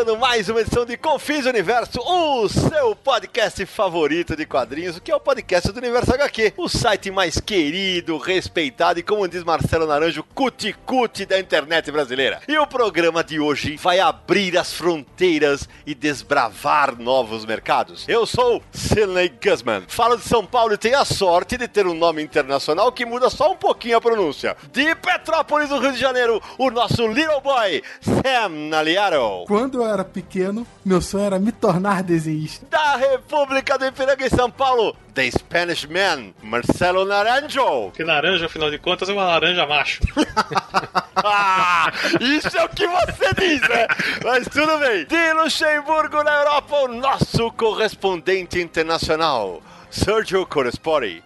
[0.00, 5.14] Começando mais uma edição de Confins Universo, o seu podcast favorito de quadrinhos, que é
[5.14, 10.24] o podcast do Universo HQ, o site mais querido, respeitado e, como diz Marcelo Naranjo,
[10.34, 12.40] cuti-cuti da internet brasileira.
[12.48, 18.06] E o programa de hoje vai abrir as fronteiras e desbravar novos mercados.
[18.08, 21.94] Eu sou Sidney Guzman, falo de São Paulo e tenho a sorte de ter um
[21.94, 24.56] nome internacional que muda só um pouquinho a pronúncia.
[24.72, 29.44] De Petrópolis, no Rio de Janeiro, o nosso Little Boy, Sam Naliaro.
[29.46, 32.66] Quando eu era pequeno, meu sonho era me tornar desenhista.
[32.70, 37.90] Da República do Ipiranga em São Paulo, The Spanish Man, Marcelo Naranjo.
[37.92, 40.00] Que laranja, afinal de contas, é uma laranja macho.
[41.22, 43.86] Ah, isso é o que você diz, né?
[44.24, 45.04] Mas tudo bem.
[45.04, 51.22] De Luxemburgo, na Europa, o nosso correspondente internacional, Sergio Correspori.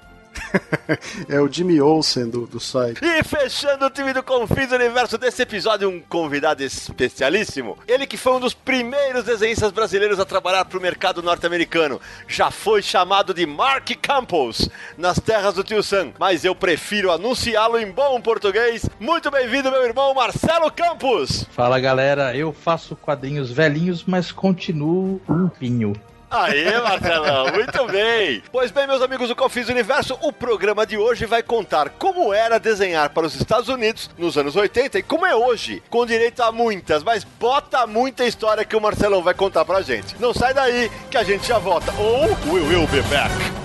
[1.28, 3.00] É o Jimmy Olsen do, do site.
[3.02, 7.78] E fechando o time do Confins Universo desse episódio, um convidado especialíssimo.
[7.86, 12.00] Ele que foi um dos primeiros desenhistas brasileiros a trabalhar para o mercado norte-americano.
[12.28, 17.78] Já foi chamado de Mark Campos nas terras do Tio Sam, mas eu prefiro anunciá-lo
[17.78, 18.88] em bom português.
[18.98, 21.44] Muito bem-vindo, meu irmão Marcelo Campos.
[21.50, 25.94] Fala galera, eu faço quadrinhos velhinhos, mas continuo limpinho.
[26.36, 28.42] Aê, Marcelão, muito bem!
[28.50, 32.58] Pois bem, meus amigos do Confis Universo, o programa de hoje vai contar como era
[32.58, 36.50] desenhar para os Estados Unidos nos anos 80 e como é hoje, com direito a
[36.50, 40.16] muitas, mas bota muita história que o Marcelão vai contar pra gente.
[40.18, 43.63] Não sai daí que a gente já volta, ou we will be back.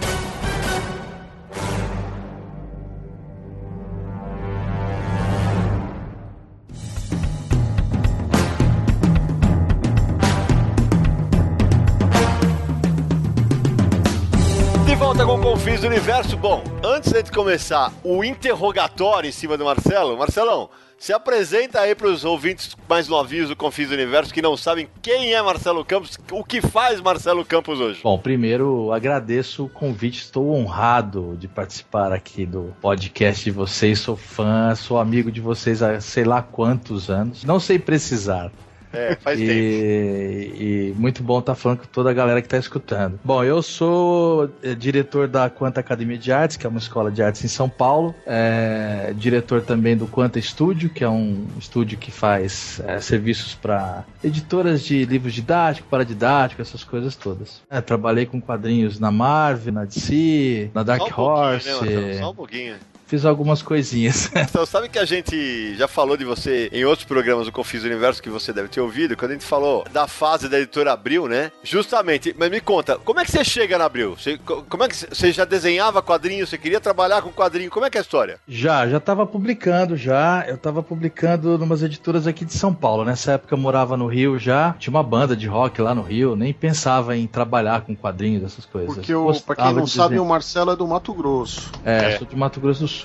[15.00, 16.36] Volta com o Confins do Universo.
[16.36, 22.08] Bom, antes de começar o interrogatório em cima do Marcelo, Marcelão, se apresenta aí para
[22.08, 26.20] os ouvintes mais novinhos do Confins do Universo que não sabem quem é Marcelo Campos,
[26.30, 28.02] o que faz Marcelo Campos hoje.
[28.04, 34.18] Bom, primeiro agradeço o convite, estou honrado de participar aqui do podcast de vocês, sou
[34.18, 38.52] fã, sou amigo de vocês há sei lá quantos anos, não sei precisar.
[38.92, 39.52] É, faz tempo.
[39.52, 43.20] E, e muito bom estar falando com toda a galera que está escutando.
[43.24, 47.22] Bom, eu sou eh, diretor da Quanta Academia de Artes, que é uma escola de
[47.22, 48.16] artes em São Paulo.
[48.26, 54.04] É, diretor também do Quanta Studio, que é um estúdio que faz é, serviços para
[54.24, 57.62] editoras de livros didáticos, para didático, essas coisas todas.
[57.70, 61.86] É, trabalhei com quadrinhos na Marvel, na DC, na Dark Só um pouquinho, Horse.
[61.86, 62.14] né?
[62.20, 62.76] Só um pouquinho.
[63.09, 64.30] Fiz algumas coisinhas.
[64.50, 68.22] Então, sabe que a gente já falou de você em outros programas do Confis Universo
[68.22, 71.52] que você deve ter ouvido, quando a gente falou da fase da editora Abril, né?
[71.64, 74.16] Justamente, mas me conta, como é que você chega na Abril?
[74.16, 77.69] Você, co- como é que você- já desenhava quadrinhos, você queria trabalhar com quadrinho?
[77.69, 78.40] Como é que é a história?
[78.48, 80.46] Já, já tava publicando já.
[80.48, 83.03] Eu tava publicando numas editoras aqui de São Paulo.
[83.06, 84.74] Nessa época eu morava no Rio já.
[84.80, 86.36] Tinha uma banda de rock lá no Rio.
[86.36, 88.96] Nem pensava em trabalhar com quadrinhos, essas coisas.
[88.96, 91.72] Porque, o, pra quem não sabe, o Marcelo é do Mato Grosso.
[91.86, 92.18] É, É.
[92.18, 92.99] sou de Mato Grosso do Sul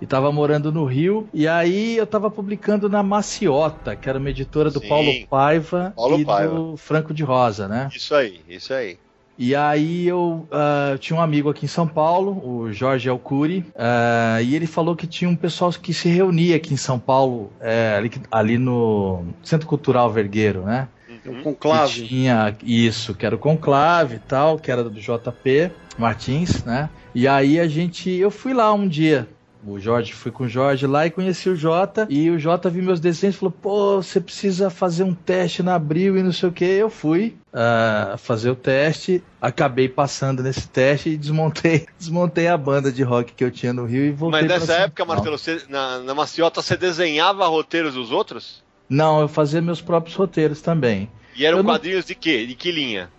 [0.00, 1.28] e tava morando no Rio.
[1.32, 4.88] E aí eu tava publicando na Maciota, que era uma editora do Sim.
[4.88, 6.54] Paulo Paiva Paulo e Paiva.
[6.54, 7.88] do Franco de Rosa, né?
[7.94, 8.98] Isso aí, isso aí.
[9.38, 14.42] E aí eu ah, tinha um amigo aqui em São Paulo, o Jorge Alcuri, ah,
[14.42, 17.94] e ele falou que tinha um pessoal que se reunia aqui em São Paulo, é,
[17.96, 20.88] ali, ali no Centro Cultural Vergueiro, né?
[21.24, 21.38] É Uhum.
[21.38, 22.02] um conclave.
[22.02, 26.88] Que tinha isso, que era o Conclave e tal, que era do JP Martins, né?
[27.14, 29.28] E aí a gente, eu fui lá um dia.
[29.66, 32.06] O Jorge, fui com o Jorge lá e conheci o Jota.
[32.08, 35.74] E o Jota viu meus desenhos e falou: pô, você precisa fazer um teste na
[35.74, 36.64] Abril e não sei o que.
[36.64, 42.92] Eu fui ah, fazer o teste, acabei passando nesse teste e desmontei, desmontei a banda
[42.92, 45.04] de rock que eu tinha no Rio e voltei Mas nessa época.
[45.04, 48.62] Marcelo, você, na, na Maciota você desenhava roteiros dos outros?
[48.88, 51.10] Não, eu fazia meus próprios roteiros também.
[51.36, 52.46] E eram Eu não- quadrinhos de quê?
[52.46, 53.10] De que linha?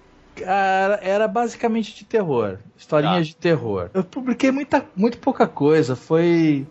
[0.44, 2.58] Cara, era basicamente de terror.
[2.78, 3.24] Historinhas Tá.
[3.24, 3.90] de terror.
[3.94, 5.96] Eu publiquei muita, muito pouca coisa.
[5.96, 6.66] Foi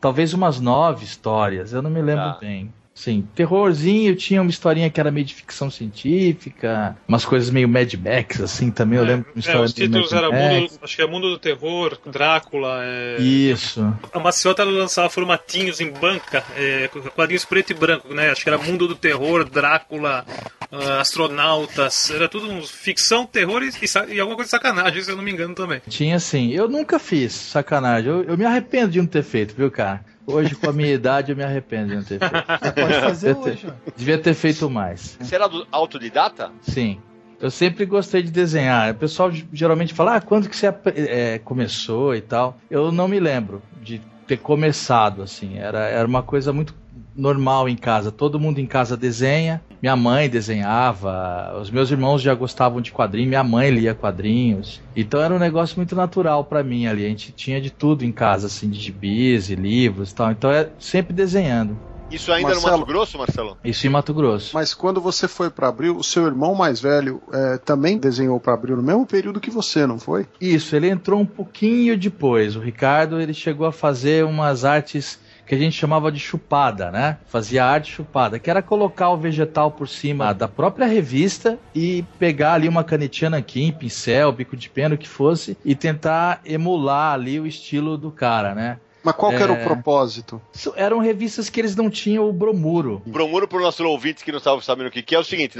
[0.00, 1.72] talvez umas nove histórias.
[1.72, 2.38] Eu não me lembro Tá.
[2.40, 2.72] bem.
[3.00, 7.90] Sim, terrorzinho, tinha uma historinha que era meio de ficção científica, umas coisas meio Mad
[7.94, 9.32] Max, assim, também eu lembro.
[9.42, 12.80] É, os títulos eram mundo, acho que é Mundo do Terror, Drácula.
[12.84, 13.16] É...
[13.18, 13.90] Isso.
[14.12, 18.28] A Maciota lançava formatinhos em banca, é, quadrinhos preto e branco, né?
[18.28, 20.26] Acho que era Mundo do Terror, Drácula,
[20.70, 23.70] uh, astronautas, era tudo ficção, terror e,
[24.12, 25.80] e, alguma coisa de sacanagem, se eu não me engano também.
[25.88, 26.50] Tinha sim.
[26.50, 28.10] Eu nunca fiz sacanagem.
[28.10, 30.04] Eu, eu me arrependo de não ter feito, viu, cara?
[30.30, 32.34] Hoje, com a minha idade, eu me arrependo de não ter feito.
[32.60, 33.66] Você pode fazer devia hoje.
[33.66, 35.16] Ter, devia ter feito mais.
[35.20, 36.50] Você era autodidata?
[36.62, 37.00] Sim.
[37.40, 38.92] Eu sempre gostei de desenhar.
[38.92, 42.58] O pessoal geralmente fala, ah, quando que você é, começou e tal.
[42.70, 45.56] Eu não me lembro de ter começado, assim.
[45.56, 46.74] Era, era uma coisa muito
[47.16, 48.12] normal em casa.
[48.12, 49.62] Todo mundo em casa desenha.
[49.82, 54.80] Minha mãe desenhava, os meus irmãos já gostavam de quadrinhos, minha mãe lia quadrinhos.
[54.94, 57.06] Então era um negócio muito natural para mim ali.
[57.06, 60.30] A gente tinha de tudo em casa, assim, de gibis e livros e tal.
[60.30, 61.78] Então é sempre desenhando.
[62.10, 63.56] Isso ainda Marcelo, no Mato Grosso, Marcelo?
[63.64, 64.50] Isso em Mato Grosso.
[64.52, 68.52] Mas quando você foi para Abril, o seu irmão mais velho é, também desenhou para
[68.52, 70.26] Abril no mesmo período que você, não foi?
[70.40, 72.56] Isso, ele entrou um pouquinho depois.
[72.56, 77.18] O Ricardo, ele chegou a fazer umas artes que a gente chamava de chupada, né?
[77.26, 82.52] Fazia arte chupada, que era colocar o vegetal por cima da própria revista e pegar
[82.52, 87.40] ali uma canetinha nanquim, pincel, bico de pena, o que fosse, e tentar emular ali
[87.40, 88.78] o estilo do cara, né?
[89.02, 89.36] Mas qual é...
[89.36, 89.64] era o é.
[89.64, 90.40] propósito?
[90.76, 93.02] Eram revistas que eles não tinham o bromuro.
[93.06, 95.24] Bromuro, para os nossos ouvintes que não estavam sabendo o que, que é, é o
[95.24, 95.58] seguinte: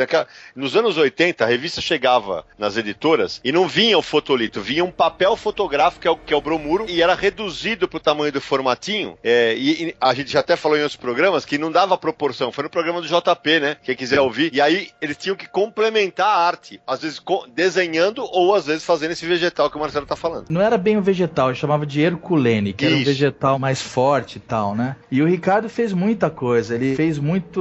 [0.54, 4.90] nos anos 80, a revista chegava nas editoras e não vinha o fotolito, vinha um
[4.90, 8.32] papel fotográfico, que é o, que é o bromuro, e era reduzido para o tamanho
[8.32, 9.16] do formatinho.
[9.22, 12.52] É, e, e, a gente já até falou em outros programas que não dava proporção.
[12.52, 13.76] Foi no programa do JP, né?
[13.82, 14.52] Quem quiser ouvir.
[14.54, 17.20] E aí eles tinham que complementar a arte, às vezes
[17.54, 20.46] desenhando ou às vezes fazendo esse vegetal que o Marcelo está falando.
[20.50, 22.94] Não era bem o vegetal, chamava de Herculene, que Isso.
[22.94, 24.96] era um vegetal vegetal mais forte e tal, né?
[25.10, 26.74] E o Ricardo fez muita coisa.
[26.74, 27.60] Ele fez muito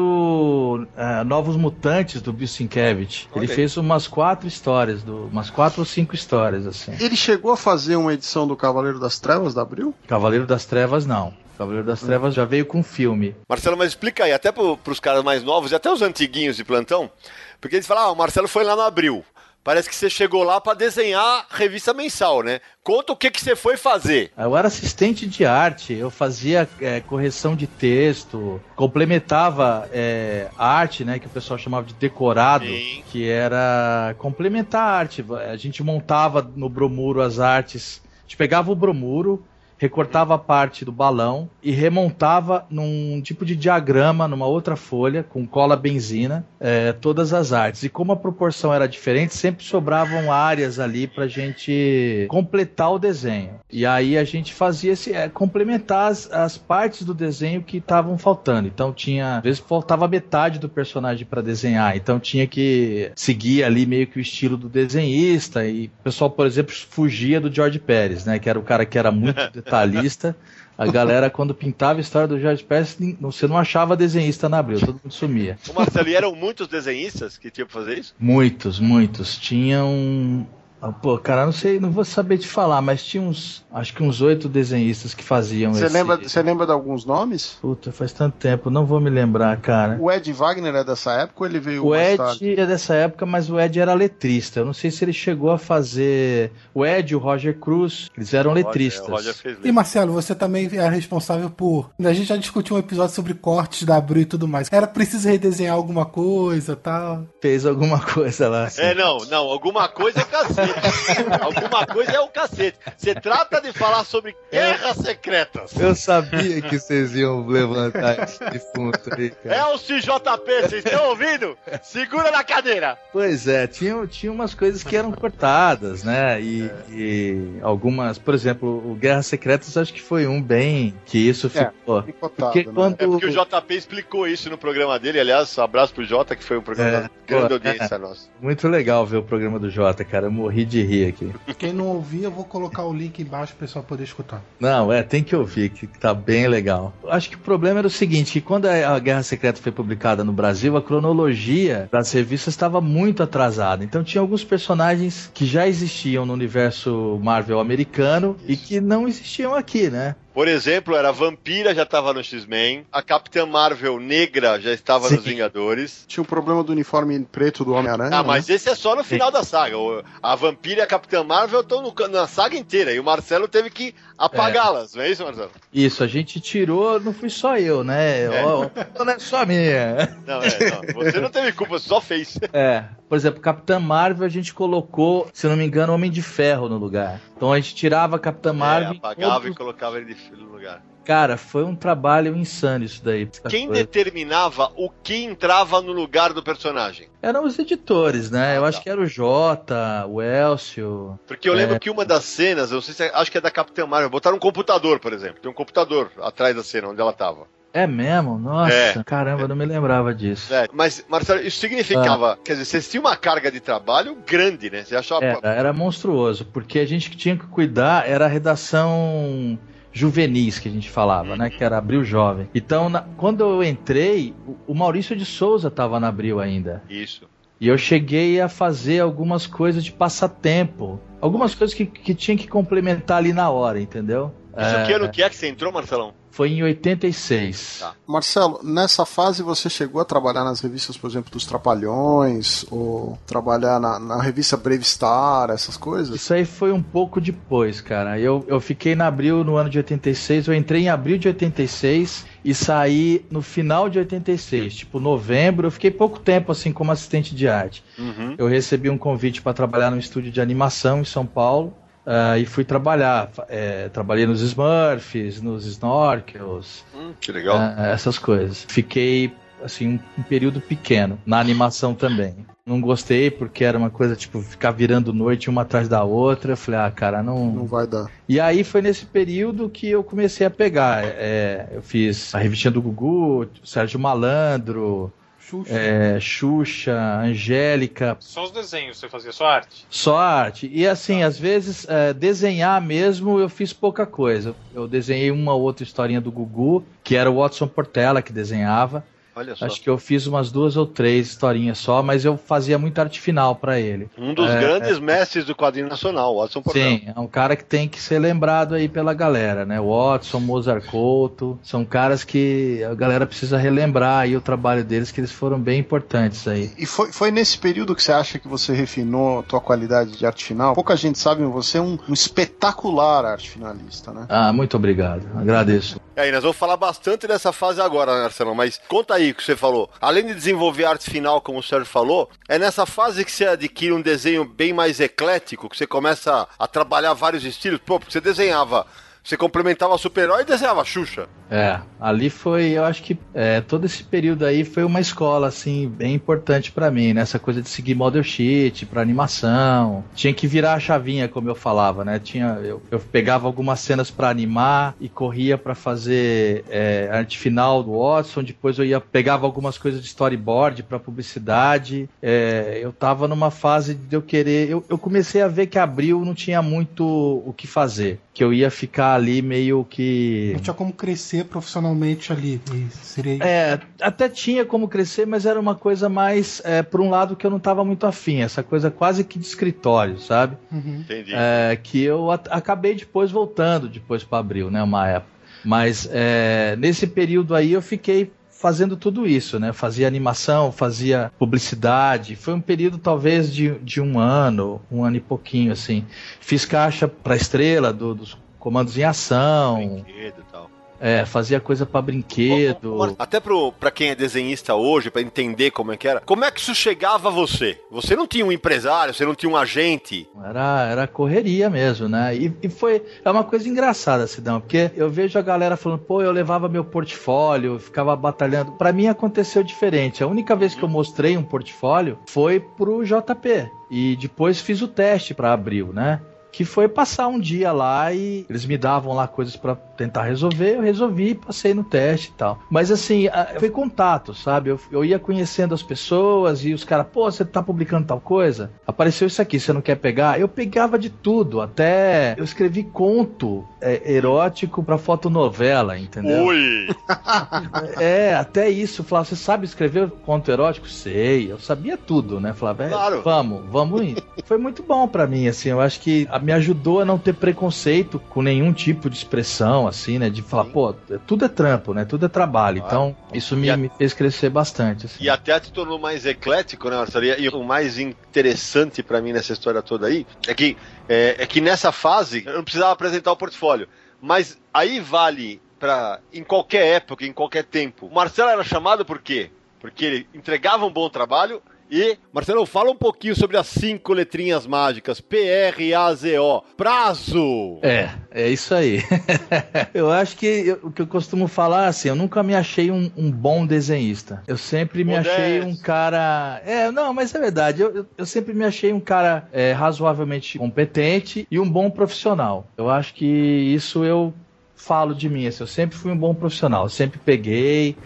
[0.98, 3.28] uh, Novos Mutantes do Bill Sienkiewicz.
[3.36, 6.94] Ele fez umas quatro histórias, do, umas quatro ou cinco histórias, assim.
[7.00, 9.94] Ele chegou a fazer uma edição do Cavaleiro das Trevas da Abril?
[10.08, 11.34] Cavaleiro das Trevas, não.
[11.58, 13.36] Cavaleiro das Trevas já veio com filme.
[13.48, 16.64] Marcelo, mas explica aí, até para os caras mais novos e até os antiguinhos de
[16.64, 17.12] plantão,
[17.60, 19.26] porque eles falam, ah, o Marcelo foi lá no Abril.
[19.64, 22.60] Parece que você chegou lá para desenhar revista mensal, né?
[22.84, 24.32] Conta o que, que você foi fazer.
[24.38, 31.20] Eu era assistente de arte, eu fazia é, correção de texto, complementava é, arte, né?
[31.20, 33.04] Que o pessoal chamava de decorado, Sim.
[33.12, 35.26] que era complementar a arte.
[35.52, 38.02] A gente montava no Bromuro as artes.
[38.20, 39.44] A gente pegava o Bromuro,
[39.80, 45.48] recortava a parte do balão e remontava num tipo de diagrama, numa outra folha, com
[45.48, 47.84] cola benzina, é, todas as artes.
[47.84, 53.60] E como a proporção era diferente, sempre sobravam áreas ali pra gente completar o desenho.
[53.72, 58.18] E aí a gente fazia esse, é, complementar as, as, partes do desenho que estavam
[58.18, 58.68] faltando.
[58.68, 63.86] Então tinha, às vezes faltava metade do personagem para desenhar, então tinha que seguir ali
[63.86, 65.66] meio que o estilo do desenhista.
[65.66, 68.40] E o pessoal, por exemplo, fugia do George Pérez, né?
[68.40, 70.36] Que era o cara que era muito detalhista.
[70.78, 74.80] A galera, quando pintava a história do George Pérez, você não achava desenhista na Abril,
[74.80, 75.58] todo mundo sumia.
[75.68, 78.16] O Marcelo, e eram muitos desenhistas que tinham que fazer isso?
[78.18, 79.38] Muitos, muitos.
[79.38, 80.48] Tinham
[80.82, 84.02] ah, pô, cara, não sei, não vou saber te falar, mas tinha uns, acho que
[84.02, 87.58] uns oito desenhistas que faziam Você lembra, você lembra de alguns nomes?
[87.62, 89.98] Puta, faz tanto tempo, não vou me lembrar, cara.
[90.00, 92.60] O Ed Wagner é dessa época ou ele veio O Ed tarde?
[92.60, 94.62] é dessa época, mas o Ed era letrista.
[94.62, 98.52] Eu não sei se ele chegou a fazer o Ed, o Roger Cruz, eles eram
[98.52, 99.10] Roger, letristas.
[99.10, 101.90] Roger e Marcelo, você também é responsável por.
[102.02, 104.70] A gente já discutiu um episódio sobre cortes da Abril e tudo mais.
[104.72, 107.26] Era preciso redesenhar alguma coisa, tal.
[107.42, 108.64] Fez alguma coisa lá.
[108.66, 108.82] Assim.
[108.82, 110.69] É, não, não, alguma coisa é cacete.
[111.42, 112.78] Alguma coisa é o cacete.
[112.98, 115.72] Você trata de falar sobre guerras secretas.
[115.80, 119.56] Eu sabia que vocês iam levantar esse defunto aí, cara.
[119.56, 121.58] É o CJP, vocês estão ouvindo?
[121.84, 122.98] Segura na cadeira.
[123.12, 126.42] Pois é, tinha, tinha umas coisas que eram cortadas, né?
[126.42, 126.72] E, é.
[126.92, 131.50] e algumas, por exemplo, o Guerras Secretas acho que foi um bem que isso é,
[131.50, 132.00] ficou.
[132.00, 132.72] É, porque né?
[132.74, 132.94] quando...
[133.00, 136.44] É porque o JP explicou isso no programa dele, aliás, um abraço pro Jota, que
[136.44, 138.30] foi um programa é, da grande audiência é, nossa.
[138.42, 140.28] Muito legal ver o programa do Jota, cara.
[140.28, 141.32] Eu morri de rir aqui.
[141.58, 144.42] Quem não ouvir, eu vou colocar o link embaixo para o pessoal poder escutar.
[144.60, 146.94] Não, é, tem que ouvir, que tá bem legal.
[147.08, 150.32] Acho que o problema era o seguinte, que quando a Guerra Secreta foi publicada no
[150.32, 153.84] Brasil, a cronologia das revistas estava muito atrasada.
[153.84, 159.54] Então tinha alguns personagens que já existiam no universo Marvel americano e que não existiam
[159.54, 160.16] aqui, né?
[160.34, 165.08] Por exemplo, era a Vampira já estava no X-Men, a Capitã Marvel negra já estava
[165.10, 165.16] Sim.
[165.16, 166.06] nos Vingadores.
[166.08, 168.12] Tinha o problema do uniforme preto do Homem-Aranha.
[168.14, 168.28] Ah, né?
[168.28, 169.76] mas esse é só no final da saga.
[170.22, 172.94] A Vampira e a Capitã Marvel estão no- na saga inteira.
[172.94, 175.52] E o Marcelo teve que apagá-las, não é isso, Marcelo?
[175.74, 178.24] Isso, a gente tirou, não fui só eu, né?
[178.26, 178.44] É.
[178.46, 178.70] Ó,
[179.04, 180.18] não é só minha.
[180.26, 180.94] Não, é, não.
[181.04, 182.38] Você não teve culpa, você só fez.
[182.54, 186.22] É, por exemplo, Capitã Marvel a gente colocou, se eu não me engano, Homem de
[186.22, 187.20] Ferro no lugar.
[187.36, 188.94] Então a gente tirava a Capitã Marvel.
[188.94, 190.84] É, apagava e colocava ele de- no lugar.
[191.06, 193.28] Cara, foi um trabalho insano isso daí.
[193.50, 197.08] Quem Foi- determinava o que entrava no lugar do personagem?
[197.22, 198.52] Eram os editores, né?
[198.52, 198.68] Ah, eu tá.
[198.68, 201.20] acho que era o Jota, o Elcio.
[201.26, 201.80] Porque eu lembro É.
[201.80, 204.10] que uma das cenas, eu não sei se é, acho que é da Capitã Marvel,
[204.10, 205.40] botaram um computador, por exemplo.
[205.42, 207.48] Tem um computador atrás da cena onde ela tava.
[207.74, 208.38] É mesmo?
[208.38, 209.04] Nossa, É.
[209.04, 210.52] caramba, eu não me lembrava disso.
[210.54, 214.84] É, mas, Marcelo, isso significava, quer dizer, vocês tinham uma carga de trabalho grande, né?
[214.84, 215.24] Você achava.
[215.24, 219.58] Era, era monstruoso, porque a gente que tinha que cuidar era a redação
[219.92, 221.50] juvenis que a gente falava, né?
[221.50, 222.48] Que era Abril Jovem.
[222.54, 226.84] Então, na- quando eu entrei, o- o Maurício de Souza estava na Abril ainda.
[226.90, 227.28] Isso.
[227.62, 231.00] E eu cheguei a fazer algumas coisas de passatempo.
[231.20, 234.34] Algumas coisas que, que tinha que complementar ali na hora, entendeu?
[234.58, 236.14] Isso É, que ano que é que você entrou, Marcelão?
[236.32, 237.80] Foi em 86.
[237.80, 237.94] Tá.
[238.08, 243.80] Marcelo, nessa fase você chegou a trabalhar nas revistas, por exemplo, dos Trapalhões, ou trabalhar
[243.80, 246.16] na, na revista Brave Star, essas coisas?
[246.16, 248.20] Isso aí foi um pouco depois, cara.
[248.20, 252.26] Eu, eu fiquei na abril no ano de 86, eu entrei em abril de 86
[252.46, 255.68] e saí no final de 86, tipo novembro.
[255.68, 257.84] Eu fiquei pouco tempo assim como assistente de arte.
[257.98, 258.36] Uhum.
[258.38, 261.74] Eu recebi um convite para trabalhar no estúdio de animação em São Paulo.
[262.10, 263.30] Ah, e fui trabalhar.
[263.48, 267.58] É, trabalhei nos Smurfs, nos Snorkels, Hum, que legal.
[267.58, 268.66] ah, essas coisas.
[268.68, 269.32] Fiquei
[269.64, 272.36] assim um, um período pequeno na animação também.
[272.66, 276.54] Não gostei porque era uma coisa tipo ficar virando noite uma atrás da outra.
[276.54, 277.52] Eu falei, ah, cara, não.
[277.52, 278.06] Não vai dar.
[278.28, 281.04] E aí foi nesse período que eu comecei a pegar.
[281.04, 285.12] É, eu fiz a revistinha do Gugu, Sérgio Malandro,
[285.50, 285.74] Xuxa.
[285.74, 289.86] é, Xuxa, Angélica, Só os desenhos você fazia, só arte.
[289.90, 290.70] só arte.
[290.72, 294.56] E assim, às vezes, é, desenhar mesmo, eu fiz pouca coisa.
[294.74, 299.04] Eu desenhei uma ou outra historinha do Gugu, que era o Watson Portela que desenhava.
[299.36, 299.66] Olha só.
[299.66, 303.20] Acho que eu fiz umas duas ou três historinhas só, mas eu fazia muita arte
[303.22, 304.10] final pra ele.
[304.18, 306.86] Um dos É, grandes mestres do quadrinho nacional, Watson Portela.
[306.90, 309.80] Sim, é um cara que tem que ser lembrado aí pela galera, né?
[309.80, 315.20] Watson, Mozart Couto, são caras que a galera precisa relembrar aí o trabalho deles, que
[315.22, 316.72] eles foram bem importantes aí.
[316.78, 320.26] E foi, foi nesse período que você acha que você refinou a tua qualidade de
[320.26, 320.74] arte final?
[320.76, 324.26] Pouca gente sabe, você é um, um espetacular arte finalista, né?
[324.28, 326.00] Ah, muito obrigado, agradeço.
[326.16, 328.54] E aí, nós vamos falar bastante dessa fase agora, né, Marcelão?
[328.54, 329.90] Mas conta aí que você falou.
[330.00, 333.94] Além de desenvolver arte final, como o Sérgio falou, é nessa fase que você adquire
[333.94, 337.80] um desenho bem mais eclético, que você começa a trabalhar vários estilos.
[337.86, 338.86] Pô, porque você desenhava,
[339.30, 341.28] você complementava super-herói e desenhava Xuxa.
[341.52, 345.88] É, ali foi, eu acho que é, todo esse período aí foi uma escola, assim,
[345.88, 347.22] bem importante pra mim, né?
[347.22, 350.04] Essa coisa de seguir model sheet pra animação.
[350.14, 352.20] Tinha que virar a chavinha, como eu falava, né?
[352.20, 357.84] Tinha, eu, eu pegava algumas cenas pra animar e corria pra fazer é, arte final
[357.84, 358.44] do Watson.
[358.44, 362.08] Depois eu ia pegava algumas coisas de storyboard pra publicidade.
[362.22, 364.70] É, eu tava numa fase de eu querer.
[364.70, 368.20] Eu, eu comecei a ver que abril não tinha muito o que fazer.
[368.34, 370.52] Que eu ia ficar ali meio que.
[370.54, 372.60] Não tinha como crescer profissionalmente ali.
[372.92, 373.44] Seria isso.
[373.44, 377.46] É, até tinha como crescer, mas era uma coisa mais, é, por um lado, que
[377.46, 380.58] eu não estava muito afim, essa coisa quase que de escritório, sabe?
[380.72, 381.02] Uhum.
[381.02, 381.32] Entendi.
[381.34, 385.32] É, que eu acabei depois voltando depois para abril, né, uma época.
[385.64, 389.72] Mas é, nesse período aí eu fiquei fazendo tudo isso, né?
[389.72, 392.36] Fazia animação, fazia publicidade.
[392.36, 396.04] Foi um período talvez de, de um ano, um ano e pouquinho, assim.
[396.42, 399.78] Fiz caixa para estrela do- dos comandos em ação.
[400.04, 400.70] Brinquedo e tal.
[401.00, 403.16] É, fazia coisa para brinquedo.
[403.18, 406.52] Até pro, pra quem é desenhista hoje, pra entender como é que era, como é
[406.52, 407.80] que isso chegava a você?
[407.90, 410.28] Você não tinha um empresário, você não tinha um agente.
[410.44, 412.36] Era, era correria mesmo, né?
[412.36, 413.02] E, e foi.
[413.24, 416.84] É uma coisa engraçada, Sidão, porque eu vejo a galera falando, pô, eu levava meu
[416.84, 418.74] portfólio, ficava batalhando.
[418.74, 420.22] Pra mim aconteceu diferente.
[420.22, 423.72] A única vez que eu mostrei um portfólio foi pro JP.
[423.90, 426.22] E depois fiz o teste pra abril, né?
[426.52, 430.76] Que foi passar um dia lá e eles me davam lá coisas pra tentar resolver,
[430.78, 432.60] eu resolvi, passei no teste e tal.
[432.70, 433.28] Mas assim,
[433.60, 434.70] foi contato, sabe?
[434.70, 438.72] Eu, eu ia conhecendo as pessoas e os caras, pô, você tá publicando tal coisa?
[438.88, 440.40] Apareceu isso aqui, você não quer pegar?
[440.40, 446.46] Eu pegava de tudo, até eu escrevi conto é, erótico pra fotonovela, entendeu?
[446.46, 446.88] Ui!
[448.00, 449.04] É, até isso.
[449.04, 450.88] Falava, você sabe escrever conto erótico?
[450.88, 452.54] Sei, eu sabia tudo, né?
[452.54, 453.22] Falava, é, Claro.
[453.24, 454.18] vamos, vamos ir.
[454.46, 455.70] Foi muito bom pra mim, assim.
[455.70, 459.88] Eu acho que a me ajudou a não ter preconceito com nenhum tipo de expressão,
[459.88, 460.30] assim, né?
[460.30, 460.72] De falar, Sim.
[460.72, 460.94] pô,
[461.28, 462.06] tudo é trampo, né?
[462.06, 462.82] Tudo é trabalho.
[462.82, 462.96] Claro.
[463.14, 465.06] Então, isso me, a- me fez crescer bastante.
[465.06, 465.24] Assim.
[465.24, 467.26] E até te tornou mais eclético, né, Marcelo?
[467.26, 470.78] E o mais interessante pra mim nessa história toda aí é que,
[471.08, 473.88] é, é que nessa fase eu não precisava apresentar o portfólio.
[474.22, 478.08] Mas aí vale para em qualquer época, em qualquer tempo.
[478.08, 479.50] O Marcelo era chamado por quê?
[479.80, 482.18] Porque ele entregava um bom trabalho e.
[482.32, 486.62] Marcelo, fala um pouquinho sobre as cinco letrinhas mágicas: P-R-A-Z-O.
[486.78, 487.80] Prazo!
[487.82, 489.02] É, é isso aí.
[489.94, 493.12] eu acho que eu- o que eu costumo falar assim, eu nunca me achei um,
[493.18, 494.44] um bom desenhista.
[494.48, 496.62] Eu sempre me achei um cara.
[496.66, 497.82] É, não, mas é verdade.
[497.82, 502.68] Eu, eu, eu sempre me achei um cara é, razoavelmente competente e um bom profissional.
[502.78, 504.34] Eu acho que isso eu
[504.76, 505.46] falo de mim.
[505.48, 506.84] Assim, eu sempre fui um bom profissional.
[506.84, 507.98] Eu sempre peguei.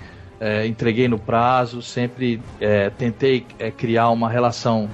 [0.43, 4.89] É, entreguei no prazo, sempre é, tentei é, criar uma relação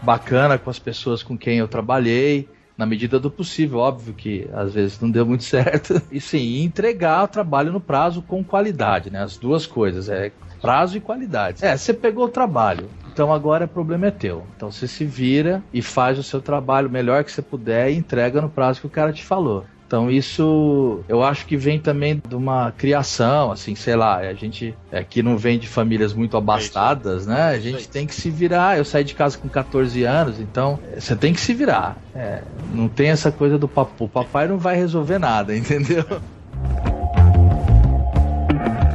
[0.00, 3.80] bacana com as pessoas com quem eu trabalhei, na medida do possível.
[3.80, 6.00] Óbvio que às vezes não deu muito certo.
[6.08, 9.20] E sim, entregar o trabalho no prazo com qualidade, né?
[9.24, 10.30] As duas coisas, é
[10.60, 11.64] prazo e qualidade.
[11.64, 12.88] É, você pegou o trabalho.
[13.12, 14.46] Então agora o problema é teu.
[14.56, 18.40] Então você se vira e faz o seu trabalho melhor que você puder e entrega
[18.40, 19.66] no prazo que o cara te falou.
[19.92, 24.74] Então isso eu acho que vem também de uma criação, assim, sei lá, a gente
[24.90, 27.50] é, que não vem de famílias muito abastadas, né?
[27.50, 28.78] A gente tem que se virar.
[28.78, 31.98] Eu saí de casa com 14 anos, então é, você tem que se virar.
[32.14, 32.40] É,
[32.72, 34.06] não tem essa coisa do papo.
[34.06, 36.06] O papai não vai resolver nada, entendeu?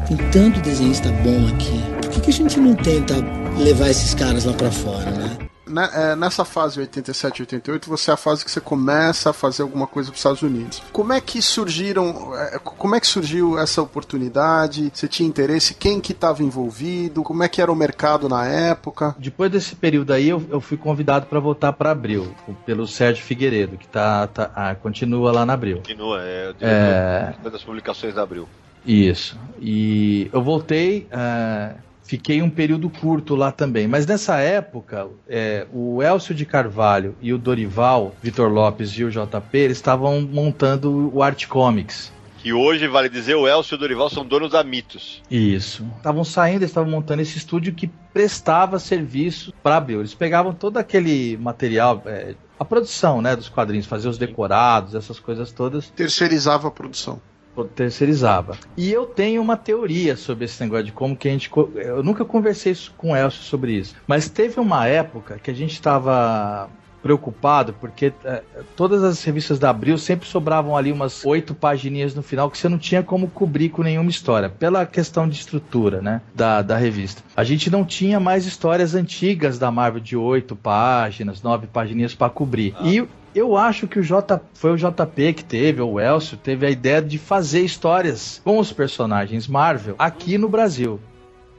[0.08, 1.80] Tem tanto desenhista bom aqui.
[2.02, 3.14] Por que, que a gente não tenta
[3.56, 5.47] levar esses caras lá pra fora, né?
[5.68, 9.62] Ne- é, nessa fase 87 88, você é a fase que você começa a fazer
[9.64, 10.82] alguma coisa para os Estados Unidos.
[10.92, 14.92] Como é que surgiram, é, como é que surgiu essa oportunidade?
[14.94, 15.74] Você tinha interesse?
[15.74, 17.24] Quem que estava envolvido?
[17.24, 19.16] Como é que era o mercado na época?
[19.20, 22.34] Depois desse período aí, eu, eu fui convidado para voltar para Abril,
[22.66, 25.78] pelo Sérgio Figueiredo, que tá, tá- ah, continua lá na Abril.
[25.78, 27.26] Continua, é É.
[27.32, 28.48] diretor das publicações da Abril.
[28.86, 29.38] Isso.
[29.60, 31.74] E eu voltei, ah,
[32.08, 33.88] fiquei um período curto lá também.
[33.88, 39.12] Mas nessa época, é, o Elcio de Carvalho e o Dorival, Vitor Lopes e o
[39.12, 42.16] JP, eles estavam montando o Art Comics.
[42.38, 45.22] Que hoje, vale dizer, o Elcio e o Dorival são donos da Mitos.
[45.30, 45.86] Isso.
[45.98, 50.00] Estavam saindo, eles estavam montando esse estúdio que prestava serviço para Abril.
[50.00, 55.20] Eles pegavam todo aquele material, é, a produção né, dos quadrinhos, fazer os decorados, essas
[55.20, 55.90] coisas todas.
[55.90, 57.20] Terceirizava a produção.
[57.66, 58.58] Terceirizava.
[58.76, 61.50] E eu tenho uma teoria sobre esse negócio de como que a gente.
[61.76, 63.96] Eu nunca conversei com o Elcio sobre isso.
[64.06, 66.70] Mas teve uma época que a gente estava
[67.02, 68.44] preocupado porque eh,
[68.76, 72.68] todas as revistas da Abril sempre sobravam ali umas oito pagininhas no final que você
[72.68, 77.24] não tinha como cobrir com nenhuma história, pela questão de estrutura, né, da, da revista.
[77.36, 82.30] A gente não tinha mais histórias antigas da Marvel de oito páginas, nove pagininhas para
[82.30, 82.76] cobrir.
[82.84, 86.66] E eu acho que o J foi o JP que teve, ou o Elcio, teve
[86.66, 91.00] a ideia de fazer histórias com os personagens Marvel aqui no Brasil.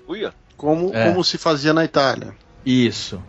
[0.07, 0.33] Uia.
[0.57, 1.09] Como, É.
[1.09, 2.35] como se fazia na Itália.
[2.67, 3.23] Isso.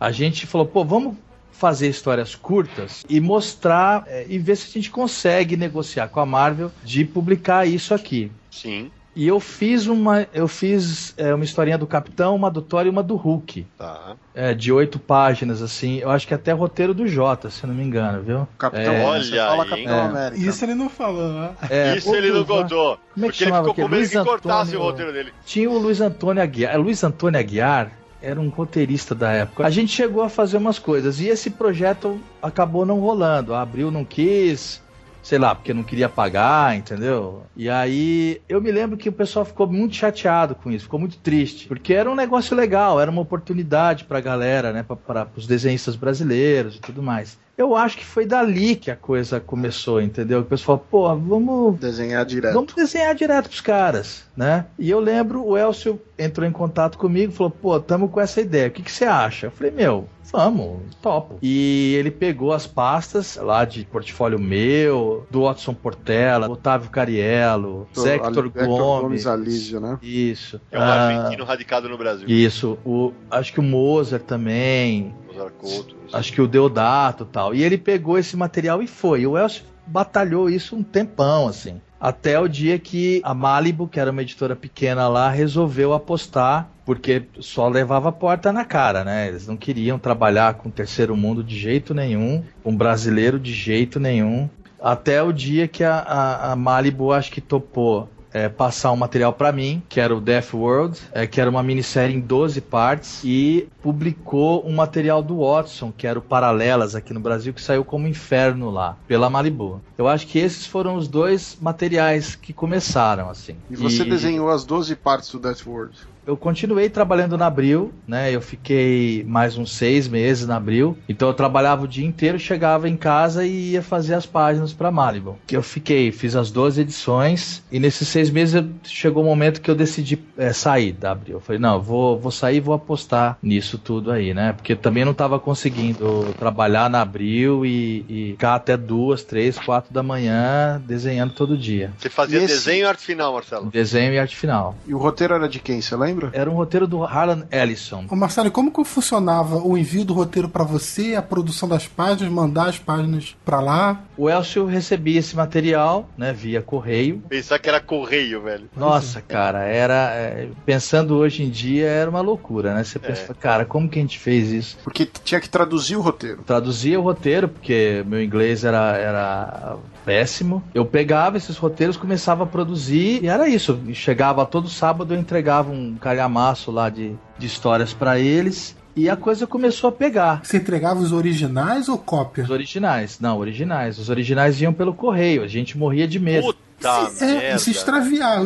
[0.00, 1.16] A gente falou, pô, vamos
[1.52, 6.26] fazer histórias curtas e mostrar é, e ver se a gente consegue negociar com a
[6.26, 8.32] Marvel de publicar isso aqui.
[8.50, 12.86] Sim, E eu fiz uma, eu fiz é, uma historinha do Capitão, uma do Thor
[12.86, 14.16] e uma do Hulk, tá.
[14.34, 15.98] é, de oito páginas assim.
[15.98, 18.48] Eu acho que até roteiro do Jota, se não me engano, viu?
[18.58, 19.04] Capitão, É.
[19.04, 20.06] Olha fala aí, Capitão hein?
[20.06, 20.42] América.
[20.42, 21.50] Isso ele não falou, né?
[21.68, 22.98] É, Isso ele não contou.
[23.12, 25.32] Como é que porque ele ficou com medo que cortasse o roteiro dele.
[25.44, 26.78] Tinha o Luiz Antônio Aguiar.
[26.80, 29.66] Luiz Antônio Aguiar era um roteirista da época.
[29.66, 33.52] A gente chegou a fazer umas coisas e esse projeto acabou não rolando.
[33.52, 34.81] A Abril não quis,
[35.22, 37.44] sei lá, porque não queria pagar, entendeu?
[37.56, 41.18] E aí eu me lembro que o pessoal ficou muito chateado com isso, ficou muito
[41.18, 45.94] triste, porque era um negócio legal, era uma oportunidade pra galera, né, para os desenhistas
[45.94, 47.38] brasileiros e tudo mais.
[47.56, 50.40] Eu acho que foi dali que a coisa começou, entendeu?
[50.40, 52.54] O pessoal, pô, vamos Desenhar direto.
[52.54, 54.64] Vamos desenhar direto pros caras, né?
[54.78, 58.40] E eu lembro, o Elcio entrou em contato comigo e falou, pô, tamo com essa
[58.40, 59.46] ideia, o que, que você acha?
[59.46, 61.38] Eu falei, meu, vamos, topo.
[61.42, 68.14] E ele pegou as pastas lá de portfólio meu, do Watson Portela, Otávio Cariello, Zé
[68.16, 69.02] Hector Hector Gomes.
[69.02, 69.98] Gomes Alísio, né?
[70.02, 70.60] Isso.
[70.70, 72.26] É um Ah, argentino radicado no Brasil.
[72.28, 76.16] Isso, o, acho que o Mozart também, Mozart Couto, isso.
[76.16, 77.54] acho que o Deodato e tal.
[77.54, 79.22] E ele pegou esse material e foi.
[79.22, 81.80] E o Elcio batalhou isso um tempão, assim.
[82.02, 87.22] Até o dia que a Malibu, que era uma editora pequena lá, resolveu apostar, porque
[87.38, 89.28] só levava a porta na cara, né?
[89.28, 94.00] Eles não queriam trabalhar com o terceiro mundo de jeito nenhum, com brasileiro de jeito
[94.00, 94.50] nenhum.
[94.80, 99.32] Até o dia que a, a, a Malibu acho que topou é, passar um material
[99.32, 103.20] para mim, que era o Death World, é, que era uma minissérie em 12 partes,
[103.24, 107.84] e publicou um material do Watson, que era o Paralelas aqui no Brasil, que saiu
[107.84, 109.80] como Inferno lá, pela Malibu.
[109.96, 113.56] Eu acho que esses foram os dois materiais que começaram, assim.
[113.70, 115.96] E você desenhou as 12 partes do Death World?
[116.26, 118.34] Eu continuei trabalhando na Abril, né?
[118.34, 120.96] Eu fiquei mais uns seis meses na Abril.
[121.08, 124.90] Então eu trabalhava o dia inteiro, chegava em casa e ia fazer as páginas para
[124.90, 125.38] Malibu.
[125.46, 129.60] Que eu fiquei, fiz as 12 edições e nesses seis meses chegou o um momento
[129.60, 131.36] que eu decidi é, sair da Abril.
[131.36, 134.52] Eu falei, não, vou, vou sair e vou apostar nisso tudo aí, né?
[134.52, 139.92] Porque também não estava conseguindo trabalhar na Abril e, e, ficar até duas, três, quatro
[139.92, 141.92] da manhã desenhando todo dia.
[141.98, 142.54] Você fazia esse...
[142.54, 143.70] desenho e arte final, Marcelo?
[143.70, 144.76] Desenho e arte final.
[144.86, 146.11] E o roteiro era de quem, você lembra?
[146.12, 146.30] Lembra?
[146.32, 148.04] Era um roteiro do Harlan Ellison.
[148.08, 152.32] Ô Marcelo, como que funcionava o envio do roteiro para você, a produção das páginas,
[152.32, 154.02] mandar as páginas para lá?
[154.16, 157.22] O Elcio recebia esse material, né, via correio.
[157.28, 158.68] Pensar que era correio, velho.
[158.76, 160.12] Nossa, cara, era.
[160.14, 162.84] É, pensando hoje em dia, era uma loucura, né?
[162.84, 163.34] Você pensa, é.
[163.34, 164.78] cara, como que a gente fez isso?
[164.84, 166.42] Porque tinha que traduzir o roteiro.
[166.42, 170.62] Traduzia o roteiro, porque meu inglês era, era péssimo.
[170.74, 173.80] Eu pegava esses roteiros, começava a produzir e era isso.
[173.92, 178.76] Chegava todo sábado, eu entregava um calhamaço lá de, de histórias para eles.
[178.94, 180.44] E a coisa começou a pegar.
[180.44, 182.44] Você entregava os originais ou cópia?
[182.44, 183.98] Os originais, não, originais.
[183.98, 186.48] Os originais iam pelo correio, a gente morria de medo.
[186.48, 188.40] Puta se, é, se extraviar,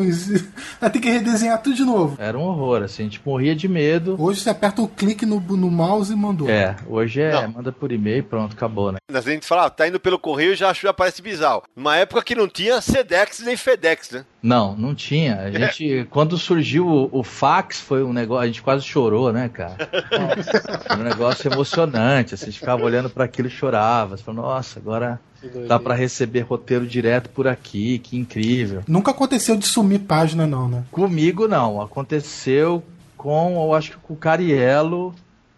[0.80, 2.16] vai ter que redesenhar tudo de novo.
[2.20, 4.16] Era um horror, assim, a gente morria de medo.
[4.18, 6.48] Hoje você aperta o clique no, no mouse e mandou.
[6.48, 7.52] É, hoje é, não.
[7.52, 8.98] manda por e-mail pronto, acabou, né?
[9.12, 11.62] A gente fala, ah, tá indo pelo correio já já parece bizarro.
[11.74, 14.24] Uma época que não tinha Sedex nem FedEx, né?
[14.42, 15.40] Não, não tinha.
[15.40, 16.04] A gente, é.
[16.04, 19.76] quando surgiu o, o, fax, foi um negócio, a gente quase chorou, né, cara?
[20.86, 24.16] Foi um negócio emocionante, assim, a gente ficava olhando para aquilo e chorava.
[24.16, 25.20] Você falou, nossa, agora
[25.66, 28.82] Dá para receber roteiro direto por aqui, que incrível.
[28.86, 30.84] Nunca aconteceu de sumir página, não, né?
[30.90, 31.80] Comigo não.
[31.80, 32.82] Aconteceu
[33.16, 35.14] com, eu acho que com o Cariello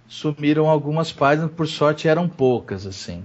[0.08, 3.24] sumiram algumas páginas, por sorte eram poucas, assim.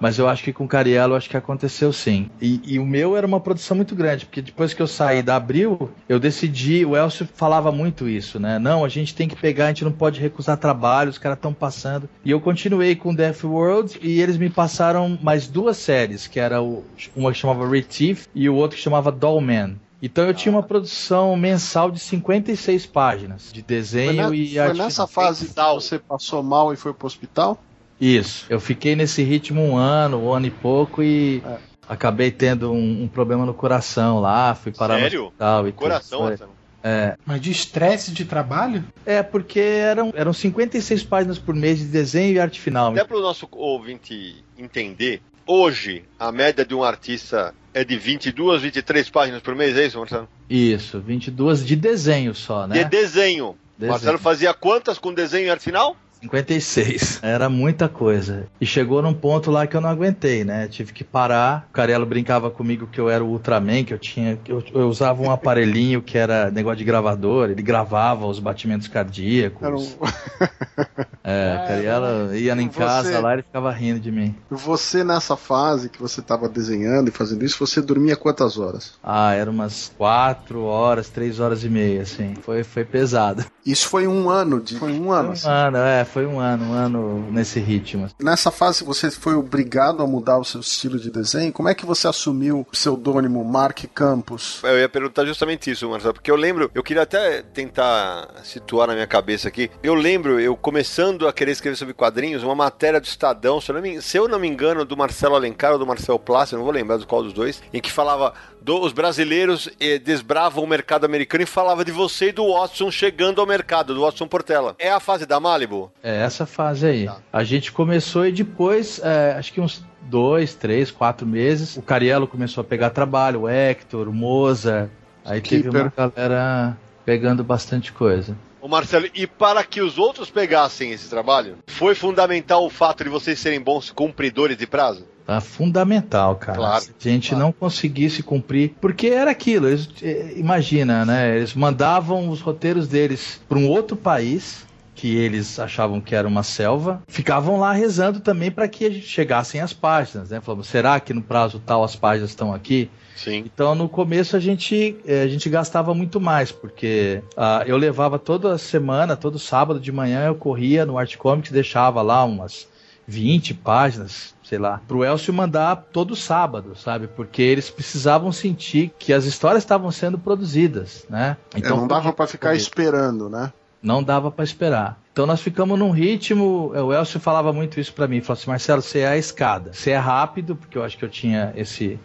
[0.00, 2.30] Mas eu acho que com Cariello acho que aconteceu sim.
[2.40, 5.36] E, e, o meu era uma produção muito grande, porque depois que eu saí da
[5.36, 8.58] Abril, eu decidi, o Elcio falava muito isso, né?
[8.58, 11.52] Não, a gente tem que pegar, a gente não pode recusar trabalho, os caras estão
[11.52, 12.08] passando.
[12.24, 16.62] E eu continuei com Death World e eles me passaram mais duas séries, que era
[16.62, 16.82] o,
[17.14, 19.76] uma que chamava Retief e o outro que chamava Dollman.
[20.02, 24.76] Então eu tinha uma produção mensal de 56 páginas de desenho foi e arte.
[24.76, 27.60] Foi nessa fase que você passou mal e foi pro hospital?
[28.00, 28.46] Isso.
[28.48, 31.58] Eu fiquei nesse ritmo um ano, um ano e pouco e é.
[31.88, 35.20] acabei tendo um, um, problema no coração lá, fui parar Sério?
[35.20, 36.60] no hospital e coração, tudo.
[36.82, 37.16] É.
[37.26, 38.82] Mas de estresse de trabalho?
[39.04, 42.92] É, porque eram, eram 56 páginas por mês de desenho e arte final.
[42.92, 48.62] Até para o nosso ouvinte entender, hoje a média de um artista é de 22,
[48.62, 50.28] 23 páginas por mês, é isso, Marcelo?
[50.48, 52.78] Isso, 22 de desenho só, né?
[52.78, 53.56] De desenho.
[53.76, 53.92] desenho.
[53.92, 55.96] Marcelo fazia quantas com desenho e arte final?
[56.22, 57.20] 56.
[57.22, 58.46] Era muita coisa.
[58.60, 60.68] E chegou num ponto lá que eu não aguentei, né?
[60.68, 61.66] Tive que parar.
[61.70, 64.38] O Carelo brincava comigo que eu era o Ultraman, que eu tinha.
[64.46, 69.62] Eu, eu usava um aparelhinho que era negócio de gravador, ele gravava os batimentos cardíacos.
[69.62, 69.86] Era um...
[71.24, 74.34] é, o Carelo ia em casa lá e ficava rindo de mim.
[74.50, 78.98] Você, nessa fase que você estava desenhando e fazendo isso, você dormia quantas horas?
[79.02, 82.34] Ah, era umas 4 horas, 3 horas e meia, assim.
[82.42, 83.44] Foi, foi pesado.
[83.64, 84.78] Isso foi um ano de.
[84.78, 85.28] Foi um ano.
[85.28, 85.48] Foi um assim.
[85.48, 88.08] ano, é foi um ano, um ano nesse ritmo.
[88.20, 91.52] Nessa fase você foi obrigado a mudar o seu estilo de desenho?
[91.52, 94.60] Como é que você assumiu o pseudônimo Mark Campos?
[94.64, 98.94] Eu ia perguntar justamente isso, Marcelo, porque eu lembro, eu queria até tentar situar na
[98.94, 99.70] minha cabeça aqui.
[99.82, 103.74] Eu lembro, eu começando a querer escrever sobre quadrinhos, uma matéria do Estadão, se eu
[103.74, 106.64] não me, se eu não me engano, do Marcelo Alencar ou do Marcelo Plácido, não
[106.64, 110.66] vou lembrar do qual dos dois, em que falava do, os brasileiros eh, desbravam o
[110.66, 114.74] mercado americano e falava de você e do Watson chegando ao mercado, do Watson Portela.
[114.78, 115.90] É a fase da Malibu?
[116.02, 117.06] É essa fase aí.
[117.06, 117.18] Tá.
[117.32, 122.26] A gente começou e depois, é, acho que uns dois, três, quatro meses, o Cariello
[122.26, 124.90] começou a pegar trabalho, o Hector, o Mozart.
[125.24, 125.70] Aí Keeper.
[125.70, 128.36] teve uma galera pegando bastante coisa.
[128.60, 133.08] O Marcelo, e para que os outros pegassem esse trabalho, foi fundamental o fato de
[133.08, 135.06] vocês serem bons cumpridores de prazo?
[135.30, 136.58] Tá fundamental, cara.
[136.58, 137.44] Claro, Se a gente claro.
[137.44, 141.36] não conseguisse cumprir, porque era aquilo, eles, eh, imagina, né?
[141.36, 146.42] Eles mandavam os roteiros deles para um outro país, que eles achavam que era uma
[146.42, 150.40] selva, ficavam lá rezando também para que chegassem as páginas, né?
[150.40, 152.90] Falavam, será que no prazo tal as páginas estão aqui?
[153.14, 153.44] Sim.
[153.46, 158.18] Então no começo a gente, eh, a gente gastava muito mais, porque uh, eu levava
[158.18, 162.68] toda semana, todo sábado de manhã eu corria no Art Comics, deixava lá umas
[163.06, 167.06] 20 páginas, sei lá, pro Elcio mandar todo sábado, sabe?
[167.06, 171.36] Porque eles precisavam sentir que as histórias estavam sendo produzidas, né?
[171.54, 173.52] Então é, não dava para ficar esperando, né?
[173.80, 174.98] Não dava para esperar.
[175.12, 176.72] Então nós ficamos num ritmo.
[176.74, 178.20] O Elcio falava muito isso para mim.
[178.20, 179.72] Falou assim: Marcelo, você é a escada.
[179.72, 181.96] Você é rápido, porque eu acho que eu tinha esse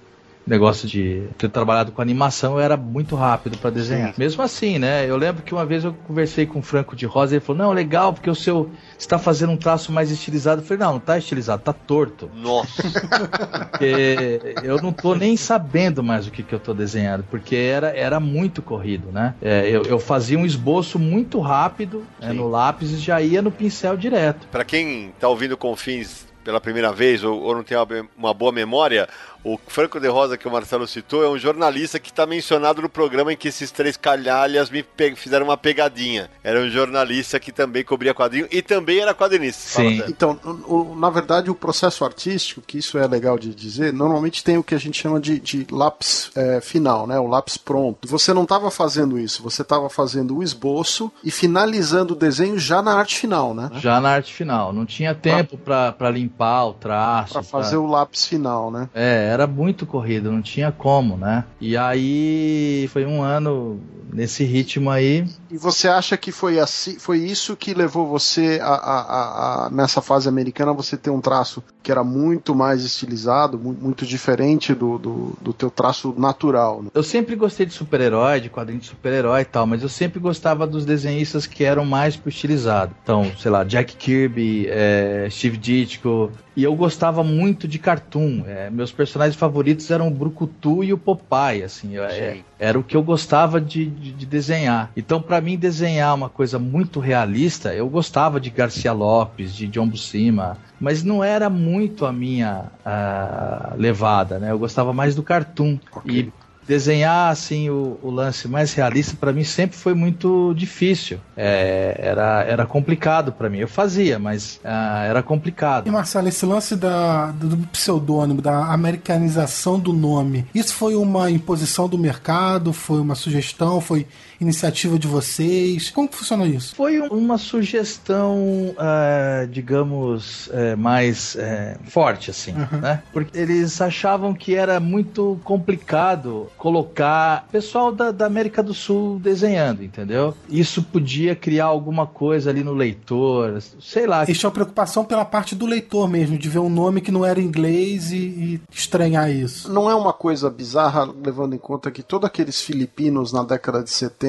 [0.46, 4.10] negócio de ter trabalhado com animação, eu era muito rápido para desenhar.
[4.10, 4.16] Sim.
[4.18, 5.10] Mesmo assim, né?
[5.10, 7.64] Eu lembro que uma vez eu conversei com o Franco de Rosa e ele falou:
[7.64, 10.62] Não, legal, porque o seu está fazendo um traço mais estilizado.
[10.62, 12.30] Eu falei: Não, não tá estilizado, tá torto.
[12.36, 12.84] Nossa!
[13.72, 17.90] porque eu não tô nem sabendo mais o que, que eu tô desenhando, porque era,
[17.96, 19.34] era muito corrido, né?
[19.42, 23.52] É, eu, eu, fazia um esboço muito rápido né, no lápis e já ia no
[23.52, 24.48] pincel direto.
[24.48, 28.52] Para quem tá ouvindo Confins pela primeira vez ou, ou não tem uma, uma boa
[28.52, 29.10] memória,
[29.46, 32.90] o Franco de Rosa, que o Marcelo citou, é um jornalista que está mencionado no
[32.90, 34.84] programa em que esses três calhalhas me
[35.16, 36.32] fizeram uma pegadinha.
[36.44, 39.82] Era um jornalista que também cobria quadrinho e também era quadrinista.
[39.82, 40.04] Sim.
[40.08, 44.58] Então, o, na verdade, o processo artístico, que isso é legal de dizer, normalmente tem
[44.58, 47.20] o que a gente chama de, de lápis é, final, né?
[47.20, 48.08] O lápis pronto.
[48.08, 52.82] Você não estava fazendo isso, você estava fazendo o esboço e finalizando o desenho já
[52.82, 53.70] na arte final, né?
[53.76, 54.74] Já na arte final.
[54.74, 57.34] Não tinha tempo para limpar o traço.
[57.34, 57.80] Para fazer pra...
[57.82, 58.90] o lápis final, né?
[58.94, 61.44] É, era muito corrido, não tinha como, né?
[61.62, 63.80] E aí foi um ano
[64.12, 65.28] nesse ritmo aí.
[65.52, 70.02] E você acha que foi assim, foi isso que levou você a, a, a, nessa
[70.02, 75.38] fase americana você ter um traço que era muito mais estilizado, muito, diferente do, do,
[75.42, 76.82] do, teu traço natural?
[76.82, 76.90] Né?
[76.94, 80.66] Eu sempre gostei de super-herói, de quadrinho de super-herói e tal, mas eu sempre gostava
[80.66, 82.96] dos desenhistas que eram mais pro estilizado.
[83.04, 88.44] Então, sei lá, Jack Kirby, é, Steve Ditko, e eu gostava muito de cartoon.
[88.48, 91.98] É, meus personagens favoritos eram o Brucutu e o Popeye, assim.
[91.98, 94.92] É, era o que eu gostava de, de, de desenhar.
[94.96, 99.88] Então, para mim, desenhar uma coisa muito realista, eu gostava de Garcia Lopes, de John
[99.88, 104.52] Buscema, mas não era muito a minha uh, levada, né?
[104.52, 105.80] Eu gostava mais do cartoon.
[105.92, 106.20] Okay.
[106.20, 111.20] E desenhar assim o, o lance mais realista para mim sempre foi muito difícil.
[111.38, 113.60] É, era, era complicado para mim.
[113.60, 115.88] Eu fazia, mas uh, era complicado.
[115.88, 121.88] E Marcelo, esse lance da, do pseudônimo, da americanização do nome, isso foi uma imposição
[121.88, 122.74] do mercado?
[122.74, 123.80] Foi uma sugestão?
[123.80, 124.08] Foi
[124.40, 125.90] iniciativa de vocês?
[125.90, 126.76] Como que funciona isso?
[126.76, 128.38] Foi uma sugestão,
[128.72, 132.80] uh, digamos, uh, mais uh, forte, assim, uhum.
[132.80, 133.04] né?
[133.14, 139.84] Porque eles achavam que era muito complicado colocar pessoal da, da, América do Sul desenhando,
[139.84, 140.36] entendeu?
[140.50, 144.24] Isso podia criar alguma coisa ali no leitor, sei lá.
[144.24, 147.40] Eles tinham preocupação pela parte do leitor mesmo, de ver um nome que não era
[147.40, 149.72] inglês e, e estranhar isso.
[149.72, 153.90] Não é uma coisa bizarra, levando em conta que todos aqueles filipinos na década de
[153.90, 154.25] 70,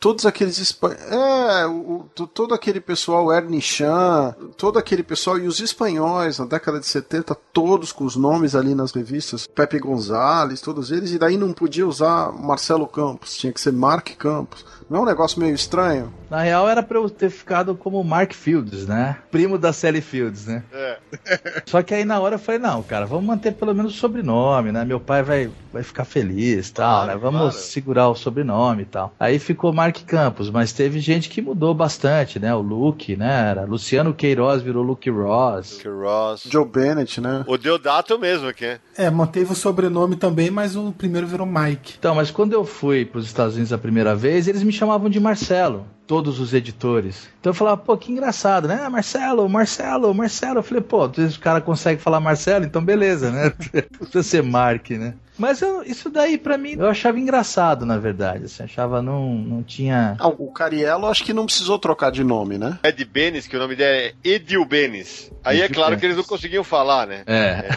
[0.00, 1.02] todos aqueles espanhóis.
[1.10, 6.80] É, o, todo aquele pessoal, Ernie Chan, todo aquele pessoal e os espanhóis na década
[6.80, 11.36] de 70, todos com os nomes ali nas revistas, Pepe Gonzalez, todos eles, e daí
[11.36, 14.64] não podia usar Marcelo Campos, tinha que ser Mark Campos.
[14.88, 16.12] Não é um negócio meio estranho?
[16.30, 19.18] Na real era pra eu ter ficado como Mark Fields, né?
[19.30, 20.62] Primo da Sally Fields, né?
[20.72, 20.98] É.
[21.66, 24.72] Só que aí na hora eu falei, não, cara, vamos manter pelo menos o sobrenome,
[24.72, 24.84] né?
[24.84, 27.16] Meu pai vai, vai ficar feliz e tal, claro, né?
[27.22, 27.56] Vamos claro.
[27.56, 29.14] segurar o sobrenome e tal.
[29.20, 32.54] Aí ficou Mark Campos, mas teve gente que mudou bastante, né?
[32.54, 33.50] O Luke, né?
[33.50, 35.78] Era Luciano Queiroz virou Luke Ross.
[35.78, 36.48] Luke Ross.
[36.50, 37.44] Joe Bennett, né?
[37.46, 38.78] O Deodato mesmo aqui.
[38.96, 41.94] É, manteve o sobrenome também, mas o primeiro virou Mike.
[41.98, 45.08] Então, mas quando eu fui para os Estados Unidos a primeira vez, eles me chamavam
[45.08, 47.28] de Marcelo, todos os editores.
[47.38, 48.88] Então eu falava, pô, que engraçado, né?
[48.88, 50.58] Marcelo, Marcelo, Marcelo.
[50.58, 53.50] Eu falei, pô, o cara consegue falar Marcelo, então beleza, né?
[53.96, 55.14] Precisa ser Mark, né?
[55.38, 58.46] Mas eu, isso daí, para mim, eu achava engraçado, na verdade.
[58.46, 60.16] Assim, achava não, não tinha.
[60.18, 62.80] Ah, o Cariello acho que não precisou trocar de nome, né?
[62.82, 65.30] Ed Benes, que o nome dele é Edil Benes.
[65.44, 67.22] Aí é claro que eles não conseguiam falar, né?
[67.24, 67.68] É.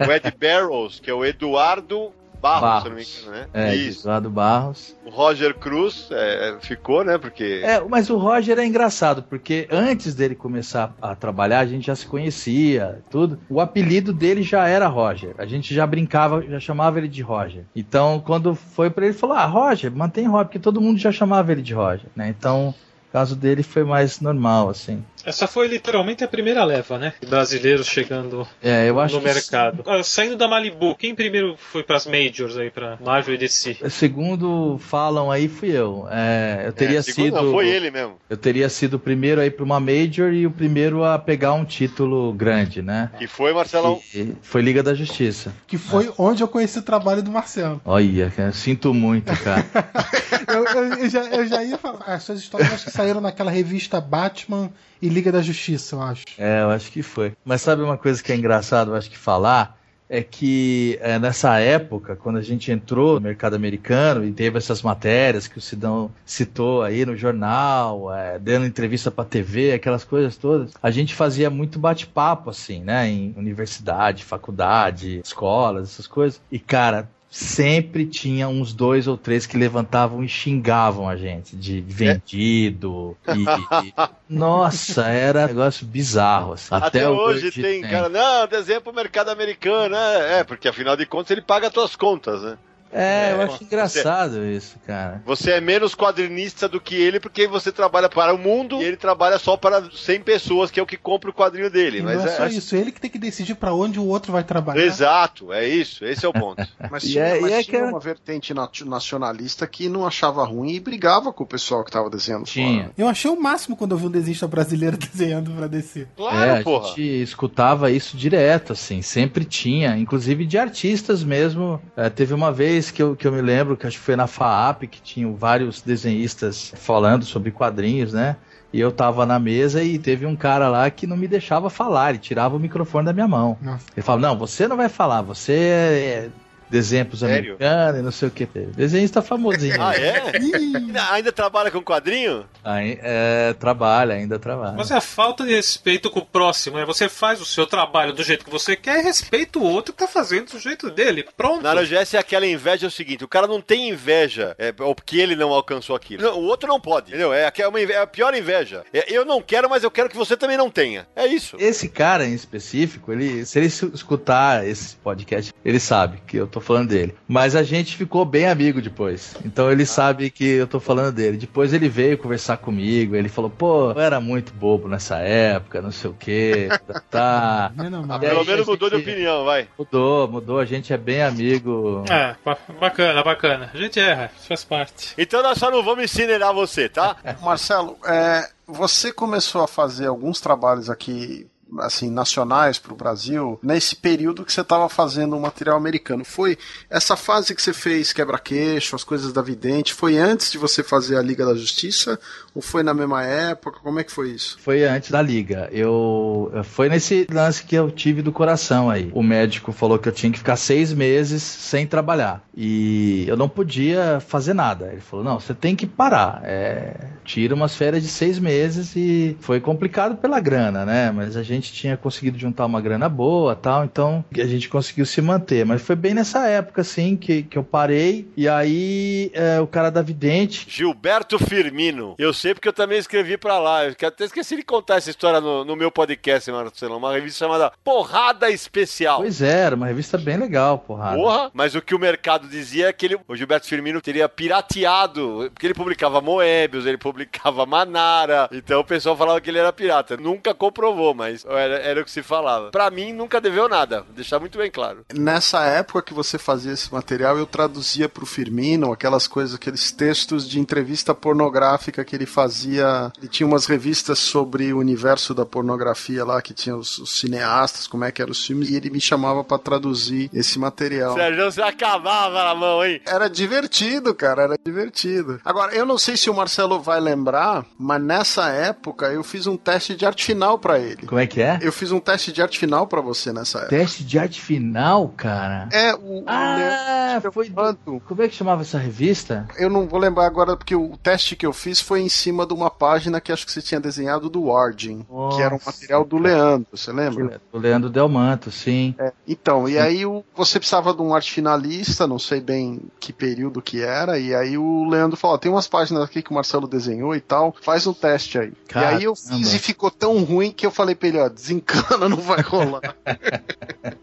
[0.00, 0.06] é.
[0.06, 2.82] O Ed Barrows, que é o Eduardo Barros, Barros.
[2.82, 3.48] se não me engano, né?
[3.52, 4.02] É, Isso.
[4.02, 4.96] Eduardo Barros.
[5.04, 7.18] O Roger Cruz é, ficou, né?
[7.18, 7.62] Porque.
[7.64, 11.96] É, mas o Roger é engraçado, porque antes dele começar a trabalhar, a gente já
[11.96, 13.38] se conhecia, tudo.
[13.48, 15.34] O apelido dele já era Roger.
[15.38, 17.64] A gente já brincava, já chamava ele de Roger.
[17.74, 21.52] Então, quando foi para ele, falou: Ah, Roger, mantém Roger, porque todo mundo já chamava
[21.52, 22.28] ele de Roger, né?
[22.28, 22.74] Então,
[23.08, 25.02] o caso dele foi mais normal, assim.
[25.24, 27.12] Essa foi literalmente a primeira leva, né?
[27.28, 29.82] Brasileiros chegando é, eu acho no mercado.
[29.82, 29.90] Que...
[29.90, 33.76] Ah, saindo da Malibu, quem primeiro foi para as majors aí, para Marvel e DC?
[33.90, 36.06] Segundo falam aí, fui eu.
[36.10, 37.34] É, eu teria é, sido.
[37.34, 38.16] Não, foi ele mesmo.
[38.28, 41.64] Eu teria sido o primeiro aí para uma major e o primeiro a pegar um
[41.64, 43.10] título grande, né?
[43.18, 44.00] Que foi Marcelão.
[44.14, 45.52] E, foi Liga da Justiça.
[45.66, 47.80] Que foi onde eu conheci o trabalho do Marcelo.
[47.84, 49.64] Olha, sinto muito, cara.
[50.48, 52.04] eu, eu, eu, já, eu já ia falar.
[52.06, 56.24] As suas histórias acho que saíram naquela revista Batman e Liga da Justiça, eu acho.
[56.36, 57.32] É, eu acho que foi.
[57.44, 59.78] Mas sabe uma coisa que é engraçado, eu acho que falar?
[60.10, 64.80] É que é, nessa época, quando a gente entrou no mercado americano e teve essas
[64.82, 70.36] matérias que o Sidão citou aí no jornal, é, dando entrevista pra TV, aquelas coisas
[70.36, 73.06] todas, a gente fazia muito bate-papo, assim, né?
[73.06, 76.40] Em universidade, faculdade, escolas, essas coisas.
[76.50, 81.80] E, cara, sempre tinha uns dois ou três que levantavam e xingavam a gente de
[81.80, 83.16] vendido.
[83.28, 83.92] E,
[84.28, 86.54] nossa, era um negócio bizarro.
[86.54, 86.74] Assim.
[86.74, 91.06] Até, Até, hoje, tem, cara, não, desenha pro mercado americano, é, é, porque afinal de
[91.06, 92.58] contas ele paga as tuas contas, né?
[92.92, 95.22] É, eu É, acho engraçado isso, cara.
[95.26, 98.96] Você é menos quadrinista do que ele porque você trabalha para o mundo e ele
[98.96, 101.98] trabalha só para 100 pessoas, que é o que compra o quadrinho dele.
[101.98, 104.06] E Mas não é só é, isso, ele que tem que decidir pra onde o
[104.06, 104.82] outro vai trabalhar.
[104.82, 106.66] Exato, é isso, esse é o ponto.
[106.90, 109.88] Mas E tinha, é- mas e é tinha que é- uma vertente nat- nacionalista que
[109.88, 112.82] não achava ruim e brigava com o pessoal que tava desenhando Tinha.
[112.84, 112.92] fora.
[112.96, 116.08] Eu achei o máximo quando eu vi um desenhista brasileiro desenhando pra descer.
[116.16, 116.88] Claro, é, a porra.
[116.88, 121.80] gente escutava isso direto, assim, sempre tinha, inclusive de artistas mesmo.
[121.96, 124.26] É, teve uma vez que eu, que eu me lembro, que acho que foi na
[124.26, 128.36] FAAP, que tinham vários desenhistas falando sobre quadrinhos, né?
[128.72, 132.10] E eu tava na mesa e teve um cara lá que não me deixava falar,
[132.10, 133.56] ele tirava o microfone da minha mão.
[133.60, 133.86] Nossa.
[133.96, 136.28] Ele falava, não, você não vai falar, você é
[136.68, 137.56] pros Sério?
[137.56, 138.46] americanos e não sei o que.
[138.46, 139.76] Desenhista famosinho.
[139.88, 140.22] Ah, é?
[140.36, 142.44] Ainda, ainda trabalha com quadrinho?
[142.64, 144.72] Aí, é, trabalha, ainda trabalha.
[144.76, 146.78] Mas é a falta de respeito com o próximo.
[146.78, 149.92] É você faz o seu trabalho do jeito que você quer e respeita o outro
[149.92, 151.26] que tá fazendo do jeito dele.
[151.36, 151.62] Pronto.
[151.62, 155.18] Na RGS é aquela inveja é o seguinte: o cara não tem inveja é, porque
[155.18, 156.22] ele não alcançou aquilo.
[156.22, 157.32] Não, o outro não pode, entendeu?
[157.32, 158.84] É, aquela- uma é a pior inveja.
[158.92, 161.06] É, eu não quero, mas eu quero que você também não tenha.
[161.14, 161.56] É isso.
[161.58, 166.57] Esse cara em específico, ele, se ele escutar esse podcast, ele sabe que eu tô
[166.60, 167.14] falando dele.
[167.26, 169.36] Mas a gente ficou bem amigo depois.
[169.44, 171.36] Então ele sabe que eu tô falando dele.
[171.36, 173.14] Depois ele veio conversar comigo.
[173.16, 176.68] Ele falou: pô, eu era muito bobo nessa época, não sei o que.
[177.10, 177.72] Tá.
[177.78, 179.68] aí Pelo menos mudou de opinião, vai.
[179.78, 180.58] Mudou, mudou.
[180.58, 182.04] A gente é bem amigo.
[182.08, 183.70] É, ba- bacana, bacana.
[183.72, 185.14] A gente erra, faz parte.
[185.16, 187.16] Então nós só não vamos incinerar você, tá?
[187.42, 191.46] Marcelo, é, você começou a fazer alguns trabalhos aqui
[191.80, 196.24] assim nacionais para o Brasil nesse período que você estava fazendo o material americano.
[196.24, 196.56] Foi
[196.88, 201.16] essa fase que você fez quebra-queixo, as coisas da vidente, foi antes de você fazer
[201.16, 202.18] a Liga da Justiça
[202.54, 203.80] ou foi na mesma época?
[203.80, 204.58] Como é que foi isso?
[204.60, 205.68] Foi antes da liga.
[205.72, 209.10] Eu foi nesse lance que eu tive do coração aí.
[209.14, 213.48] O médico falou que eu tinha que ficar seis meses sem trabalhar e eu não
[213.48, 214.88] podia fazer nada.
[214.90, 216.40] Ele falou: não, você tem que parar.
[216.44, 221.12] É, tira umas férias de seis meses e foi complicado pela grana, né?
[221.12, 223.84] Mas a gente tinha conseguido juntar uma grana boa, tal.
[223.84, 225.64] Então a gente conseguiu se manter.
[225.64, 229.90] Mas foi bem nessa época assim que, que eu parei e aí é, o cara
[229.90, 232.14] da vidente Gilberto Firmino.
[232.18, 233.84] Eu sei porque eu também escrevi pra lá.
[233.84, 236.96] Eu até esqueci de contar essa história no, no meu podcast, Marcelo.
[236.96, 239.20] Uma revista chamada Porrada Especial.
[239.20, 241.16] Pois é, era uma revista bem legal, porrada.
[241.16, 245.50] Porra, mas o que o mercado dizia é que ele, o Gilberto Firmino teria pirateado,
[245.52, 250.16] porque ele publicava Moebius, ele publicava Manara, então o pessoal falava que ele era pirata.
[250.16, 252.70] Nunca comprovou, mas era, era o que se falava.
[252.70, 255.04] Pra mim, nunca deveu nada, vou deixar muito bem claro.
[255.14, 259.92] Nessa época que você fazia esse material, eu traduzia para o Firmino aquelas coisas, aqueles
[259.92, 263.12] textos de entrevista pornográfica que ele fazia.
[263.18, 267.86] Ele tinha umas revistas sobre o universo da pornografia lá, que tinha os, os cineastas,
[267.86, 271.14] como é que eram os filmes, e ele me chamava para traduzir esse material.
[271.14, 273.00] Sérgio, você acabava na mão, hein?
[273.06, 275.40] Era divertido, cara, era divertido.
[275.44, 279.56] Agora, eu não sei se o Marcelo vai lembrar, mas nessa época eu fiz um
[279.56, 281.06] teste de arte final para ele.
[281.06, 281.58] Como é que é?
[281.60, 283.76] Eu fiz um teste de arte final para você nessa época.
[283.76, 285.68] Teste de arte final, cara.
[285.72, 288.00] É, o, Ah, foi do...
[288.00, 289.46] Como é que chamava essa revista?
[289.56, 292.54] Eu não vou lembrar agora, porque o teste que eu fiz foi em cima de
[292.54, 296.18] uma página que acho que você tinha desenhado do Warden, que era um material do
[296.18, 297.40] Leandro, você lembra?
[297.52, 298.94] O Leandro Delmanto, sim.
[298.98, 303.12] É, então, e aí o, você precisava de um arte finalista, não sei bem que
[303.12, 306.34] período que era, e aí o Leandro falou: "Ó, tem umas páginas aqui que o
[306.34, 308.52] Marcelo desenhou e tal, faz um teste aí.
[308.74, 312.08] E aí eu fiz e ficou tão ruim que eu falei pra ele: ó, desencana,
[312.08, 312.94] não vai rolar.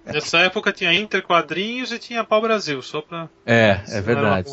[0.05, 3.29] Nessa época tinha Inter Quadrinhos e tinha Pau Brasil, só pra.
[3.45, 4.49] É, é verdade.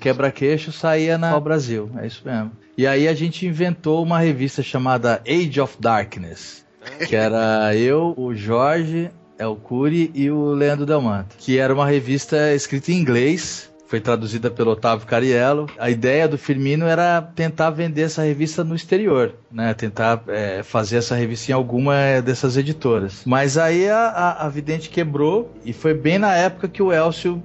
[0.00, 2.52] Quebra-queixo saía na Pau Brasil, é isso mesmo.
[2.76, 6.64] E aí a gente inventou uma revista chamada Age of Darkness,
[7.06, 12.54] que era eu, o Jorge, El Cury e o Leandro Delmanto, que era uma revista
[12.54, 15.66] escrita em inglês, foi traduzida pelo Otávio Cariello.
[15.78, 19.74] A ideia do Firmino era tentar vender essa revista no exterior, né?
[19.74, 23.22] Tentar é, fazer essa revista em alguma dessas editoras.
[23.24, 27.42] Mas aí a, a, a Vidente quebrou e foi bem na época que o Elcio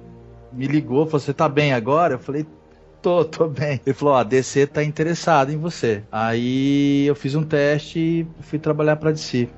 [0.52, 2.14] me ligou, falou, você tá bem agora?
[2.14, 2.46] Eu falei,
[3.00, 3.80] tô, tô bem.
[3.84, 6.02] Ele falou, a DC tá interessado em você.
[6.10, 9.48] Aí eu fiz um teste e fui trabalhar pra DC.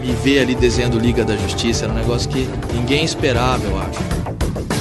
[0.00, 4.77] Me ver ali desenhando Liga da Justiça era um negócio que ninguém esperava, eu acho.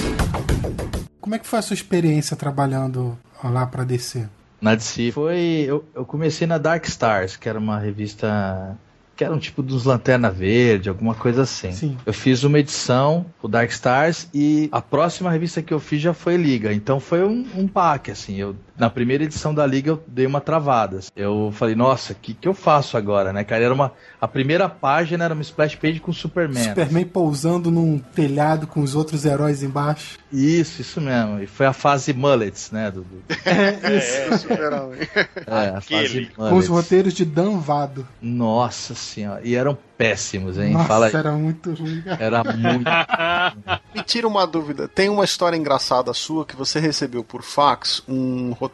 [1.27, 4.29] Como é que foi a sua experiência trabalhando lá pra DC?
[4.61, 5.65] Na DC foi.
[5.67, 8.77] Eu, eu comecei na Dark Stars, que era uma revista
[9.13, 11.73] que era um tipo dos Lanterna Verde, alguma coisa assim.
[11.73, 11.97] Sim.
[12.05, 16.13] Eu fiz uma edição, o Dark Stars, e a próxima revista que eu fiz já
[16.13, 16.71] foi Liga.
[16.71, 18.37] Então foi um, um pack, assim.
[18.37, 20.99] Eu, na primeira edição da Liga eu dei uma travada.
[21.15, 23.63] Eu falei, nossa, o que, que eu faço agora, né, cara?
[23.63, 26.63] Era uma, a primeira página era uma splash page com Superman.
[26.63, 30.19] Superman pousando num telhado com os outros heróis embaixo.
[30.31, 31.41] Isso, isso mesmo.
[31.41, 32.91] E foi a fase Mullets, né?
[32.91, 33.23] Do, do...
[33.47, 34.33] É, isso.
[34.33, 34.99] É, super-homem.
[35.47, 38.07] É, a fase Com os roteiros de Dan Vado.
[38.21, 39.41] Nossa senhora.
[39.43, 40.73] E eram péssimos, hein?
[40.73, 42.01] Nossa, Fala era muito ruim.
[42.01, 42.23] cara.
[42.23, 42.85] Era muito.
[43.95, 44.87] Me tira uma dúvida.
[44.87, 48.66] Tem uma história engraçada sua que você recebeu por fax um roteiro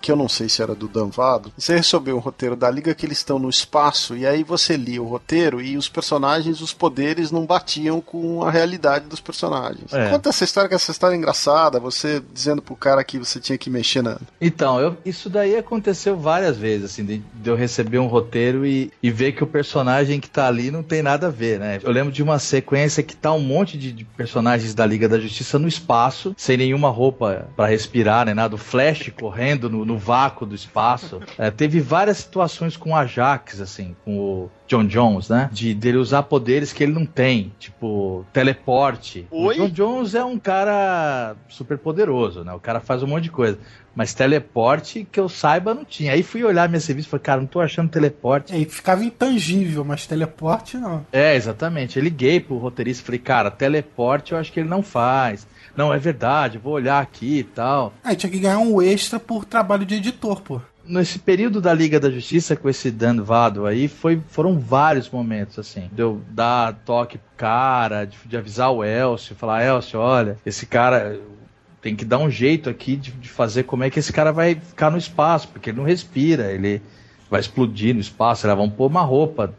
[0.00, 1.52] que eu não sei se era do Danvado.
[1.56, 5.02] Você recebeu um roteiro da Liga que eles estão no espaço e aí você lia
[5.02, 9.92] o roteiro e os personagens, os poderes não batiam com a realidade dos personagens.
[9.92, 10.10] É.
[10.10, 11.78] Conta essa história que essa história é engraçada.
[11.80, 14.18] Você dizendo pro cara que você tinha que mexer na.
[14.40, 18.90] Então, eu- isso daí aconteceu várias vezes, assim, de, de eu receber um roteiro e,
[19.02, 21.78] e ver que o personagem que tá ali não tem nada a ver, né?
[21.82, 25.18] Eu lembro de uma sequência que tá um monte de, de personagens da Liga da
[25.18, 28.54] Justiça no espaço, sem nenhuma roupa pra respirar, nem nada.
[28.54, 29.35] O Flash correndo
[29.68, 31.20] no, no vácuo do espaço.
[31.38, 35.50] É, teve várias situações com o Ajax, assim, com o John Jones, né?
[35.52, 39.26] De dele usar poderes que ele não tem, tipo teleporte.
[39.30, 39.60] Oi?
[39.60, 42.52] O John Jones é um cara super poderoso, né?
[42.54, 43.58] O cara faz um monte de coisa.
[43.94, 46.12] Mas teleporte, que eu saiba, não tinha.
[46.12, 48.52] Aí fui olhar minha serviço e falei, cara, não tô achando teleporte.
[48.52, 51.06] É, e ficava intangível, mas teleporte não.
[51.10, 51.98] É, exatamente.
[51.98, 55.46] Eu liguei pro roteirista e falei, cara, teleporte eu acho que ele não faz.
[55.76, 57.92] Não, é verdade, vou olhar aqui e tal.
[58.02, 60.60] Aí tinha que ganhar um extra por trabalho de editor, pô.
[60.84, 65.58] Nesse período da Liga da Justiça, com esse Dan Vado aí, foi, foram vários momentos,
[65.58, 65.90] assim.
[65.92, 70.64] De eu dar toque pro cara, de, de avisar o Elcio, falar, Elcio, olha, esse
[70.64, 71.20] cara
[71.82, 74.54] tem que dar um jeito aqui de, de fazer como é que esse cara vai
[74.54, 76.80] ficar no espaço, porque ele não respira, ele
[77.28, 79.52] vai explodir no espaço, eles vão pôr uma roupa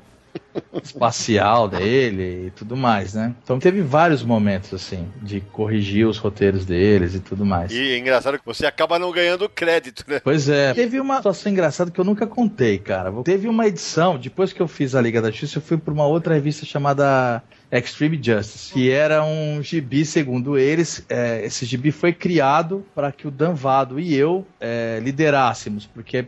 [0.83, 3.33] espacial dele e tudo mais, né?
[3.43, 7.71] Então teve vários momentos, assim, de corrigir os roteiros deles e tudo mais.
[7.71, 10.19] E é engraçado que você acaba não ganhando crédito, né?
[10.23, 10.73] Pois é.
[10.73, 13.11] Teve uma situação engraçada que eu nunca contei, cara.
[13.23, 16.05] Teve uma edição, depois que eu fiz a Liga da Justiça, eu fui para uma
[16.05, 17.41] outra revista chamada
[17.71, 21.05] Extreme Justice, que era um gibi, segundo eles.
[21.09, 26.27] é, esse gibi foi criado para que o Dan Vado e eu é, liderássemos, porque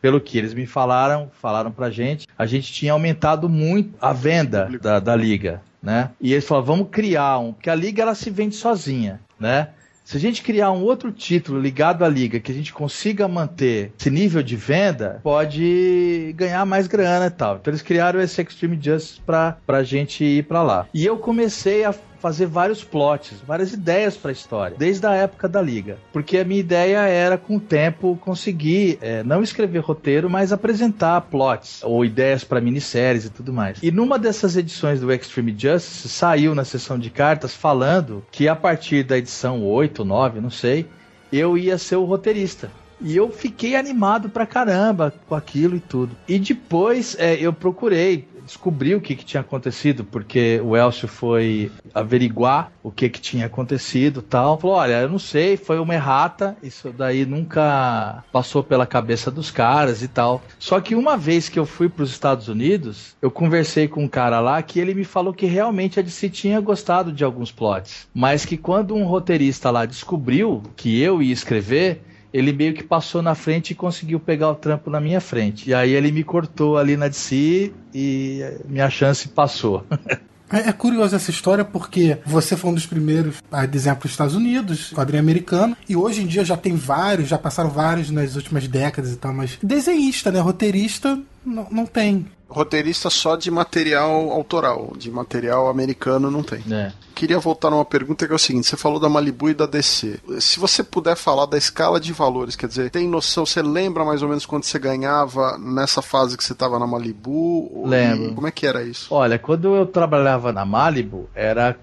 [0.00, 4.68] pelo que eles me falaram, falaram pra gente, a gente tinha aumentado muito a venda
[4.80, 6.10] da, da liga, né?
[6.20, 9.68] E eles falaram, vamos criar um, porque a liga ela se vende sozinha, né?
[10.10, 13.92] Se a gente criar um outro título ligado à liga que a gente consiga manter
[13.96, 17.58] esse nível de venda, pode ganhar mais grana e tal.
[17.58, 20.88] Então eles criaram esse Extreme Justice pra, pra gente ir pra lá.
[20.92, 25.60] E eu comecei a fazer vários plots, várias ideias pra história, desde a época da
[25.60, 25.98] liga.
[26.12, 31.20] Porque a minha ideia era, com o tempo, conseguir é, não escrever roteiro, mas apresentar
[31.22, 33.78] plots ou ideias pra minisséries e tudo mais.
[33.82, 38.56] E numa dessas edições do Extreme Justice, saiu na sessão de cartas falando que a
[38.56, 40.86] partir da edição 8, 9, não sei,
[41.32, 42.70] eu ia ser o roteirista.
[43.02, 46.14] E eu fiquei animado pra caramba com aquilo e tudo.
[46.28, 51.70] E depois é, eu procurei descobri o que, que tinha acontecido, porque o Elcio foi
[51.94, 54.58] averiguar o que, que tinha acontecido tal.
[54.58, 59.52] Falou: olha, eu não sei, foi uma errata, isso daí nunca passou pela cabeça dos
[59.52, 60.42] caras e tal.
[60.58, 64.08] Só que uma vez que eu fui para os Estados Unidos, eu conversei com um
[64.08, 68.08] cara lá que ele me falou que realmente a DC tinha gostado de alguns plots,
[68.12, 72.02] mas que quando um roteirista lá descobriu que eu ia escrever,
[72.32, 75.68] ele meio que passou na frente e conseguiu pegar o trampo na minha frente.
[75.68, 79.84] E aí ele me cortou ali na DC e minha chance passou.
[80.52, 84.10] É, é curioso essa história porque você foi um dos primeiros a desenhar para os
[84.10, 88.34] Estados Unidos, quadrinho americano, e hoje em dia já tem vários, já passaram vários nas
[88.34, 90.40] últimas décadas e tal, mas desenhista, né?
[90.40, 92.26] Roteirista não, não tem.
[92.48, 96.64] Roteirista só de material autoral, de material americano não tem.
[96.70, 96.90] É.
[97.14, 100.18] Queria voltar numa pergunta que é o seguinte: você falou da Malibu e da DC.
[100.40, 104.22] Se você puder falar da escala de valores, quer dizer, tem noção, você lembra mais
[104.22, 107.86] ou menos quanto você ganhava nessa fase que você estava na Malibu?
[107.86, 108.30] Lembro.
[108.30, 109.14] E como é que era isso?
[109.14, 111.78] Olha, quando eu trabalhava na Malibu, era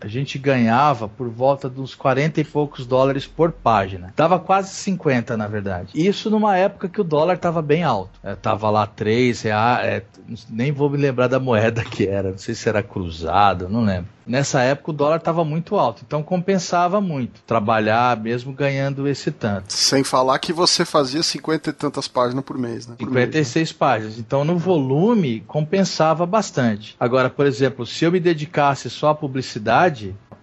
[0.00, 4.12] a gente ganhava por volta dos 40 e poucos dólares por página.
[4.16, 5.90] Dava quase 50, na verdade.
[5.94, 8.18] Isso numa época que o dólar estava bem alto.
[8.22, 10.02] É, tava lá 3 reais, é,
[10.48, 14.18] nem vou me lembrar da moeda que era, não sei se era cruzado, não lembro.
[14.28, 19.72] Nessa época o dólar estava muito alto, então compensava muito trabalhar mesmo ganhando esse tanto.
[19.72, 22.94] Sem falar que você fazia 50 e tantas páginas por mês, né?
[22.98, 23.76] Por 56 mês, né?
[23.78, 24.18] páginas.
[24.18, 26.94] Então no volume compensava bastante.
[27.00, 29.87] Agora, por exemplo, se eu me dedicasse só à publicidade,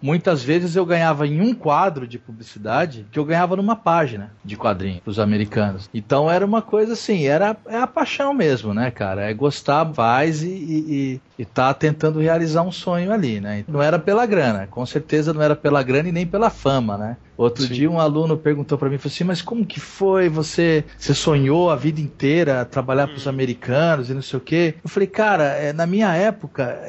[0.01, 4.55] muitas vezes eu ganhava em um quadro de publicidade que eu ganhava numa página de
[4.55, 5.89] quadrinho para os americanos.
[5.93, 9.23] Então era uma coisa assim, era é a paixão mesmo, né, cara?
[9.29, 13.63] É gostar, faz e, e, e tá tentando realizar um sonho ali, né?
[13.67, 17.17] Não era pela grana, com certeza não era pela grana e nem pela fama, né?
[17.37, 17.73] Outro Sim.
[17.73, 20.29] dia um aluno perguntou para mim, falou assim, mas como que foi?
[20.29, 23.29] Você, você sonhou a vida inteira trabalhar para os hum.
[23.29, 24.75] americanos e não sei o quê?
[24.83, 26.81] Eu falei, cara, é, na minha época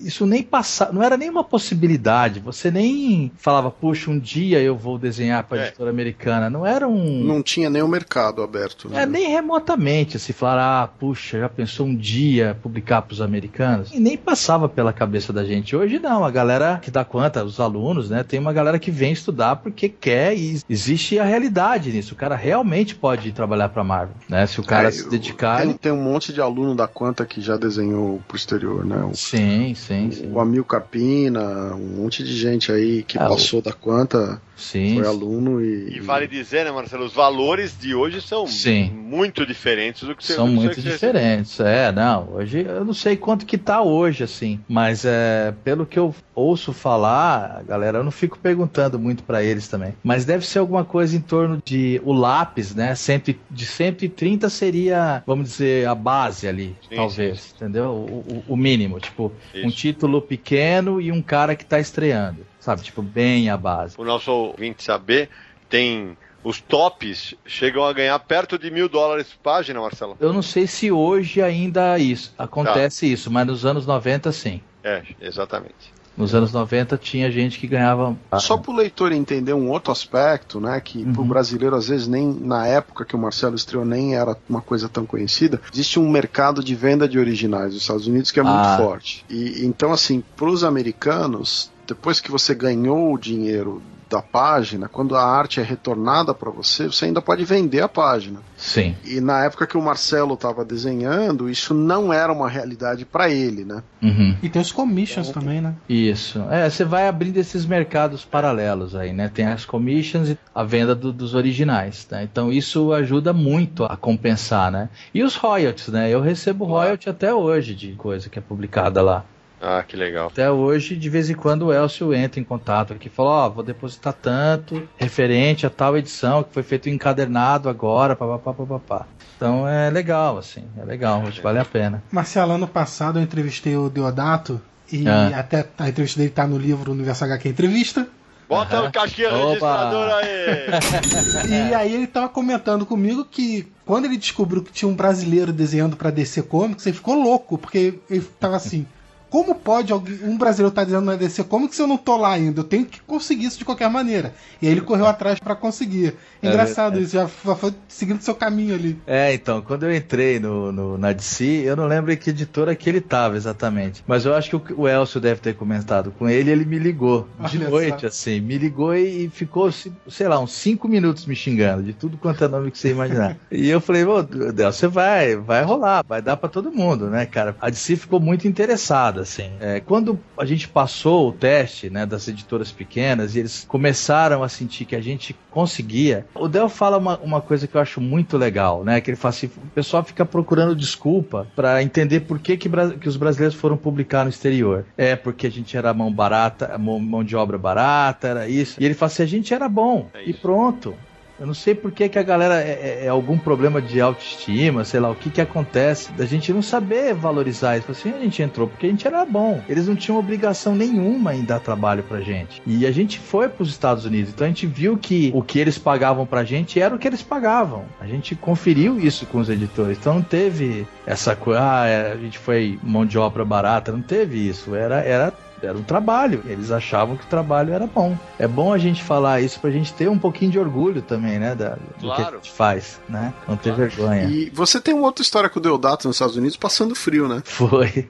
[0.00, 2.40] isso nem passava, não era nem uma possibilidade.
[2.40, 5.66] Você nem falava, puxa, um dia eu vou desenhar para a é.
[5.68, 6.50] editora americana.
[6.50, 8.88] Não era um, não tinha nem o mercado aberto.
[8.88, 9.02] Né?
[9.02, 13.92] É nem remotamente se falar, ah, puxa, já pensou um dia publicar para os americanos?
[13.92, 15.76] E nem passava pela cabeça da gente.
[15.76, 18.22] Hoje não, a galera que dá conta, os alunos, né?
[18.22, 22.14] Tem uma galera que vem estudar porque quer e existe a realidade nisso.
[22.14, 24.46] O cara realmente pode trabalhar para Marvel, né?
[24.46, 25.62] Se o cara é, se dedicar.
[25.62, 29.02] Tem, tem, um monte de aluno da Quanta que já desenhou pro exterior, né?
[29.04, 30.32] O, sim, sim, sim.
[30.32, 33.62] O Amil Carpina, um monte de gente aí que é, passou o...
[33.62, 34.40] da Quanta.
[34.60, 34.96] Sim.
[34.96, 35.96] Foi aluno e.
[35.96, 37.04] E vale dizer, né, Marcelo?
[37.04, 38.90] Os valores de hoje são Sim.
[38.90, 41.62] muito diferentes do que você São muito que diferentes, você...
[41.62, 42.28] é, não.
[42.34, 44.60] Hoje eu não sei quanto que tá hoje, assim.
[44.68, 49.68] Mas é, pelo que eu ouço falar, galera, eu não fico perguntando muito para eles
[49.68, 49.94] também.
[50.02, 52.94] Mas deve ser alguma coisa em torno de o lápis, né?
[52.94, 57.40] Cento, de 130 seria, vamos dizer, a base ali, sim, talvez.
[57.40, 57.54] Sim.
[57.56, 57.90] Entendeu?
[57.90, 59.00] O, o, o, mínimo.
[59.00, 59.66] Tipo, Isso.
[59.66, 62.49] um título pequeno e um cara que tá estreando.
[62.60, 63.94] Sabe, tipo, bem a base.
[63.98, 65.30] O nosso ouvinte saber,
[65.68, 70.16] tem os tops chegam a ganhar perto de mil dólares por página, Marcelo?
[70.20, 73.12] Eu não sei se hoje ainda isso acontece tá.
[73.12, 74.60] isso, mas nos anos 90 sim.
[74.82, 76.00] É, exatamente.
[76.16, 78.16] Nos anos 90 tinha gente que ganhava.
[78.38, 80.78] Só para o leitor entender um outro aspecto, né?
[80.80, 81.12] Que uhum.
[81.12, 84.60] para o brasileiro, às vezes, nem na época que o Marcelo estreou, nem era uma
[84.60, 85.60] coisa tão conhecida.
[85.72, 88.76] Existe um mercado de venda de originais nos Estados Unidos que é muito ah.
[88.76, 89.24] forte.
[89.30, 95.16] E então, assim, para os americanos, depois que você ganhou o dinheiro da página, quando
[95.16, 98.40] a arte é retornada para você, você ainda pode vender a página.
[98.56, 98.94] Sim.
[99.04, 103.64] E na época que o Marcelo estava desenhando, isso não era uma realidade para ele,
[103.64, 103.82] né?
[104.00, 104.36] Uhum.
[104.40, 105.32] E tem os commissions é.
[105.32, 105.74] também, né?
[105.88, 106.40] Isso.
[106.50, 109.28] É, você vai abrindo esses mercados paralelos aí, né?
[109.32, 112.22] Tem as commissions e a venda do, dos originais, tá?
[112.22, 114.88] Então isso ajuda muito a compensar, né?
[115.12, 116.08] E os royalties, né?
[116.08, 119.24] Eu recebo royalty até hoje de coisa que é publicada lá.
[119.60, 120.28] Ah, que legal.
[120.28, 123.46] Até hoje, de vez em quando, o Elcio entra em contato aqui e fala: Ó,
[123.46, 129.06] oh, vou depositar tanto referente a tal edição que foi feito encadernado agora, papapá, papapá.
[129.36, 131.40] Então é legal, assim, é legal, é.
[131.42, 132.02] vale a pena.
[132.10, 135.38] Marcelo, ano passado eu entrevistei o Deodato e ah.
[135.38, 138.08] até a entrevista dele tá no livro Universo HQ Entrevista.
[138.48, 138.88] Bota uhum.
[138.88, 141.46] o caixinha registrador aí!
[141.70, 145.96] e aí ele tava comentando comigo que quando ele descobriu que tinha um brasileiro desenhando
[145.96, 148.84] para DC Comics, ele ficou louco, porque ele tava assim.
[149.30, 151.96] Como pode alguém, um brasileiro estar tá dizendo na DC como que se eu não
[151.96, 152.60] tô lá ainda?
[152.60, 154.34] Eu tenho que conseguir isso de qualquer maneira.
[154.60, 156.14] E aí ele correu atrás para conseguir.
[156.42, 158.98] É Engraçado é, isso, já foi seguindo seu caminho ali.
[159.06, 162.88] É, então, quando eu entrei no, no, na DC, eu não lembro que editora que
[162.88, 164.02] ele tava exatamente.
[164.06, 167.28] Mas eu acho que o, o Elcio deve ter comentado com ele ele me ligou
[167.48, 168.06] de Olha noite, só.
[168.08, 168.40] assim.
[168.40, 172.44] Me ligou e, e, ficou, sei lá, uns 5 minutos me xingando, de tudo quanto
[172.44, 173.36] é nome que você imaginar.
[173.50, 177.26] e eu falei, ô, Deus, você vai, vai rolar, vai dar para todo mundo, né,
[177.26, 177.54] cara?
[177.60, 179.50] A DC ficou muito interessada assim.
[179.60, 184.48] É, quando a gente passou o teste né, das editoras pequenas e eles começaram a
[184.48, 188.36] sentir que a gente conseguia, o Del fala uma, uma coisa que eu acho muito
[188.36, 189.00] legal, né?
[189.00, 193.08] Que ele fala assim, o pessoal fica procurando desculpa para entender por que, que, que,
[193.08, 194.84] os brasileiros foram publicar no exterior.
[194.96, 198.80] É porque a gente era mão barata, mão, mão de obra barata, era isso.
[198.80, 200.08] E ele fala assim, a gente era bom.
[200.14, 200.94] É e pronto.
[201.40, 204.84] Eu não sei por que, que a galera é, é, é, algum problema de autoestima,
[204.84, 207.90] sei lá, o que que acontece da gente não saber valorizar isso.
[207.90, 209.62] Assim, a gente entrou porque a gente era bom.
[209.66, 212.60] Eles não tinham obrigação nenhuma em dar trabalho pra gente.
[212.66, 215.78] E a gente foi pros Estados Unidos, então a gente viu que o que eles
[215.78, 217.86] pagavam pra gente era o que eles pagavam.
[217.98, 219.96] A gente conferiu isso com os editores.
[219.96, 224.02] Então não teve essa coisa, ah, é, a gente foi mão de obra barata, não
[224.02, 224.74] teve isso.
[224.74, 225.32] Era, era
[225.62, 226.42] era um trabalho.
[226.46, 228.16] Eles achavam que o trabalho era bom.
[228.38, 231.54] É bom a gente falar isso pra gente ter um pouquinho de orgulho também, né?
[231.54, 232.22] Da, do claro.
[232.22, 233.32] que a gente faz, né?
[233.46, 233.90] Não ter claro.
[233.90, 234.24] vergonha.
[234.24, 237.42] E você tem uma outra história com o Deodato nos Estados Unidos passando frio, né?
[237.44, 238.08] Foi.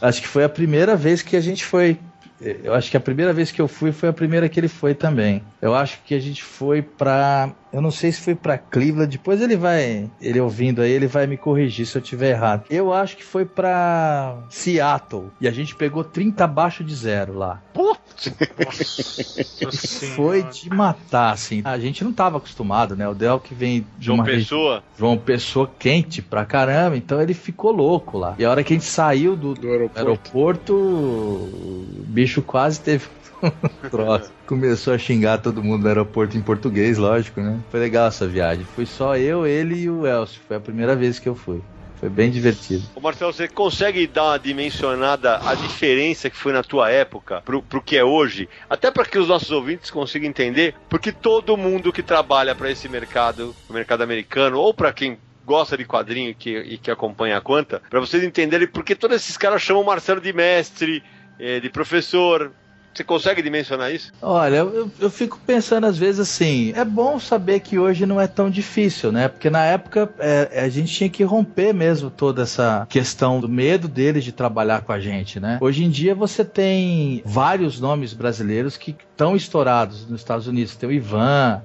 [0.00, 1.98] Acho que foi a primeira vez que a gente foi
[2.40, 4.94] eu acho que a primeira vez que eu fui foi a primeira que ele foi
[4.94, 5.42] também.
[5.60, 7.50] Eu acho que a gente foi pra.
[7.72, 10.08] Eu não sei se foi pra Cleveland, depois ele vai.
[10.20, 12.64] Ele ouvindo aí, ele vai me corrigir se eu tiver errado.
[12.70, 15.30] Eu acho que foi pra Seattle.
[15.40, 17.60] E a gente pegou 30 abaixo de zero lá.
[20.16, 21.62] Foi de matar, assim.
[21.64, 23.08] A gente não tava acostumado, né?
[23.08, 24.82] O Del que vem de João regi- Pessoa.
[24.96, 28.34] João Pessoa quente pra caramba, então ele ficou louco lá.
[28.38, 29.98] E a hora que a gente saiu do, Do aeroporto.
[29.98, 33.04] aeroporto, o bicho quase teve
[33.90, 34.32] troço.
[34.46, 37.58] Começou a xingar todo mundo no aeroporto em português, lógico, né?
[37.70, 38.64] Foi legal essa viagem.
[38.64, 40.40] Fui só eu, ele e o Elcio.
[40.46, 41.60] Foi a primeira vez que eu fui.
[41.98, 42.82] Foi bem divertido.
[42.94, 47.60] Ô Marcelo, você consegue dar uma dimensionada a diferença que foi na tua época pro,
[47.60, 48.48] pro que é hoje?
[48.70, 52.88] Até para que os nossos ouvintes consigam entender, porque todo mundo que trabalha para esse
[52.88, 57.38] mercado, o mercado americano, ou para quem gosta de quadrinho e que, e que acompanha
[57.38, 61.02] a Quanta, para vocês entenderem porque todos esses caras chamam o Marcelo de mestre,
[61.38, 62.52] eh, de professor.
[62.94, 64.12] Você consegue dimensionar isso?
[64.20, 68.26] Olha, eu, eu fico pensando às vezes assim, é bom saber que hoje não é
[68.26, 69.28] tão difícil, né?
[69.28, 73.86] Porque na época é, a gente tinha que romper mesmo toda essa questão do medo
[73.86, 75.58] deles de trabalhar com a gente, né?
[75.60, 80.74] Hoje em dia você tem vários nomes brasileiros que estão estourados nos Estados Unidos.
[80.74, 81.62] Tem o Ivan,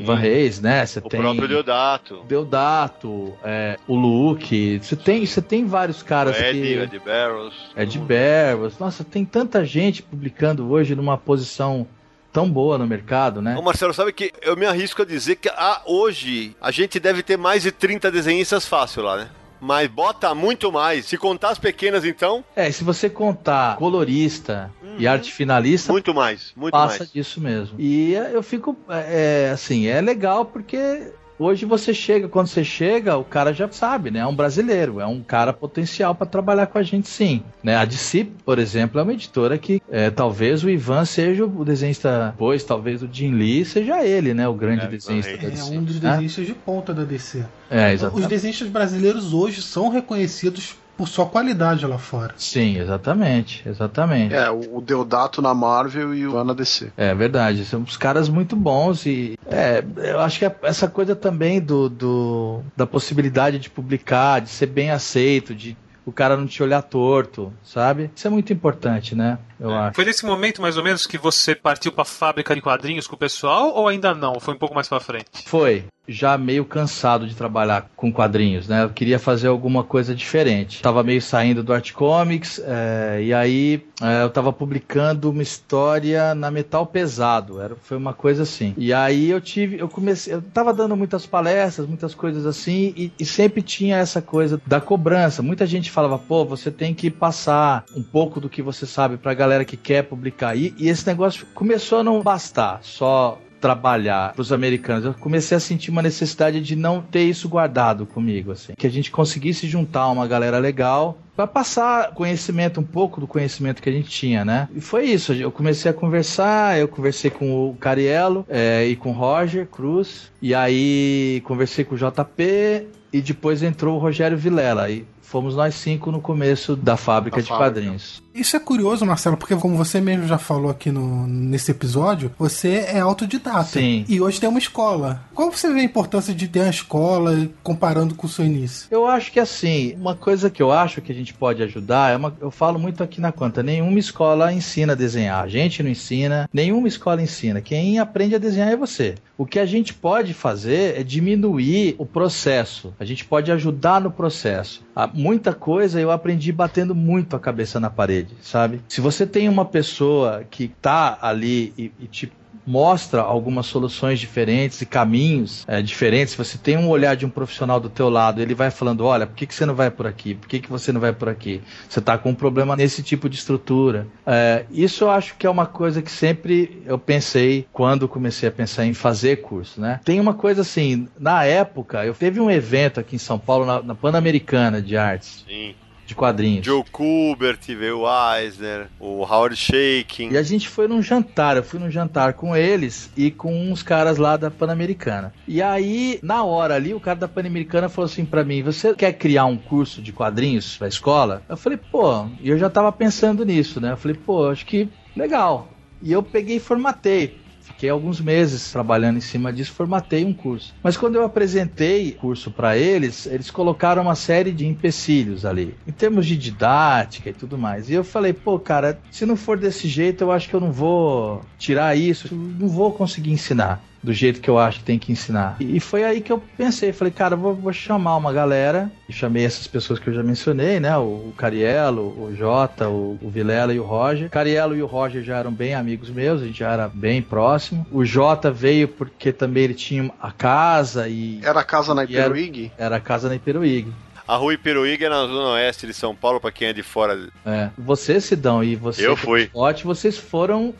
[0.00, 0.84] Ivan Reis, né?
[0.84, 4.78] Você O tem próprio Deodato, Deodato, é, o Luke.
[4.82, 6.74] Você tem, você tem vários o caras Ed, que...
[6.74, 7.54] Ed Barrows.
[7.76, 8.78] Ed Barrows.
[8.78, 11.86] Nossa, tem tanta gente publicando hoje numa posição
[12.32, 13.56] tão boa no mercado, né?
[13.56, 17.22] Ô Marcelo, sabe que eu me arrisco a dizer que ah, hoje a gente deve
[17.22, 19.28] ter mais de 30 desenhistas fácil lá, né?
[19.60, 21.06] Mas bota muito mais.
[21.06, 26.14] Se contar as pequenas, então, É, e se você contar colorista e arte finalista, muito
[26.14, 26.52] mais.
[26.56, 27.12] Muito passa mais.
[27.12, 27.74] disso mesmo.
[27.78, 32.62] E é, eu fico, é, é, assim, é legal porque hoje você chega, quando você
[32.62, 34.20] chega, o cara já sabe, né?
[34.20, 37.42] É um brasileiro, é um cara potencial para trabalhar com a gente sim.
[37.62, 37.74] Né?
[37.76, 42.34] A DC, por exemplo, é uma editora que é, talvez o Ivan seja o desenhista,
[42.38, 44.46] pois talvez o Jim Lee seja ele, né?
[44.48, 45.76] O grande É, desenhista Ivan da É DC.
[45.76, 46.10] um dos né?
[46.10, 47.44] desenhistas de ponta da DC.
[47.70, 48.28] É, Os exatamente.
[48.28, 52.34] desenhistas brasileiros hoje são reconhecidos por sua qualidade lá fora.
[52.36, 54.34] Sim, exatamente, exatamente.
[54.34, 56.92] É, o Deodato na Marvel e o Ivan na DC.
[56.96, 61.60] É verdade, são uns caras muito bons e é, eu acho que essa coisa também
[61.60, 65.76] do, do da possibilidade de publicar, de ser bem aceito, de
[66.06, 68.10] o cara não te olhar torto, sabe?
[68.14, 69.38] Isso é muito importante, né?
[69.60, 69.94] Acho.
[69.94, 73.18] Foi nesse momento, mais ou menos, que você partiu pra fábrica de quadrinhos com o
[73.18, 74.40] pessoal ou ainda não?
[74.40, 75.26] Foi um pouco mais pra frente?
[75.46, 75.84] Foi.
[76.06, 78.84] Já meio cansado de trabalhar com quadrinhos, né?
[78.84, 80.82] Eu queria fazer alguma coisa diferente.
[80.82, 86.34] Tava meio saindo do Art Comics, é, e aí é, eu tava publicando uma história
[86.34, 87.58] na Metal Pesado.
[87.58, 88.74] Era, foi uma coisa assim.
[88.76, 93.10] E aí eu tive, eu comecei, eu tava dando muitas palestras, muitas coisas assim, e,
[93.18, 95.40] e sempre tinha essa coisa da cobrança.
[95.40, 99.32] Muita gente falava, pô, você tem que passar um pouco do que você sabe pra
[99.32, 100.56] galera que quer publicar.
[100.56, 105.06] E, e esse negócio começou a não bastar só trabalhar para os americanos.
[105.06, 108.90] Eu comecei a sentir uma necessidade de não ter isso guardado comigo, assim, que a
[108.90, 113.92] gente conseguisse juntar uma galera legal para passar conhecimento, um pouco do conhecimento que a
[113.92, 114.68] gente tinha, né?
[114.74, 115.32] E foi isso.
[115.32, 120.30] Eu comecei a conversar, eu conversei com o Cariello é, e com o Roger Cruz,
[120.42, 124.90] e aí conversei com o JP, e depois entrou o Rogério Vilela.
[124.90, 127.70] E fomos nós cinco no começo da fábrica Da de fábrica.
[127.72, 128.22] quadrinhos.
[128.32, 132.84] Isso é curioso, Marcelo, porque como você mesmo já falou aqui no, nesse episódio, você
[132.88, 133.64] é autodidata.
[133.64, 134.04] Sim.
[134.08, 135.24] E hoje tem uma escola.
[135.34, 138.86] Qual você vê a importância de ter uma escola comparando com o seu início?
[138.90, 142.16] Eu acho que assim, uma coisa que eu acho que a gente pode ajudar é
[142.16, 142.32] uma.
[142.40, 145.42] Eu falo muito aqui na conta, nenhuma escola ensina a desenhar.
[145.42, 147.60] A gente não ensina, nenhuma escola ensina.
[147.60, 149.14] Quem aprende a desenhar é você.
[149.38, 152.94] O que a gente pode fazer é diminuir o processo.
[153.00, 154.84] A gente pode ajudar no processo.
[154.94, 158.80] Há muita coisa eu aprendi batendo muito a cabeça na parede, sabe?
[158.88, 162.32] Se você tem uma pessoa que tá ali e, e te
[162.66, 166.34] mostra algumas soluções diferentes e caminhos é, diferentes.
[166.34, 169.36] Você tem um olhar de um profissional do teu lado, ele vai falando, olha, por
[169.36, 170.34] que, que você não vai por aqui?
[170.34, 171.62] Por que, que você não vai por aqui?
[171.88, 174.06] Você está com um problema nesse tipo de estrutura.
[174.26, 178.52] É, isso eu acho que é uma coisa que sempre eu pensei quando comecei a
[178.52, 180.00] pensar em fazer curso, né?
[180.04, 183.82] Tem uma coisa assim, na época, eu teve um evento aqui em São Paulo, na,
[183.82, 185.74] na Pan-Americana de Artes, Sim.
[186.06, 186.64] De quadrinhos.
[186.64, 190.30] Joe Kubert, veio Eisner, o Howard Shaking.
[190.30, 193.82] E a gente foi num jantar, eu fui num jantar com eles e com uns
[193.82, 195.32] caras lá da Pan-Americana.
[195.46, 199.12] E aí, na hora ali, o cara da Pan-Americana falou assim pra mim: Você quer
[199.12, 201.42] criar um curso de quadrinhos pra escola?
[201.48, 203.92] Eu falei, pô, e eu já tava pensando nisso, né?
[203.92, 205.68] Eu falei, pô, acho que legal.
[206.02, 207.43] E eu peguei e formatei.
[207.84, 210.72] Fiquei alguns meses trabalhando em cima disso, formatei um curso.
[210.82, 215.76] Mas quando eu apresentei o curso para eles, eles colocaram uma série de empecilhos ali,
[215.86, 217.90] em termos de didática e tudo mais.
[217.90, 220.72] E eu falei, pô, cara, se não for desse jeito, eu acho que eu não
[220.72, 225.10] vou tirar isso, não vou conseguir ensinar do jeito que eu acho que tem que
[225.10, 225.56] ensinar.
[225.58, 229.44] E foi aí que eu pensei, falei, cara, vou, vou chamar uma galera, e chamei
[229.46, 230.94] essas pessoas que eu já mencionei, né?
[230.98, 231.00] O,
[231.30, 234.28] o Cariello, o Jota, o, o Vilela e o Roger.
[234.28, 237.86] Cariello e o Roger já eram bem amigos meus, a gente já era bem próximo.
[237.90, 241.40] O Jota veio porque também ele tinha a casa e.
[241.42, 242.72] Era a casa na e era- Iperuig?
[242.76, 243.90] Era a casa na Iperuígue.
[244.28, 247.28] A rua Iperuíga é na zona oeste de São Paulo, pra quem é de fora.
[247.44, 247.68] É.
[247.78, 249.46] Você, Sidão, e você, Eu fui.
[249.46, 250.74] Scott, vocês foram.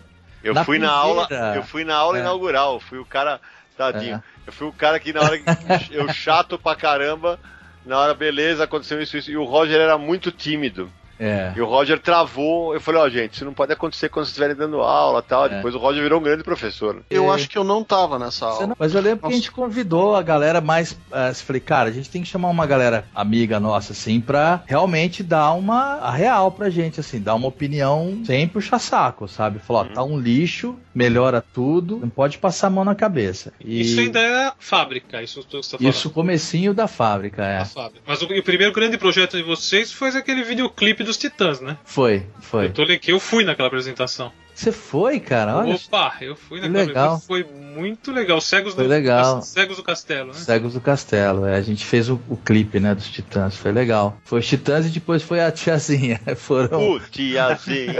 [0.44, 1.56] Eu Na fui na aula, primeira.
[1.56, 2.20] eu fui na aula É.
[2.20, 3.40] inaugural, fui o cara,
[3.76, 4.16] tadinho.
[4.16, 4.22] É.
[4.48, 5.44] Eu fui o cara que na hora que
[5.90, 7.40] eu chato pra caramba,
[7.84, 10.92] na hora beleza, aconteceu isso, isso, e o Roger era muito tímido.
[11.18, 11.52] É.
[11.56, 14.56] E o Roger travou, eu falei, ó, gente, isso não pode acontecer quando vocês estiverem
[14.56, 15.46] dando aula tal.
[15.46, 15.48] É.
[15.56, 17.02] Depois o Roger virou um grande professor.
[17.10, 17.34] Eu É.
[17.34, 18.66] acho que eu não tava nessa aula.
[18.68, 19.36] não- Mas eu lembro que a Nossa.
[19.36, 20.96] gente convidou a galera mais.
[21.12, 25.22] eu falei, cara, a gente tem que chamar uma galera amiga nossa, assim, pra realmente
[25.22, 25.94] dar uma.
[25.98, 29.58] a real pra gente, assim, dar uma opinião sem puxar saco, sabe?
[29.58, 33.52] Falar, ó, tá um lixo, melhora tudo, não pode passar a mão na cabeça.
[33.60, 35.92] E Isso ainda é fábrica, isso que você tá falando.
[35.94, 37.58] Isso comecinho da fábrica, é.
[37.58, 38.00] A fábrica.
[38.06, 41.76] Mas o, o primeiro grande projeto de vocês foi aquele videoclipe dos Titãs, né?
[41.84, 42.66] Foi, foi.
[42.66, 44.32] Eu tô ligado que eu fui naquela apresentação.
[44.54, 45.56] Você foi, cara?
[45.56, 45.74] Olha.
[45.74, 47.04] Opa, eu fui Que naquela legal.
[47.16, 47.26] apresentação.
[47.26, 47.44] Foi
[47.74, 48.40] muito legal.
[48.40, 49.42] Cegos, Foi do, legal.
[49.42, 50.34] Cegos do Castelo, né?
[50.34, 54.16] Cegos do Castelo, é, a gente fez o, o clipe, né, dos Titãs, foi legal.
[54.24, 56.20] Foi os Titãs e depois foi a tiazinha.
[56.38, 56.92] Foram.
[56.92, 57.94] O tiazinho.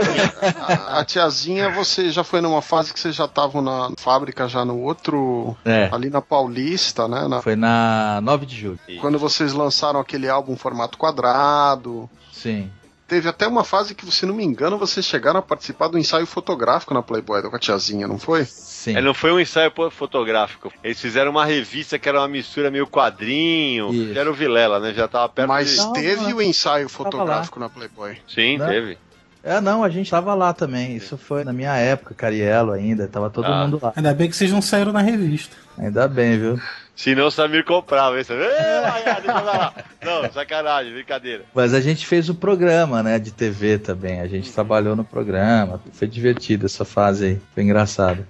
[0.61, 4.65] A, a tiazinha, você já foi numa fase que vocês já estavam na fábrica, já
[4.65, 5.57] no outro.
[5.65, 7.27] É, Ali na Paulista, né?
[7.27, 8.79] Na- foi na 9 de julho.
[9.01, 12.09] quando vocês lançaram aquele álbum formato quadrado.
[12.33, 12.71] Sim.
[13.07, 16.25] Teve até uma fase que, se não me engano, vocês chegaram a participar do ensaio
[16.27, 18.47] fotográfico na Playboy com a tiazinha, não foi?
[18.47, 18.97] Sim.
[18.97, 20.73] É, não foi um ensaio fotográfico.
[20.83, 23.93] Eles fizeram uma revista que era uma mistura meio quadrinho.
[23.93, 24.13] Isso.
[24.15, 24.95] Que era o Vilela, né?
[24.95, 25.77] Já tava perto Mas de...
[25.77, 28.17] Não, teve não, o ensaio fotográfico na Playboy.
[28.27, 28.67] Sim, Né?
[28.69, 28.99] teve.
[29.43, 30.97] É, não, a gente tava lá também.
[30.97, 33.65] Isso foi na minha época, Cariello ainda, tava todo Ah.
[33.67, 33.93] mundo lá.
[33.95, 35.55] Ainda bem que vocês não saíram na revista.
[35.77, 36.59] Ainda bem, viu?
[36.97, 38.17] Se não, o Samir comprava.
[38.17, 39.75] Ei, deixa eu ver lá.
[40.03, 41.45] Não, sacanagem, brincadeira.
[41.55, 44.21] Mas a gente fez o programa, né, de TV também.
[44.21, 45.81] A gente trabalhou no programa.
[45.93, 47.41] Foi divertido essa fase aí.
[47.53, 48.25] Foi engraçado.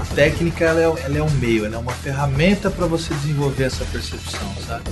[0.00, 3.64] A técnica ela é, ela é um meio, ela é uma ferramenta para você desenvolver
[3.64, 4.90] essa percepção, sabe?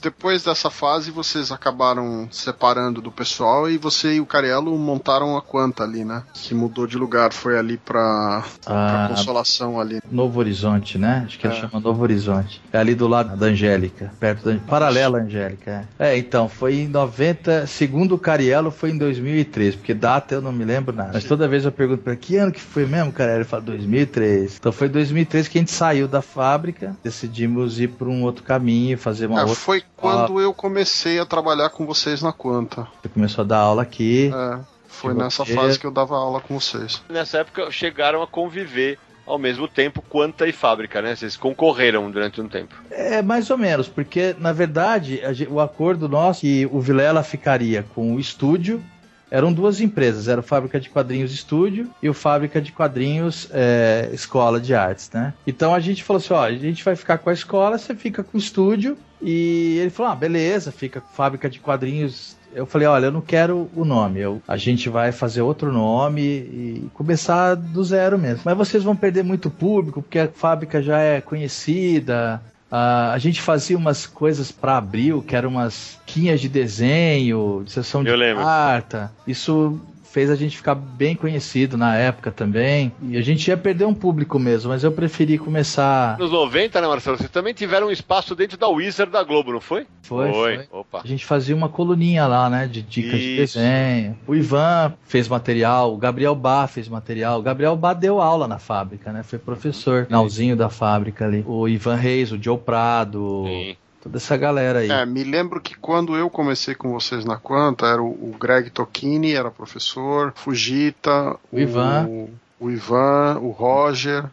[0.00, 5.42] Depois dessa fase, vocês acabaram separando do pessoal e você e o Cariello montaram a
[5.42, 6.22] Quanta ali, né?
[6.34, 10.00] Que mudou de lugar, foi ali pra, pra Ah, Consolação ali.
[10.10, 11.24] Novo Horizonte, né?
[11.26, 11.60] Acho que ele É.
[11.60, 12.62] chama Novo Horizonte.
[12.72, 15.88] É ali do lado da Angélica, perto da paralela Angélica.
[15.98, 16.08] É.
[16.14, 20.52] É, então, foi em 90, segundo o Cariello, foi em 2003, porque data eu não
[20.52, 21.10] me lembro nada.
[21.14, 23.38] Mas toda vez eu pergunto pra ele, que ano que foi mesmo, Cariello?
[23.40, 24.56] Ele fala 2003.
[24.58, 28.42] Então foi em 2003 que a gente saiu da fábrica, decidimos ir por um outro
[28.44, 29.56] caminho, fazer uma É, outra.
[29.56, 32.86] foi quando eu comecei a trabalhar com vocês na Quanta.
[33.02, 34.30] Você começou a dar aula aqui.
[34.34, 35.60] É, foi nessa roteiro.
[35.60, 37.02] fase que eu dava aula com vocês.
[37.08, 41.14] Nessa época chegaram a conviver ao mesmo tempo Quanta e Fábrica, né?
[41.14, 42.74] Vocês concorreram durante um tempo.
[42.90, 47.22] É, mais ou menos, porque na verdade a gen- o acordo nosso que o Vilela
[47.22, 48.82] ficaria com o estúdio
[49.30, 54.08] eram duas empresas, era o Fábrica de Quadrinhos Estúdio e o Fábrica de Quadrinhos é,
[54.12, 55.34] Escola de Artes, né?
[55.46, 58.22] Então a gente falou assim, ó, a gente vai ficar com a escola, você fica
[58.22, 62.88] com o estúdio e ele falou, ah, beleza, fica com Fábrica de Quadrinhos eu falei,
[62.88, 64.20] olha, eu não quero o nome.
[64.20, 68.42] Eu, a gente vai fazer outro nome e começar do zero mesmo.
[68.44, 72.40] Mas vocês vão perder muito público, porque a fábrica já é conhecida.
[72.70, 77.72] Ah, a gente fazia umas coisas para abril, que eram umas quinhas de desenho, de
[77.72, 78.44] sessão de lembro.
[78.44, 79.10] carta.
[79.26, 79.80] Isso
[80.10, 82.92] fez a gente ficar bem conhecido na época também.
[83.02, 86.18] E a gente ia perder um público mesmo, mas eu preferi começar.
[86.18, 87.16] Nos 90, né, Marcelo?
[87.16, 89.86] Vocês também tiveram um espaço dentro da Wizard da Globo, não foi?
[90.02, 90.68] Foi, foi.
[90.72, 91.02] Opa.
[91.04, 92.66] A gente fazia uma coluninha lá, né?
[92.66, 93.58] De dicas de Isso.
[93.58, 94.18] desenho.
[94.26, 97.40] O Ivan fez material, o Gabriel Bá fez material.
[97.40, 99.22] O Gabriel Bá deu aula na fábrica, né?
[99.22, 101.44] Foi professor, finalzinho da fábrica ali.
[101.46, 103.76] O Ivan Reis, o Joe Prado, Sim.
[104.08, 104.90] Toda essa galera aí.
[104.90, 108.70] É, me lembro que quando eu comecei com vocês na Quanta, era o, o Greg
[108.70, 112.06] Tocchini, era professor, Fujita, O Ivan.
[112.06, 114.24] o, o Ivan, o Roger,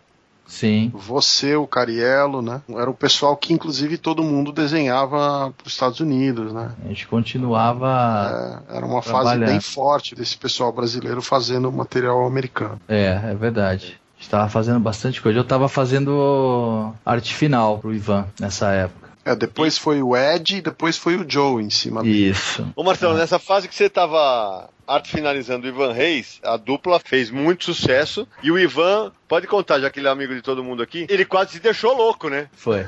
[0.48, 0.92] Sim.
[0.94, 2.62] você, o Cariello, né?
[2.70, 6.72] Era o pessoal que, inclusive, todo mundo desenhava para os Estados Unidos, né?
[6.84, 8.62] A gente continuava.
[8.70, 12.80] É, era uma fase bem forte desse pessoal brasileiro fazendo material americano.
[12.88, 14.00] É, é verdade.
[14.18, 15.40] A gente tava fazendo bastante coisa.
[15.40, 19.05] Eu tava fazendo arte final pro Ivan nessa época.
[19.26, 22.30] É, depois foi o Ed e depois foi o Joe em cima dele.
[22.30, 22.72] Isso.
[22.76, 27.32] Ô Marcelo, nessa fase que você tava arte finalizando o Ivan Reis, a dupla fez
[27.32, 30.82] muito sucesso e o Ivan, pode contar, já que ele é amigo de todo mundo
[30.82, 32.48] aqui, ele quase se deixou louco, né?
[32.54, 32.86] Foi.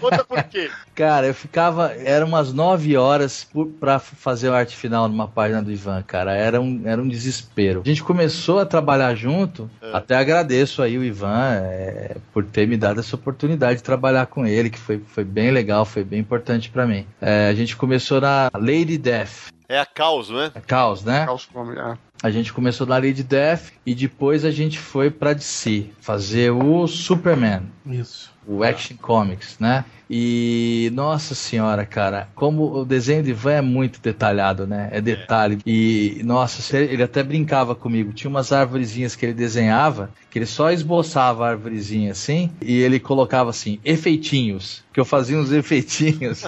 [0.00, 0.70] Conta por quê.
[0.94, 1.92] Cara, eu ficava.
[1.92, 6.34] Era umas 9 horas por, pra fazer a arte final numa página do Ivan, cara.
[6.34, 7.82] Era um, era um desespero.
[7.84, 9.70] A gente começou a trabalhar junto.
[9.80, 9.96] É.
[9.96, 14.46] Até agradeço aí o Ivan é, por ter me dado essa oportunidade de trabalhar com
[14.46, 17.06] ele, que foi, foi bem legal, foi bem importante pra mim.
[17.20, 19.52] É, a gente começou na Lady Death.
[19.68, 20.50] É a caos, né?
[20.54, 21.24] É Caos, né?
[21.24, 21.96] Caos Comics, é.
[22.22, 26.86] A gente começou na Lady Death e depois a gente foi pra DC fazer o
[26.86, 28.30] Superman Isso.
[28.46, 29.84] o Action Comics, né?
[30.08, 34.88] E nossa senhora, cara, como o desenho de Ivan é muito detalhado, né?
[34.92, 35.58] É detalhe.
[35.66, 38.12] E nossa, ele até brincava comigo.
[38.12, 43.00] Tinha umas arvorezinhas que ele desenhava, que ele só esboçava a arvorezinha assim, e ele
[43.00, 44.84] colocava assim, efeitinhos.
[44.92, 46.44] Que eu fazia uns efeitinhos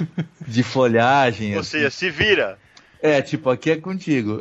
[0.46, 1.54] de folhagem.
[1.54, 1.70] Ou assim.
[1.70, 2.58] seja, se vira.
[3.05, 4.38] É, tipo, aqui é contigo.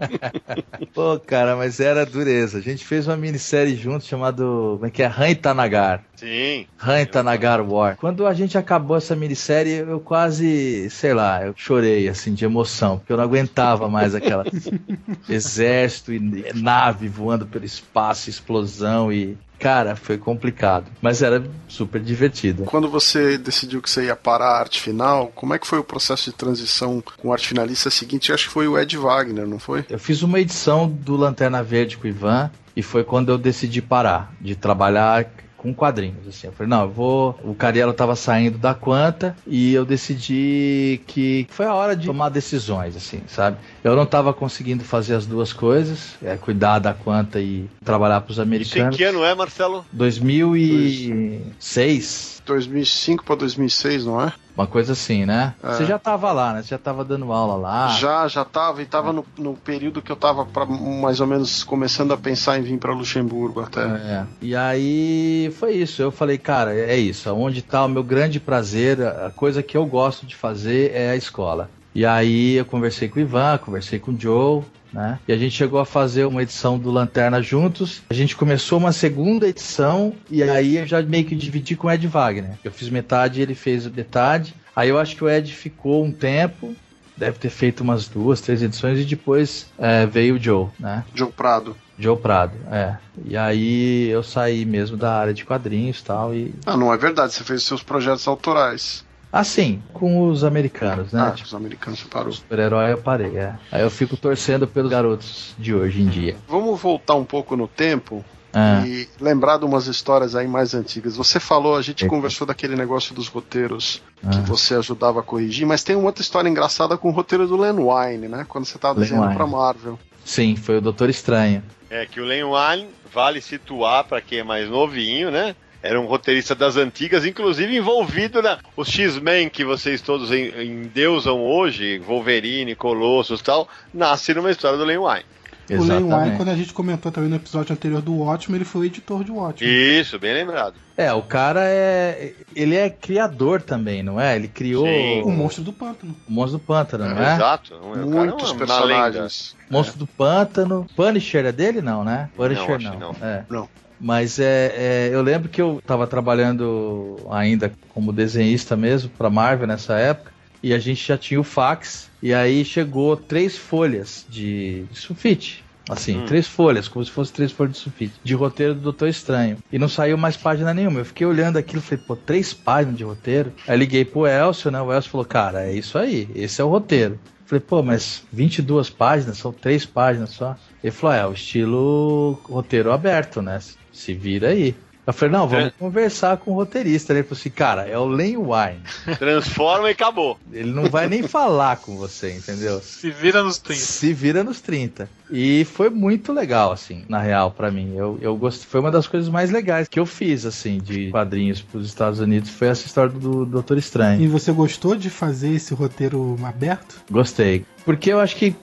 [0.94, 2.56] Pô, cara, mas era dureza.
[2.56, 4.76] A gente fez uma minissérie junto chamado.
[4.76, 5.06] Como é que é?
[5.06, 6.02] Han Tanagar.
[6.16, 6.66] Sim.
[6.82, 7.98] Han Tanagar War.
[7.98, 12.96] Quando a gente acabou essa minissérie, eu quase, sei lá, eu chorei, assim, de emoção,
[12.96, 14.44] porque eu não aguentava mais aquela
[15.28, 16.18] exército e
[16.54, 19.36] nave voando pelo espaço, explosão e.
[19.58, 22.64] Cara, foi complicado, mas era super divertido.
[22.64, 25.84] Quando você decidiu que você ia parar a arte final, como é que foi o
[25.84, 28.32] processo de transição com o arte finalista seguinte?
[28.32, 29.84] Acho que foi o Ed Wagner, não foi?
[29.88, 33.80] Eu fiz uma edição do Lanterna Verde com o Ivan e foi quando eu decidi
[33.80, 35.26] parar de trabalhar
[35.66, 36.28] com quadrinhos.
[36.28, 36.46] Assim.
[36.46, 37.36] Eu falei, não, eu vou.
[37.42, 42.28] O Cariello tava saindo da Quanta e eu decidi que foi a hora de tomar
[42.28, 43.56] decisões, assim, sabe?
[43.82, 48.36] Eu não tava conseguindo fazer as duas coisas, é, cuidar da Quanta e trabalhar pros
[48.36, 48.96] Isso em americanos.
[48.96, 49.84] que ano é, Marcelo?
[49.92, 52.42] 2006.
[52.46, 54.32] 2005 para 2006, não é?
[54.56, 55.54] Uma coisa assim, né?
[55.62, 55.72] É.
[55.72, 56.62] Você já tava lá, né?
[56.62, 57.88] Você já tava dando aula lá.
[57.88, 61.62] Já, já tava, e tava no, no período que eu tava pra, mais ou menos
[61.62, 63.82] começando a pensar em vir pra Luxemburgo até.
[63.82, 64.24] É.
[64.40, 66.00] E aí foi isso.
[66.00, 67.30] Eu falei, cara, é isso.
[67.34, 71.16] Onde tá o meu grande prazer, a coisa que eu gosto de fazer é a
[71.16, 71.68] escola.
[71.94, 74.62] E aí eu conversei com o Ivan, conversei com o Joe,
[74.96, 75.18] né?
[75.28, 78.02] E a gente chegou a fazer uma edição do Lanterna juntos.
[78.08, 81.90] A gente começou uma segunda edição e aí eu já meio que dividi com o
[81.90, 82.58] Ed Wagner.
[82.64, 84.54] Eu fiz metade e ele fez metade.
[84.74, 86.74] Aí eu acho que o Ed ficou um tempo,
[87.14, 91.04] deve ter feito umas duas, três edições e depois é, veio o Joe, né?
[91.14, 91.76] Joe Prado.
[91.98, 92.96] Joe Prado, é.
[93.24, 96.34] E aí eu saí mesmo da área de quadrinhos e tal.
[96.34, 96.54] E.
[96.64, 99.05] Ah, não é verdade, você fez seus projetos autorais.
[99.32, 101.20] Assim, com os americanos, né?
[101.28, 102.32] Ah, Tipo, os americanos parou.
[102.32, 103.54] super-herói eu parei, é.
[103.70, 106.36] Aí eu fico torcendo pelos garotos de hoje em dia.
[106.48, 108.24] Vamos voltar um pouco no tempo
[108.54, 111.16] Ah, e lembrar de umas histórias aí mais antigas.
[111.16, 112.14] Você falou, a gente Eita.
[112.14, 114.30] conversou daquele negócio dos roteiros Ah.
[114.30, 117.56] que você ajudava a corrigir, mas tem uma outra história engraçada com o roteiro do
[117.56, 118.46] Len Wein, né?
[118.48, 119.98] Quando você tava Len desenhando pra Marvel.
[120.24, 121.62] sim, foi o Doutor Estranho.
[121.90, 125.54] É que o Len Wein, vale situar para quem é mais novinho, né?
[125.86, 128.58] Era um roteirista das antigas, inclusive envolvido na.
[128.76, 134.76] Os X-Men que vocês todos en- endeusam hoje, Wolverine, Colossus e tal, nasce numa história
[134.78, 135.22] do Len Wein.
[135.68, 136.36] O Len Wein, Exatamente.
[136.36, 139.32] quando a gente comentou também no episódio anterior do Watchmen, ele foi o editor de
[139.32, 139.68] Watchmen.
[140.00, 140.74] Isso, bem lembrado.
[140.96, 142.32] É, o cara é.
[142.54, 144.36] Ele é criador também, não é?
[144.36, 145.22] Ele criou Sim.
[145.22, 146.14] O Monstro do Pântano.
[146.28, 147.34] o Monstro do Pântano, não é?
[147.34, 147.74] Exato.
[147.74, 148.64] O cara é Muitos lenda.
[148.66, 149.56] personagens.
[149.68, 150.86] Monstro do Pântano.
[150.94, 152.30] Punisher é dele, não, né?
[152.36, 153.12] Punisher acho que não.
[153.12, 153.16] não.
[153.28, 153.44] É.
[153.50, 153.68] Não.
[154.00, 159.66] Mas é, é, eu lembro que eu estava trabalhando ainda como desenhista mesmo para Marvel
[159.66, 160.32] nessa época
[160.62, 165.64] e a gente já tinha o fax e aí chegou três folhas de, de sulfite.
[165.88, 166.24] Assim, Hum.
[166.26, 169.58] três folhas, como se fosse três folhas de sulfite, de roteiro do Doutor Estranho.
[169.70, 170.98] E não saiu mais página nenhuma.
[170.98, 173.52] Eu fiquei olhando aquilo e falei, pô, três páginas de roteiro?
[173.68, 174.80] Aí liguei pro Elcio, né?
[174.80, 177.20] O Elcio falou, cara, é isso aí, esse é o roteiro.
[177.44, 180.56] Falei, pô, mas 22 páginas, são três páginas só.
[180.82, 183.60] Ele falou, é, o estilo roteiro aberto, né?
[183.96, 184.74] Se vira aí.
[185.06, 185.72] Eu falei, não, vamos É.
[185.78, 187.12] conversar com o roteirista.
[187.12, 189.16] Ele falou assim, cara, é o Len Wine.
[189.20, 190.36] Transforma e acabou.
[190.52, 192.80] Ele não vai nem falar com você, entendeu?
[192.80, 193.80] Se vira nos 30.
[193.80, 195.08] Se vira nos 30.
[195.30, 197.94] E foi muito legal, assim, na real, pra mim.
[197.96, 201.60] Eu, eu gostei, foi uma das coisas mais legais que eu fiz, assim, de quadrinhos
[201.62, 202.50] pros Estados Unidos.
[202.50, 204.20] Foi essa história do Doutor Estranho.
[204.20, 206.96] E você gostou de fazer esse roteiro aberto?
[207.08, 207.64] Gostei.
[207.84, 208.56] Porque eu acho que,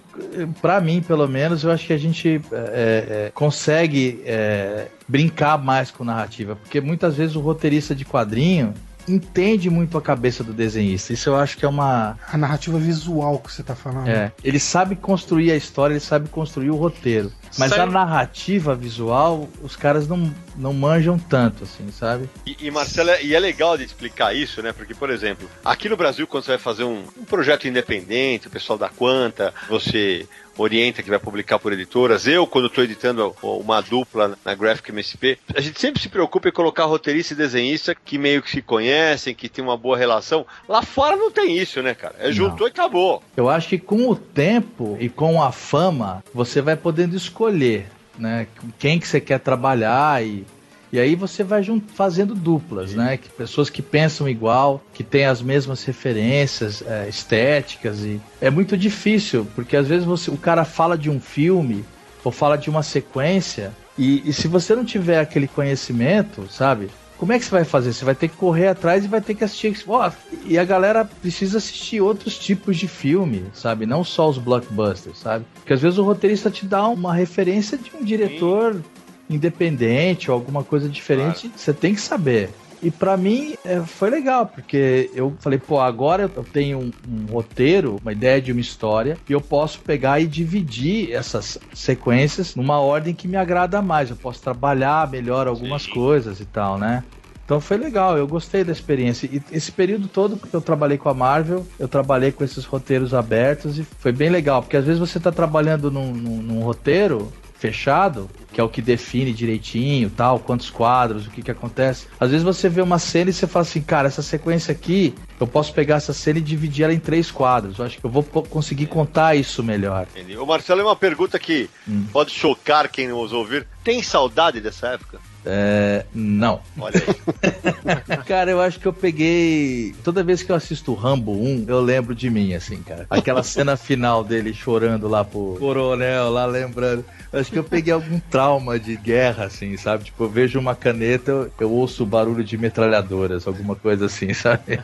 [0.62, 5.92] pra mim, pelo menos, eu acho que a gente é, é, consegue é, brincar mais
[5.92, 6.56] com narrativa.
[6.56, 8.74] Porque muitas vezes o roteirista de quadrinho,
[9.08, 11.14] entende muito a cabeça do desenhista.
[11.14, 12.18] Isso eu acho que é uma.
[12.32, 14.08] A narrativa visual que você tá falando.
[14.08, 14.32] É.
[14.44, 17.32] Ele sabe construir a história, ele sabe construir o roteiro.
[17.58, 22.28] Mas Sai- a narrativa visual, os caras não, não manjam tanto, assim, sabe?
[22.46, 24.74] E, e Marcelo, é- e é legal de explicar isso, né?
[24.74, 28.50] Porque, por exemplo, aqui no Brasil, quando você vai fazer um, um projeto independente, o
[28.50, 30.28] pessoal da Quanta, você
[30.58, 32.28] orienta que vai publicar por editoras.
[32.28, 36.52] Eu, quando estou editando uma dupla na Graphic MSP, a gente sempre se preocupa em
[36.52, 40.46] colocar roteirista e desenhista que meio que se conhecem, que tem uma boa relação.
[40.68, 42.16] Lá fora não tem isso, né, cara?
[42.20, 43.22] É juntou e acabou.
[43.36, 47.88] Eu acho que com o tempo e com a fama, você vai podendo escolher,
[48.18, 48.48] né?
[48.78, 50.46] Quem que você quer trabalhar e,
[50.94, 51.64] e aí você vai
[51.96, 53.18] fazendo duplas, né?
[53.18, 58.78] Que pessoas que pensam igual, que têm as mesmas referências é, estéticas e é muito
[58.78, 61.84] difícil porque às vezes você, o cara fala de um filme
[62.24, 66.90] ou fala de uma sequência e, e se você não tiver aquele conhecimento, sabe?
[67.18, 67.94] Como é que você vai fazer?
[67.94, 69.74] Você vai ter que correr atrás e vai ter que assistir.
[69.88, 70.12] Ó,
[70.46, 73.86] e a galera precisa assistir outros tipos de filme, sabe?
[73.86, 75.46] Não só os blockbusters, sabe?
[75.56, 78.82] Porque às vezes o roteirista te dá uma referência de um diretor
[79.30, 81.52] independente ou alguma coisa diferente.
[81.56, 82.50] Você tem que saber.
[82.82, 87.26] E pra mim é, foi legal, porque eu falei, pô, agora eu tenho um, um
[87.32, 92.80] roteiro, uma ideia de uma história, e eu posso pegar e dividir essas sequências numa
[92.82, 94.10] ordem que me agrada mais.
[94.10, 97.06] Eu posso trabalhar melhor algumas coisas e tal, né?
[97.46, 99.28] Então foi legal, eu gostei da experiência.
[99.32, 103.14] E esse período todo que eu trabalhei com a Marvel, eu trabalhei com esses roteiros
[103.14, 107.32] abertos e foi bem legal, porque às vezes você tá trabalhando num, num- num roteiro
[107.64, 112.08] fechado, que é o que define direitinho, tal, quantos quadros, o que que acontece.
[112.20, 115.48] Às vezes você vê uma cena e você fala assim, cara, essa sequência aqui, eu
[115.48, 117.80] posso pegar essa cena e dividir ela em três quadros.
[117.80, 120.06] Eu acho que eu vou conseguir contar isso melhor.
[120.14, 120.36] Entendi.
[120.38, 122.06] O Marcelo é uma pergunta que Hum.
[122.12, 123.66] pode chocar quem nos ouvir.
[123.82, 125.20] Tem saudade dessa época?
[125.46, 126.62] É, não.
[126.80, 128.18] Olha aí.
[128.26, 129.94] Cara, eu acho que eu peguei.
[130.04, 133.06] Toda vez que eu assisto o Rambo 1, eu lembro de mim, assim, cara.
[133.10, 137.04] Aquela cena final dele chorando lá pro coronel, lá lembrando.
[137.32, 140.06] Eu acho que eu peguei algum trauma de guerra, assim, sabe?
[140.06, 144.32] Tipo, eu vejo uma caneta, eu, eu ouço o barulho de metralhadoras, alguma coisa assim,
[144.34, 144.80] sabe?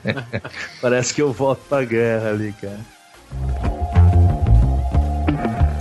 [0.82, 2.80] Parece que eu volto pra guerra ali, cara.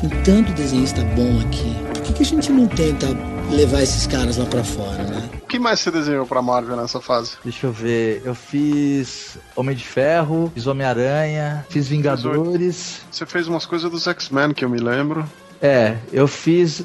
[0.01, 1.75] Tem tanto desenhista bom aqui.
[1.93, 3.07] Por que, que a gente não tenta
[3.51, 5.29] levar esses caras lá pra fora, né?
[5.43, 7.33] O que mais você desenhou pra Marvel nessa fase?
[7.43, 8.23] Deixa eu ver.
[8.25, 13.01] Eu fiz Homem de Ferro, fiz Homem-Aranha, fiz Vingadores.
[13.11, 15.29] Você fez umas coisas dos X-Men que eu me lembro.
[15.61, 16.85] É, eu fiz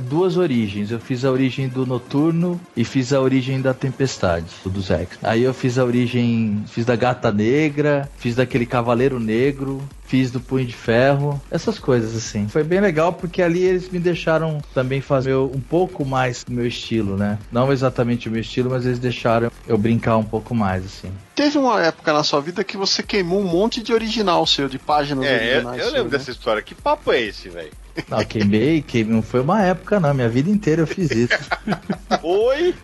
[0.00, 0.90] duas origens.
[0.90, 5.18] Eu fiz a origem do Noturno e fiz a origem da Tempestade, dos X.
[5.22, 10.40] Aí eu fiz a origem, fiz da Gata Negra, fiz daquele Cavaleiro Negro, fiz do
[10.40, 12.48] Punho de Ferro, essas coisas assim.
[12.48, 16.66] Foi bem legal porque ali eles me deixaram também fazer um pouco mais do meu
[16.66, 17.38] estilo, né?
[17.50, 21.10] Não exatamente o meu estilo, mas eles deixaram eu brincar um pouco mais assim.
[21.34, 24.78] Teve uma época na sua vida que você queimou um monte de original seu, de
[24.78, 25.78] páginas É, eu, originais.
[25.78, 26.18] eu seu, lembro né?
[26.18, 26.62] dessa história.
[26.62, 27.70] Que papo é esse, velho?
[28.08, 31.38] Não, queimei, queimei, não foi uma época não, minha vida inteira eu fiz isso.
[32.22, 32.74] Oi?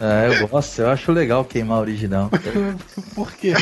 [0.00, 2.28] É, eu gosto, eu acho legal queimar o original.
[3.14, 3.52] Por quê?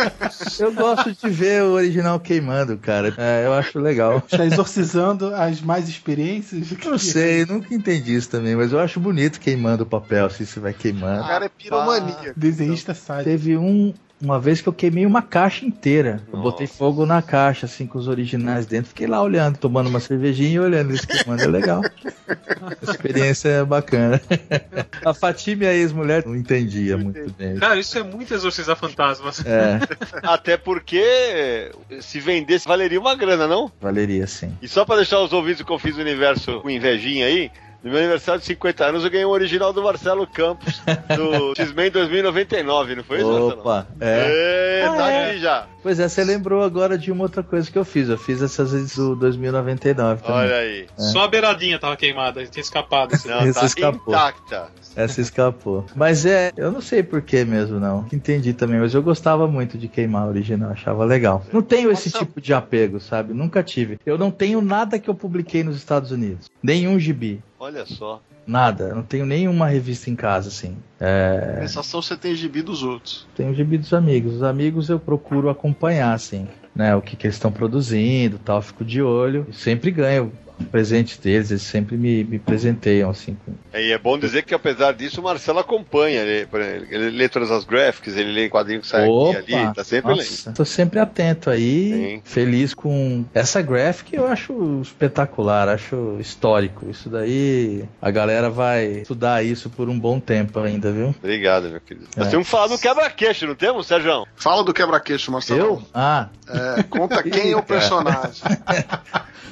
[0.58, 3.12] Eu gosto de ver o original queimando, cara.
[3.18, 4.22] É, eu acho legal.
[4.30, 6.68] Está exorcizando as mais experiências?
[6.84, 10.58] Não sei, nunca entendi isso também, mas eu acho bonito queimando o papel, assim, você
[10.58, 11.22] vai O queimando.
[11.26, 12.32] cara é piromania.
[12.36, 13.24] Desenhista sádico.
[13.28, 16.20] Teve um, uma vez que eu queimei uma caixa inteira.
[16.28, 16.50] Eu Nossa.
[16.50, 18.88] botei fogo na caixa, assim, com os originais dentro.
[18.88, 21.42] Fiquei lá olhando, tomando uma cervejinha e olhando eles queimando.
[21.42, 21.80] É legal.
[22.28, 24.20] A experiência é bacana.
[25.04, 27.56] A Fatime, minha ex-mulher, não entendia muito bem.
[27.56, 29.44] Cara, isso é muito exorcizar fantasmas.
[29.44, 29.80] É,
[30.22, 33.70] Até porque se vendesse valeria uma grana, não?
[33.80, 34.56] valeria sim.
[34.60, 37.50] E só pra deixar os ouvintes que eu fiz o universo com invejinha aí,
[37.82, 40.80] no meu aniversário de 50 anos eu ganhei um original do Marcelo Campos,
[41.16, 43.60] do X-Men 2099, não foi isso, Marcelo?
[43.60, 44.80] Opa, é.
[44.82, 45.30] É, tá Ah, é.
[45.30, 45.66] aqui já.
[45.82, 48.08] Pois é, você lembrou agora de uma outra coisa que eu fiz.
[48.10, 50.36] Eu fiz essas vezes do 2099 também.
[50.36, 50.86] Olha aí.
[50.98, 53.14] Só a beiradinha tava queimada, tinha escapado.
[53.14, 53.28] Assim.
[53.28, 54.14] Não, Esse tá escapou.
[54.14, 54.68] intacta.
[54.94, 55.86] Essa escapou.
[55.96, 58.06] Mas é, eu não sei porquê mesmo, não.
[58.12, 61.42] Entendi também, mas eu gostava muito de queimar a original, achava legal.
[61.50, 62.26] Não tenho esse Nossa.
[62.26, 63.32] tipo de apego, sabe?
[63.32, 63.98] Nunca tive.
[64.04, 66.50] Eu não tenho nada que eu publiquei nos Estados Unidos.
[66.62, 67.42] Nenhum gibi.
[67.60, 68.22] Olha só.
[68.46, 68.94] Nada.
[68.94, 70.78] Não tenho nenhuma revista em casa, assim.
[70.98, 71.52] É.
[71.56, 73.26] Compensação você tem gibi dos outros.
[73.36, 74.36] Tenho gibi dos amigos.
[74.36, 76.96] Os amigos eu procuro acompanhar, assim, né?
[76.96, 78.62] O que, que eles estão produzindo tal.
[78.62, 79.46] Fico de olho.
[79.52, 80.32] Sempre ganho
[80.64, 83.36] presente deles, eles sempre me, me presenteiam, assim.
[83.44, 83.52] Com...
[83.78, 86.20] E é bom dizer que, apesar disso, o Marcelo acompanha.
[86.22, 86.46] Ele,
[86.90, 90.10] ele lê todas as graphics, ele lê quadrinho que sai Opa, aqui ali, tá sempre
[90.14, 90.56] nossa, lendo.
[90.56, 92.22] Tô sempre atento aí, Sim.
[92.24, 96.88] feliz com essa graphic, eu acho espetacular, acho histórico.
[96.90, 101.14] Isso daí, a galera vai estudar isso por um bom tempo ainda, viu?
[101.18, 102.06] Obrigado, meu querido.
[102.16, 102.30] Nós É.
[102.30, 104.26] temos que falar do quebra-queixo, não temos, Sérgio?
[104.36, 105.60] Fala do quebra-queixo, Marcelo.
[105.60, 105.82] Eu?
[105.94, 108.42] Ah, É, conta quem é o personagem.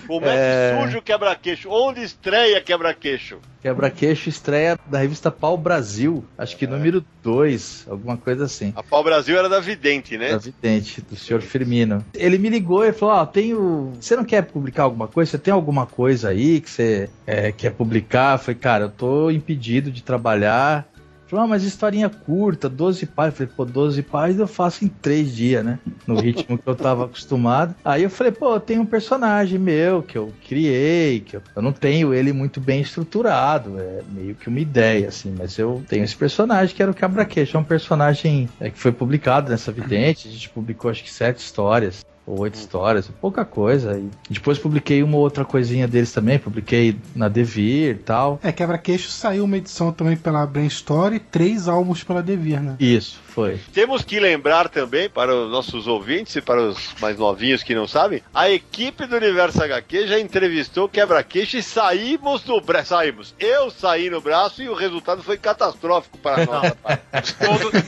[0.06, 0.88] Como é, É.
[0.88, 1.70] que surge o quebra-queixo?
[1.70, 3.38] Onde estreia quebra-queixo?
[3.62, 8.72] Quebra-queixo estreia da revista Pau Brasil, acho que número 2, alguma coisa assim.
[8.76, 10.30] A Pau Brasil era da Vidente, né?
[10.30, 12.04] Da Vidente, do senhor Firmino.
[12.14, 13.92] Ele me ligou e falou: Ó, tenho.
[14.00, 15.30] Você não quer publicar alguma coisa?
[15.30, 18.34] Você tem alguma coisa aí que você é, quer publicar?
[18.34, 20.86] Eu falei, cara, eu tô impedido de trabalhar.
[21.28, 23.38] Falou, ah, mas historinha curta, 12 páginas.
[23.38, 25.78] Falei, pô, 12 páginas eu faço em 3 dias, né?
[26.06, 27.74] No ritmo que eu tava acostumado.
[27.84, 31.72] Aí eu falei, pô, tem um personagem meu que eu criei, que eu, eu não
[31.72, 36.16] tenho ele muito bem estruturado, é meio que uma ideia, assim, mas eu tenho esse
[36.16, 37.56] personagem que era o Cabra-Queixo.
[37.56, 41.38] É um personagem é, que foi publicado nessa vidente, a gente publicou acho que sete
[41.38, 42.04] histórias.
[42.28, 43.98] Ou oito histórias, pouca coisa.
[43.98, 48.38] E depois publiquei uma outra coisinha deles também, publiquei na Devir e tal.
[48.42, 52.76] É, Quebra-Queixo saiu uma edição também pela Brain Story e três álbuns pela Devir, né?
[52.78, 53.58] Isso, foi.
[53.72, 57.88] Temos que lembrar também, para os nossos ouvintes e para os mais novinhos que não
[57.88, 62.88] sabem, a equipe do Universo HQ já entrevistou o Quebra-Queixo e saímos do braço.
[62.88, 63.34] Saímos.
[63.38, 66.62] Eu saí no braço e o resultado foi catastrófico para nós.
[66.72, 67.32] rapaz.
[67.32, 67.82] Todos,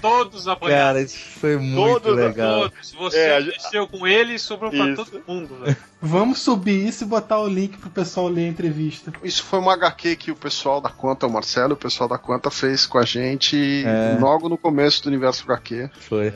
[0.00, 0.84] todos apanharam.
[0.86, 2.60] Cara, isso foi muito Todos- legal.
[2.70, 2.92] Todos.
[2.92, 3.40] Você É,
[3.76, 5.04] a gente- mexeu com ele sobrou pra Isso.
[5.04, 5.54] todo mundo.
[5.64, 5.76] velho.
[6.02, 9.12] Vamos subir isso e botar o link pro pessoal ler a entrevista.
[9.22, 12.50] Isso foi uma HQ que o pessoal da Conta, o Marcelo, o pessoal da Conta
[12.50, 14.16] fez com a gente É.
[14.18, 15.90] logo no começo do Universo HQ.
[16.00, 16.32] Foi.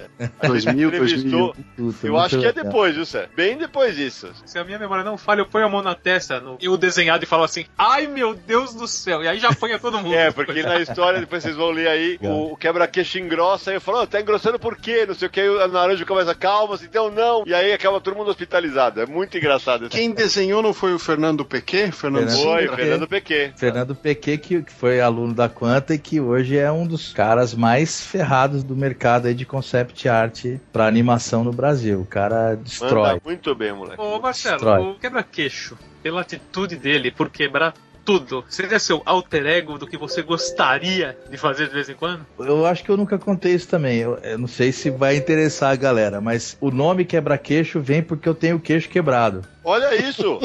[0.46, 1.54] 2000, Entrevistou.
[1.78, 1.92] 2000.
[1.92, 2.64] Puta, Eu acho que é legal.
[2.64, 3.26] depois, viu, Sé?
[3.34, 4.30] Bem depois disso.
[4.44, 7.24] Se a minha memória não falha, eu ponho a mão na testa no eu desenhado
[7.24, 9.22] e falo assim: ai meu Deus do céu.
[9.24, 10.14] E aí já apanha todo mundo.
[10.14, 13.80] É, porque na história, depois vocês vão ler aí, o, o quebra-queixo engrossa e eu
[13.80, 15.06] falo, "Ah, tá engrossando por quê?
[15.08, 17.44] Não sei o que, aí o naranja começa, calma, então não.
[17.46, 19.00] E aí acaba todo mundo hospitalizado.
[19.00, 19.53] É muito engraçado.
[19.90, 21.92] Quem desenhou não foi o Fernando Pequet?
[21.92, 22.76] Fernando Fernando Foi, Sintra?
[22.76, 23.52] Fernando Pequet.
[23.56, 27.54] Fernando Pequet, que, que foi aluno da Quanta e que hoje é um dos caras
[27.54, 32.00] mais ferrados do mercado aí de concept art pra animação no Brasil.
[32.00, 33.10] O cara destrói.
[33.10, 34.00] Manda muito bem, moleque.
[34.00, 34.82] Ô Marcelo, Destrói.
[34.82, 37.74] o quebra-queixo, pela atitude dele por quebrar
[38.04, 42.26] tudo, seria seu alter ego do que você gostaria de fazer de vez em quando?
[42.38, 43.98] Eu acho que eu nunca contei isso também.
[43.98, 48.28] Eu, eu não sei se vai interessar a galera, mas o nome quebra-queixo vem porque
[48.28, 49.42] eu tenho o queixo quebrado.
[49.64, 50.40] Olha isso!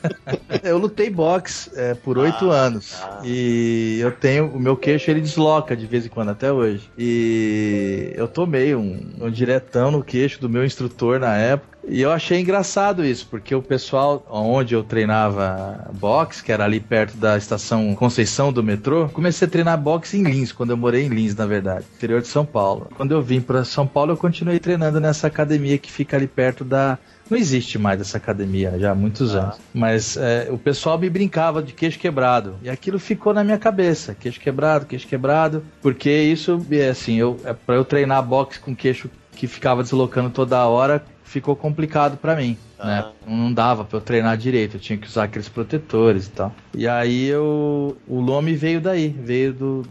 [0.62, 5.76] Eu lutei boxe é, por oito anos e eu tenho o meu queixo ele desloca
[5.76, 10.48] de vez em quando até hoje e eu tomei um, um diretão no queixo do
[10.48, 15.90] meu instrutor na época e eu achei engraçado isso porque o pessoal onde eu treinava
[15.94, 20.22] boxe que era ali perto da estação Conceição do metrô comecei a treinar boxe em
[20.22, 23.40] Lins quando eu morei em Lins na verdade interior de São Paulo quando eu vim
[23.40, 27.78] para São Paulo eu continuei treinando nessa academia que fica ali perto da não existe
[27.78, 29.56] mais essa academia já há muitos anos.
[29.72, 32.56] Mas é, o pessoal me brincava de queixo quebrado.
[32.62, 34.14] E aquilo ficou na minha cabeça.
[34.14, 35.64] Queixo quebrado, queixo quebrado.
[35.80, 40.30] Porque isso, é assim, eu, é, pra eu treinar boxe com queixo que ficava deslocando
[40.30, 41.04] toda hora,
[41.34, 42.56] ficou complicado pra mim.
[42.78, 43.04] Né?
[43.26, 46.54] Não dava pra eu treinar direito, eu tinha que usar aqueles protetores e tal.
[46.72, 49.86] E aí eu, o nome veio daí, veio do,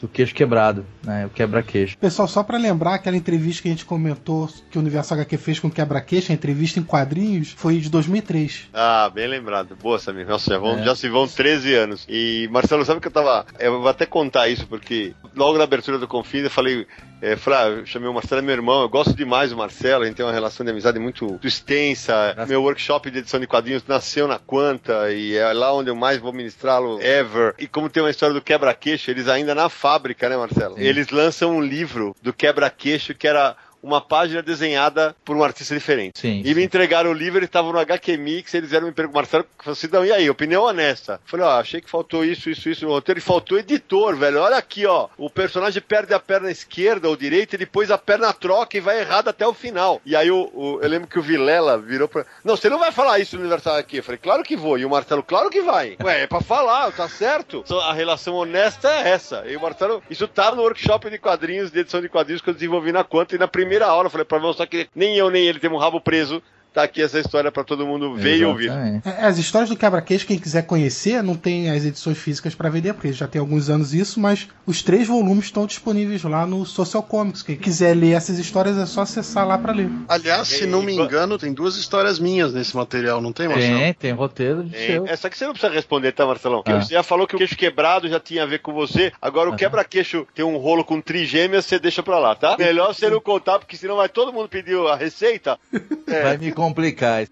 [0.00, 1.26] do queixo quebrado, né?
[1.26, 1.96] O quebra-queixo.
[1.98, 5.58] Pessoal, só pra lembrar, aquela entrevista que a gente comentou que o Universo HQ fez
[5.58, 8.68] com o Quebra-Queixo, a entrevista em quadrinhos, foi de 2003.
[8.72, 9.76] Ah, bem lembrado.
[9.82, 10.26] Boa, Samir.
[10.26, 10.84] Nossa, já, vão, É.
[10.84, 12.06] já se vão 13 anos.
[12.08, 13.46] E, Marcelo, sabe que eu tava.
[13.58, 16.86] Eu vou até contar isso, porque logo na abertura do Confins eu falei.
[17.20, 20.06] É, falei, ah, chamei o Marcelo, é meu irmão, eu gosto demais do Marcelo, a
[20.06, 22.36] gente tem uma relação de amizade muito, muito extensa.
[22.46, 26.18] Meu workshop de edição de quadrinhos nasceu na Quanta e é lá onde eu mais
[26.18, 27.54] vou ministrá-lo ever.
[27.58, 30.76] E como tem uma história do quebra-queixo, eles ainda na fábrica, né, Marcelo?
[30.76, 30.82] Sim.
[30.82, 36.18] Eles lançam um livro do quebra-queixo que era uma página desenhada por um artista diferente.
[36.20, 36.42] Sim.
[36.44, 39.46] E me entregaram o livro, eles estavam no HQ Mix, eles vieram me perguntar, Marcelo,
[39.66, 41.20] assim, não, e aí, opinião honesta?
[41.24, 44.56] Falei, ó, achei que faltou isso, isso, isso no roteiro, e faltou editor, velho, olha
[44.56, 48.76] aqui, ó, o personagem perde a perna esquerda ou direita, e depois a perna troca
[48.76, 50.00] e vai errado até o final.
[50.04, 52.24] E aí o, o- eu lembro que o Vilela virou pra...
[52.44, 53.98] Não, você não vai falar isso no Universal aqui.
[53.98, 54.78] Eu falei, claro que vou.
[54.78, 55.96] E o Marcelo, claro que vai.
[56.02, 57.64] Ué, é pra falar, tá certo.
[57.82, 59.44] A relação honesta é essa.
[59.46, 62.54] E o Marcelo, isso tava no workshop de quadrinhos, de edição de quadrinhos que eu
[62.54, 65.46] desenvolvi na Quanta, e na primeira aula eu falei, pra mostrar que nem eu nem
[65.46, 66.42] ele temos um rabo preso,
[66.78, 68.70] tá aqui essa história pra todo mundo ver e ouvir.
[68.70, 72.94] É, As histórias do quebra-queixo, quem quiser conhecer, não tem as edições físicas pra vender,
[72.94, 77.02] porque já tem alguns anos isso, mas os três volumes estão disponíveis lá no Social
[77.02, 77.42] Comics.
[77.42, 79.90] Quem quiser ler essas histórias é só acessar lá pra ler.
[80.08, 83.78] Aliás, se não me engano, tem duas histórias minhas nesse material, não tem, Marcelo?
[83.78, 85.06] Tem, tem roteiro de É, seu.
[85.06, 86.62] é só que você não precisa responder, tá, Marcelão?
[86.64, 86.80] Ah.
[86.80, 89.12] Você já falou que o queixo quebrado já tinha a ver com você.
[89.20, 92.54] Agora o quebra-queixo tem um rolo com trigêmeas, você deixa pra lá, tá?
[92.58, 95.58] Melhor você não contar, porque senão vai todo mundo pedir a receita.
[96.06, 97.26] Vai me complicar.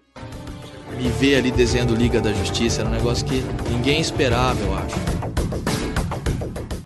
[0.97, 4.95] Me ver ali desenhando Liga da Justiça era um negócio que ninguém esperava, eu acho.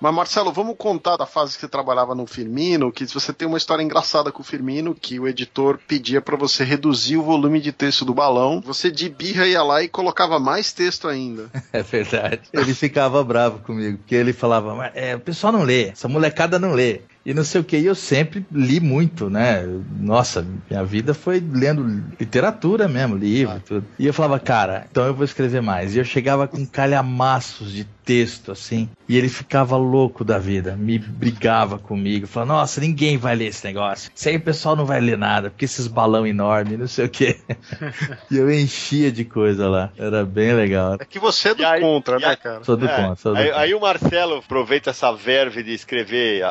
[0.02, 3.58] Mas, Marcelo, vamos contar da fase que você trabalhava no Firmino, que você tem uma
[3.60, 7.72] história engraçada com o Firmino, que o editor pedia pra você reduzir o volume de
[7.72, 8.62] texto do balão.
[8.66, 11.50] Você de birra ia lá e colocava mais texto ainda.
[11.72, 12.42] É verdade.
[12.52, 16.60] Ele ficava bravo comigo, porque ele falava, "Mas, é, o pessoal não lê, essa molecada
[16.60, 17.02] não lê.
[17.26, 19.64] E não sei o que, e eu sempre li muito, né?
[20.00, 23.86] Nossa, minha vida foi lendo literatura mesmo, livro, tudo.
[24.00, 25.96] E eu falava, cara, então eu vou escrever mais.
[25.96, 30.98] E eu chegava com calhamaços de texto, assim, e ele ficava louco da vida, me
[30.98, 34.12] brigava comigo, falava, nossa, ninguém vai ler esse negócio.
[34.14, 37.10] Isso aí o pessoal não vai ler nada, porque esses balão enorme, não sei o
[37.10, 37.38] que.
[38.32, 39.92] e eu enchia de coisa lá.
[39.98, 40.98] Era bem legal.
[41.00, 42.64] É que você é do aí- contra, né, aí- cara?
[42.64, 43.62] Sou do É, contra, sou do aí, contra.
[43.62, 46.44] aí o Marcelo aproveita essa verve de escrever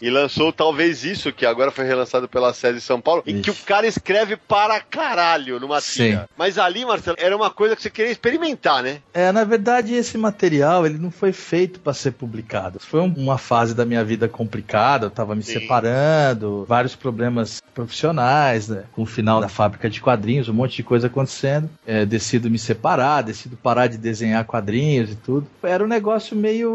[0.00, 3.50] e lançou talvez isso, que agora foi relançado pela sede de São Paulo, em que
[3.50, 6.10] o cara escreve para caralho numa Sim.
[6.10, 6.28] tira.
[6.36, 8.98] Mas ali, Marcelo, era uma coisa que você queria experimentar, né?
[9.14, 12.78] É, na verdade, esse material ele não foi feito para ser publicado.
[12.80, 15.54] Foi um- uma fase da minha vida complicada, eu tava me Sim.
[15.60, 18.84] separando, vários problemas profissionais, né?
[18.92, 21.68] Com o final da fábrica de quadrinhos, um monte de coisa acontecendo.
[21.86, 25.46] É, decido me separar, decido parar de desenhar quadrinhos e tudo.
[25.62, 26.70] Era um negócio meio.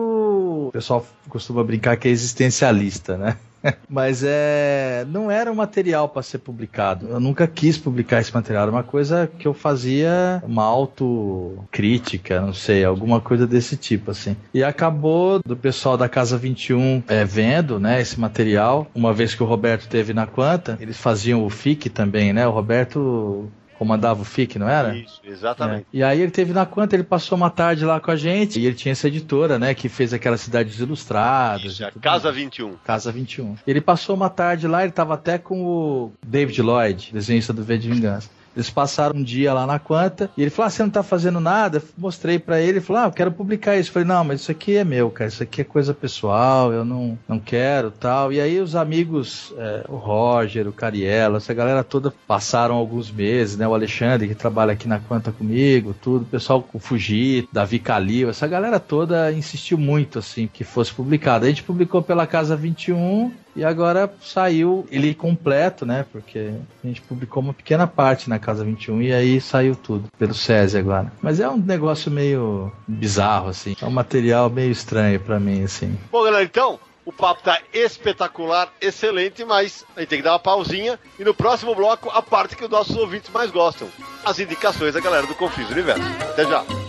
[0.68, 3.38] O pessoal costuma brincar que é existencialista, né?
[3.90, 7.08] Mas é, não era um material para ser publicado.
[7.08, 8.64] Eu nunca quis publicar esse material.
[8.64, 14.36] Era uma coisa que eu fazia uma autocrítica, não sei, alguma coisa desse tipo, assim.
[14.54, 18.88] E acabou do pessoal da Casa 21 é, vendo, né, esse material.
[18.94, 22.48] Uma vez que o Roberto teve na Quanta, eles faziam o FIC também, né?
[22.48, 23.50] O Roberto
[23.84, 24.96] comandava o FIC, não era?
[24.96, 25.82] Isso, exatamente.
[25.94, 25.98] É.
[25.98, 28.66] E aí ele teve na Quanta, ele passou uma tarde lá com a gente, e
[28.66, 31.74] ele tinha essa editora, né, que fez aquelas cidades ilustradas.
[31.74, 32.38] Isso, tudo Casa mais.
[32.38, 32.76] 21.
[32.86, 33.56] Casa 21.
[33.68, 37.78] Ele passou uma tarde lá, ele tava até com o David Lloyd, desenhista do V
[37.78, 38.30] de Vingança.
[38.56, 41.40] Eles passaram um dia lá na Quanta e ele falou: ah, você não tá fazendo
[41.40, 41.82] nada?
[41.98, 43.90] Mostrei pra ele, ele falou: ah, eu quero publicar isso.
[43.90, 46.86] Eu falei: não, mas isso aqui é meu, cara, isso aqui é coisa pessoal, eu
[46.86, 48.32] não, não quero tal.
[48.32, 53.58] E aí os amigos, é, o Roger, o Cariello, essa galera toda passaram alguns meses,
[53.58, 53.68] né?
[53.68, 58.30] O Alexandre, que trabalha aqui na Quanta comigo, tudo, o pessoal, o Fugito, Davi Calil,
[58.30, 61.46] essa galera toda insistiu muito, assim, que fosse publicado.
[61.46, 66.06] A gente publicou pela Casa 21 e agora saiu ele completo, né?
[66.12, 66.54] Porque
[66.84, 70.78] a gente publicou uma pequena parte na Casa 21 e aí saiu tudo pelo SESI
[70.78, 71.12] agora.
[71.22, 73.76] Mas é um negócio meio bizarro, assim.
[73.82, 75.98] É um material meio estranho pra mim, assim.
[76.12, 80.40] Bom, galera, então, o papo tá espetacular, excelente, mas a gente tem que dar uma
[80.40, 81.00] pausinha.
[81.20, 83.88] E no próximo bloco, a parte que os nossos ouvintes mais gostam:
[84.26, 86.04] as indicações da galera do Confis Universo.
[86.32, 86.83] Até já.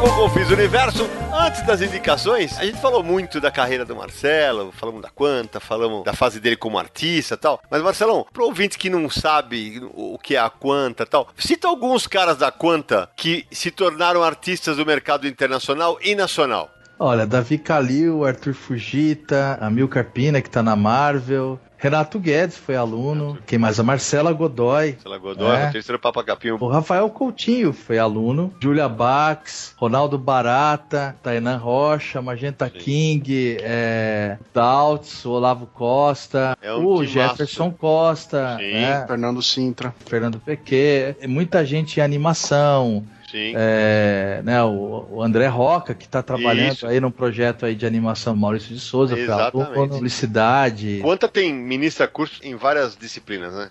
[0.00, 1.06] Com o Confis Universo.
[1.30, 6.04] Antes das indicações, a gente falou muito da carreira do Marcelo, falamos da Quanta, falamos
[6.06, 7.60] da fase dele como artista tal.
[7.70, 12.06] Mas, Marcelão, pro ouvinte que não sabe o que é a Quanta tal, cita alguns
[12.06, 16.70] caras da Quanta que se tornaram artistas do mercado internacional e nacional.
[16.98, 21.60] Olha, Davi Calil, Arthur Fujita, Amilcar Pina, que tá na Marvel.
[21.80, 23.38] Renato Guedes foi aluno.
[23.46, 23.80] Quem mais?
[23.80, 24.92] A Marcela Godoy.
[24.92, 25.68] Marcela Godoy, É.
[25.68, 26.58] o terceiro Papa Capinho.
[26.60, 28.52] O Rafael Coutinho foi aluno.
[28.60, 37.04] Júlia Bax, Ronaldo Barata, Tainan Rocha, Magenta King, é, Daltz, Olavo Costa, É um o.
[37.04, 38.72] Jefferson Costa, Sim.
[38.74, 39.94] né, Fernando Sintra.
[40.04, 43.04] Fernando Pequet, muita gente em animação.
[43.30, 43.52] Sim.
[43.54, 46.86] É, né, o, o André Roca, que está trabalhando Isso.
[46.86, 49.90] aí num projeto aí de animação Maurício de Souza, Exatamente.
[49.90, 53.70] publicidade, Quanta tem ministra curso em várias disciplinas, né?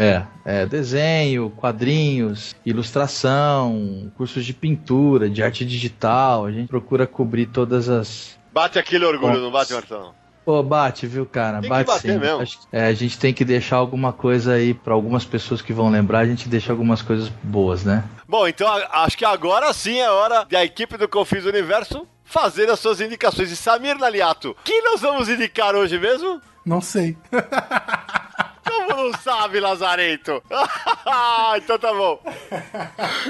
[0.00, 7.46] é, é, desenho, quadrinhos, ilustração, cursos de pintura, de arte digital, a gente procura cobrir
[7.46, 8.38] todas as...
[8.50, 10.14] Bate aquele orgulho, Bom, não bate, Marcelão?
[10.44, 11.54] Pô, bate, viu, cara?
[11.60, 12.18] Tem que bate bater sim.
[12.18, 12.40] mesmo.
[12.42, 15.90] Acho- é, a gente tem que deixar alguma coisa aí para algumas pessoas que vão
[15.90, 18.04] lembrar, a gente deixa algumas coisas boas, né?
[18.26, 22.78] Bom, então acho que agora sim é hora da equipe do Confis Universo fazer as
[22.80, 23.50] suas indicações.
[23.50, 26.40] E Samir Naliato, quem nós vamos indicar hoje mesmo?
[26.64, 27.16] Não sei.
[28.70, 30.42] Como não sabe, Lazarento?
[31.56, 32.20] então tá bom.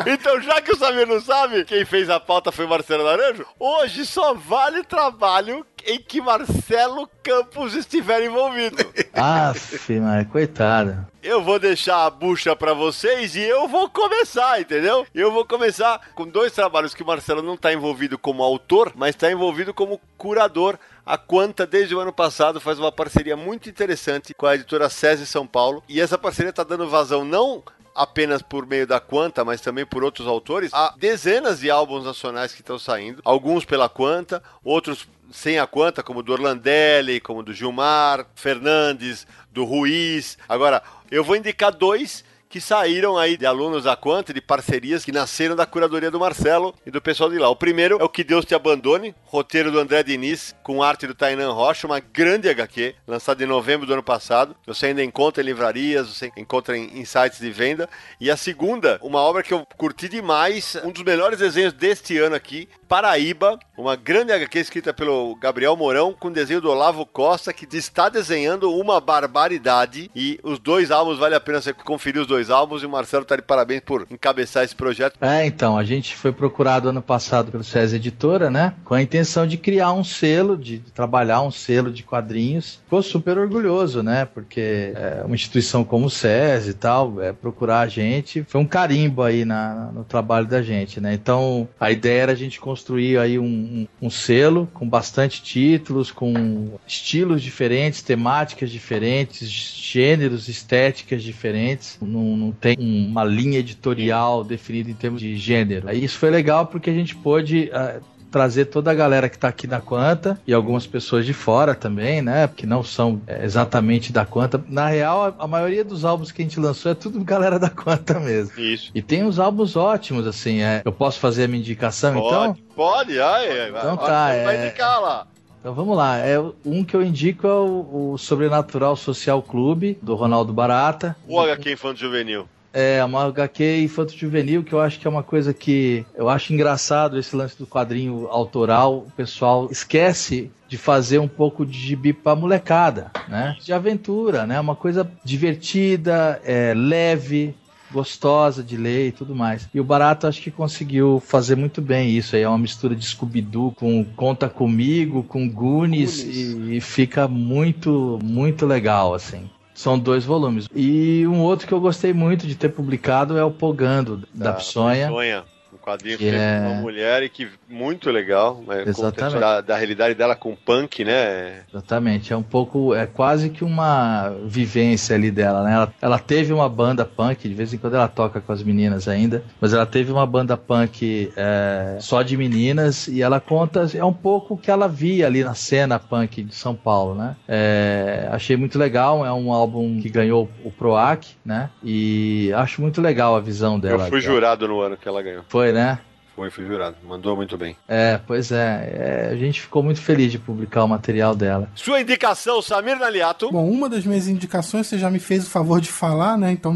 [0.06, 4.04] Então, já que o Samir não sabe, quem fez a pauta foi Marcelo Naranjo, hoje
[4.04, 8.76] só vale trabalho em que Marcelo Campos estiver envolvido.
[9.14, 11.06] Aff, mas coitado.
[11.22, 15.06] Eu vou deixar a bucha pra vocês e eu vou começar, entendeu?
[15.14, 19.14] Eu vou começar com dois trabalhos que o Marcelo não tá envolvido como autor, mas
[19.14, 20.78] tá envolvido como curador.
[21.04, 25.26] A Quanta, desde o ano passado, faz uma parceria muito interessante com a editora SESI
[25.26, 25.82] São Paulo.
[25.88, 27.62] E essa parceria tá dando vazão não
[27.94, 32.52] apenas por meio da Quanta, mas também por outros autores, há dezenas de álbuns nacionais
[32.52, 37.52] que estão saindo, alguns pela Quanta, outros sem a Quanta, como do Orlandelli, como do
[37.52, 40.38] Gilmar Fernandes, do Ruiz.
[40.48, 45.12] Agora, eu vou indicar dois que saíram aí de alunos da Quanta, de parcerias que
[45.12, 47.48] nasceram da curadoria do Marcelo e do pessoal de lá.
[47.48, 51.14] O primeiro é o Que Deus Te Abandone, roteiro do André Diniz, com arte do
[51.14, 54.56] Tainan Rocha, uma grande HQ, lançada em novembro do ano passado.
[54.66, 57.88] Você ainda encontra em livrarias, você encontra em, sites de venda.
[58.20, 62.34] E a segunda, uma obra que eu curti demais, um dos melhores desenhos deste ano
[62.34, 67.68] aqui, Paraíba, uma grande HQ escrita pelo Gabriel Mourão, com desenho do Olavo Costa, que
[67.76, 70.10] está desenhando uma barbaridade.
[70.16, 72.82] E os dois álbuns, vale a pena você conferir os dois álbuns.
[72.82, 75.16] E o Marcelo está de parabéns por encabeçar esse projeto.
[75.20, 78.72] É, então, a gente foi procurado ano passado pelo SES Editora, né?
[78.84, 82.80] Com a intenção de criar um selo, de trabalhar um selo de quadrinhos.
[82.84, 84.24] Ficou super orgulhoso, né?
[84.24, 88.66] Porque é uma instituição como o SES e tal, é, procurar a gente, foi um
[88.66, 91.12] carimbo aí na, no trabalho da gente, né?
[91.14, 96.10] Então, a ideia era a gente construir aí um, um, um selo com bastante títulos,
[96.10, 101.98] com estilos diferentes, temáticas diferentes, gêneros, estéticas diferentes.
[102.30, 105.90] Não, não tem uma linha editorial definida em termos de gênero.
[105.92, 108.00] Isso foi legal porque a gente pôde uh,
[108.30, 112.22] trazer toda a galera que tá aqui da Quanta e algumas pessoas de fora também,
[112.22, 112.48] né?
[112.54, 114.62] Que não são é, exatamente da Quanta.
[114.68, 118.18] Na real, a, maioria dos álbuns que a gente lançou é tudo galera da Quanta
[118.20, 118.58] mesmo.
[118.58, 118.90] Isso.
[118.94, 120.62] E tem uns álbuns ótimos, assim.
[120.62, 122.56] É, eu posso fazer a minha indicação, pode, então?
[122.74, 124.28] Pode, ai, então tá.
[124.28, 124.66] Vai é...
[124.66, 125.26] indicar lá.
[125.60, 126.18] Então vamos lá.
[126.18, 131.14] É, um que eu indico é o, o Sobrenatural Social Clube, do Ronaldo Barata.
[131.28, 132.48] O HQ Infanto Juvenil.
[132.72, 136.52] É, uma HQ infanto juvenil que eu acho que é uma coisa que eu acho
[136.52, 138.98] engraçado esse lance do quadrinho autoral.
[138.98, 143.56] O pessoal esquece de fazer um pouco de gibi pra molecada, né?
[143.60, 144.60] De aventura, né?
[144.60, 147.56] Uma coisa divertida, é, leve,
[147.92, 149.68] gostosa de ler e tudo mais.
[149.72, 152.42] E o Barato acho que conseguiu fazer muito bem isso aí.
[152.42, 156.36] É uma mistura de Scooby-Doo com Conta Comigo, com Goonies, Goonies.
[156.36, 159.48] E, e fica muito, muito legal, assim.
[159.74, 160.68] São dois volumes.
[160.74, 164.52] E um outro que eu gostei muito de ter publicado é o Pogando, da, da
[164.54, 165.06] Psonha.
[165.08, 165.44] Psonha
[165.80, 168.84] quadrinho que é uma mulher e que muito legal, né?
[168.86, 169.40] Exatamente.
[169.40, 171.62] Da, da, realidade dela com punk, né?
[171.72, 175.72] Exatamente, é um pouco, é quase que uma vivência ali dela, né?
[175.72, 179.08] Ela, ela teve uma banda punk, de vez em quando ela toca com as meninas
[179.08, 184.04] ainda, mas ela teve uma banda punk é, só de meninas e ela conta, é
[184.04, 187.36] um pouco o que ela via ali na cena punk de São Paulo, né?
[187.48, 191.70] É, achei muito legal, é um álbum que ganhou o PROAC, né?
[191.82, 194.04] E acho muito legal a visão dela.
[194.04, 195.44] Eu fui jurado no ano que ela ganhou.
[195.48, 195.98] Foi, né?
[196.40, 196.96] Foi, fui jurado.
[197.04, 197.76] Mandou muito bem.
[197.86, 201.68] É, pois é, é, A gente ficou muito feliz de publicar o material dela.
[201.74, 203.52] Sua indicação, Samir Naliato.
[203.52, 206.50] Bom, uma das minhas indicações você já me fez o favor de falar, né?
[206.50, 206.74] Então,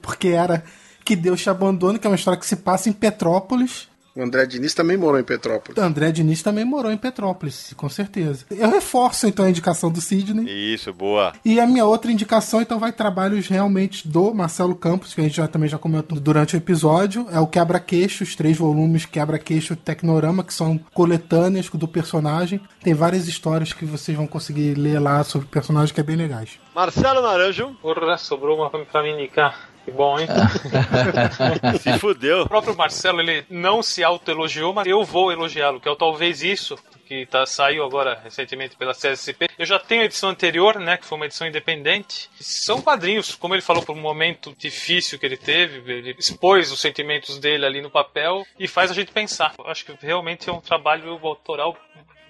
[0.00, 0.64] porque era
[1.04, 3.89] Que Deus te abandone, que é uma história que se passa em Petrópolis.
[4.14, 5.78] O André Diniz também morou em Petrópolis.
[5.78, 8.44] O André Diniz também morou em Petrópolis, com certeza.
[8.50, 10.74] Eu reforço então a indicação do Sidney.
[10.74, 11.32] Isso, boa.
[11.44, 15.36] E a minha outra indicação então vai trabalhos realmente do Marcelo Campos, que a gente
[15.36, 17.26] já, também já comentou durante o episódio.
[17.30, 22.60] É o Quebra-Queixo, os três volumes Quebra-Queixo Tecnorama, que são coletâneas do personagem.
[22.82, 26.16] Tem várias histórias que vocês vão conseguir ler lá sobre o personagem que é bem
[26.16, 26.58] legais.
[26.74, 27.76] Marcelo Naranjo.
[27.80, 29.69] Porra, sobrou uma pra me indicar.
[29.90, 30.28] Que bom, hein?
[31.80, 32.42] se fudeu.
[32.42, 36.42] O próprio Marcelo, ele não se autoelogiou, mas eu vou elogiá-lo, que é o talvez
[36.42, 39.48] isso que tá, saiu agora recentemente pela CSP.
[39.58, 42.30] Eu já tenho a edição anterior, né, que foi uma edição independente.
[42.38, 46.80] São quadrinhos, como ele falou, por um momento difícil que ele teve, ele expôs os
[46.80, 49.54] sentimentos dele ali no papel e faz a gente pensar.
[49.58, 51.76] Eu acho que realmente é um trabalho autoral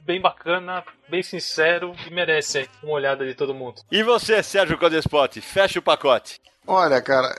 [0.01, 3.83] bem bacana, bem sincero e merece uma olhada de todo mundo.
[3.93, 6.41] E você, Sérgio Codespot, fecha o pacote.
[6.67, 7.35] Olha, cara,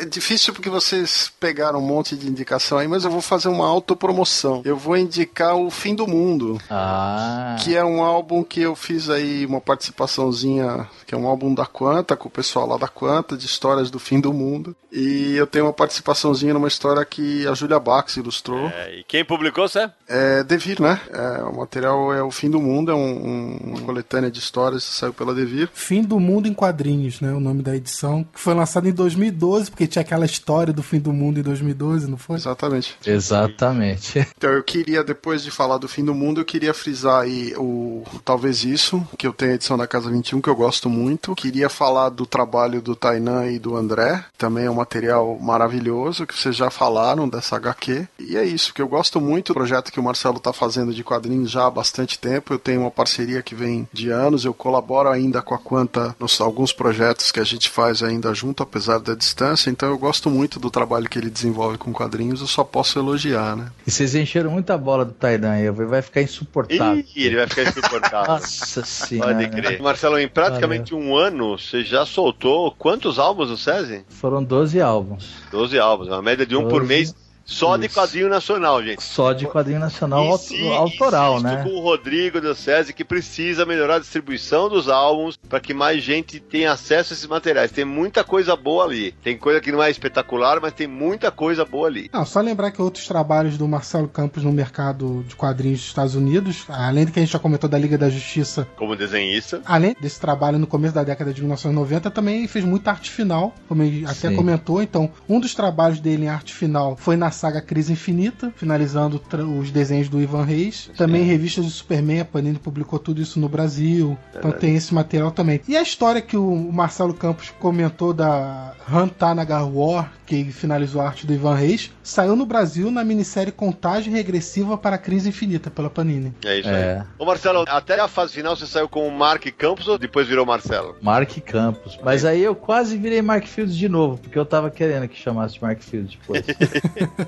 [0.00, 3.66] é difícil porque vocês pegaram um monte de indicação aí, mas eu vou fazer uma
[3.66, 4.62] autopromoção.
[4.64, 6.60] Eu vou indicar o Fim do Mundo.
[6.70, 7.56] Ah.
[7.58, 11.66] Que é um álbum que eu fiz aí uma participaçãozinha, que é um álbum da
[11.66, 14.76] Quanta, com o pessoal lá da Quanta, de histórias do fim do mundo.
[14.92, 18.68] E eu tenho uma participaçãozinha numa história que a Julia Bax ilustrou.
[18.68, 19.90] É, e quem publicou, Sé?
[20.06, 21.00] É Devir, né?
[21.12, 24.88] É, o material é O Fim do Mundo, é um, um, uma coletânea de histórias
[24.88, 25.68] que saiu pela Devir.
[25.72, 27.32] Fim do Mundo em Quadrinhos, né?
[27.32, 28.24] O nome da edição.
[28.32, 32.10] Que foi lançado em 2012, porque tinha aquela história do fim do mundo em 2012,
[32.10, 32.36] não foi?
[32.36, 32.96] Exatamente.
[33.04, 34.26] Exatamente.
[34.38, 38.04] Então eu queria, depois de falar do fim do mundo, eu queria frisar aí o
[38.24, 41.34] Talvez Isso, que eu tenho a edição da Casa 21, que eu gosto muito.
[41.34, 46.38] Queria falar do trabalho do Tainan e do André, também é um material maravilhoso, que
[46.38, 48.06] vocês já falaram dessa HQ.
[48.18, 51.02] E é isso, que eu gosto muito do projeto que o Marcelo tá fazendo de
[51.02, 52.54] quadrinhos já há bastante tempo.
[52.54, 56.40] Eu tenho uma parceria que vem de anos, eu colaboro ainda com a Quanta nos
[56.40, 59.70] alguns projetos que a gente faz ainda junto, apesar da distância.
[59.70, 63.56] Então eu gosto muito do trabalho que ele desenvolve com quadrinhos, eu só posso elogiar,
[63.56, 63.70] né?
[63.86, 67.04] E vocês encheram muita bola do Taidan aí, vai ficar insuportável.
[67.14, 68.32] Ih, ele vai ficar insuportável.
[68.38, 69.34] Nossa senhora.
[69.34, 69.80] Pode crer.
[69.80, 74.04] Marcelo, em praticamente um ano, você já soltou quantos álbuns do SESI?
[74.08, 75.30] Foram 12 álbuns.
[75.50, 76.86] 12 álbuns, uma média de um por 12.
[76.86, 77.27] mês.
[77.50, 77.94] Só de Isso.
[77.94, 79.02] quadrinho nacional, gente.
[79.02, 81.62] Só de quadrinho nacional E autoral, né?
[81.64, 86.02] com o Rodrigo do SESI que precisa melhorar a distribuição dos álbuns para que mais
[86.04, 87.70] gente tenha acesso a esses materiais.
[87.72, 89.12] Tem muita coisa boa ali.
[89.24, 92.10] Tem coisa que não é espetacular, mas tem muita coisa boa ali.
[92.12, 96.14] Não, só lembrar que outros trabalhos do Marcelo Campos no mercado de quadrinhos dos Estados
[96.14, 99.62] Unidos, além do que a gente já comentou da Liga da Justiça, Como desenhista.
[99.64, 103.82] além desse trabalho no começo da década de 1990, também fez muita arte final, como
[103.82, 104.36] ele até Sim.
[104.36, 104.82] comentou.
[104.82, 109.20] Então, um dos trabalhos dele em arte final foi na saga Crise Infinita, finalizando
[109.60, 110.90] os desenhos do Ivan Reis.
[110.96, 114.18] Também revistas do Superman, a Panini publicou tudo isso no Brasil.
[114.36, 115.60] Então tem esse material também.
[115.68, 121.26] E a história que o Marcelo Campos comentou da Hantanagar War, que finalizou a arte
[121.26, 125.88] do Ivan Reis, saiu no Brasil na minissérie Contagem Regressiva para a Crise Infinita, pela
[125.88, 126.34] Panini.
[126.44, 126.98] É isso É.
[127.00, 127.06] aí.
[127.18, 130.44] Ô Marcelo, até a fase final você saiu com o Mark Campos ou depois virou
[130.44, 130.96] Marcelo?
[131.00, 131.98] Mark Campos.
[132.02, 135.60] Mas aí eu quase virei Mark Fields de novo, porque eu tava querendo que chamasse
[135.62, 136.44] Mark Fields depois.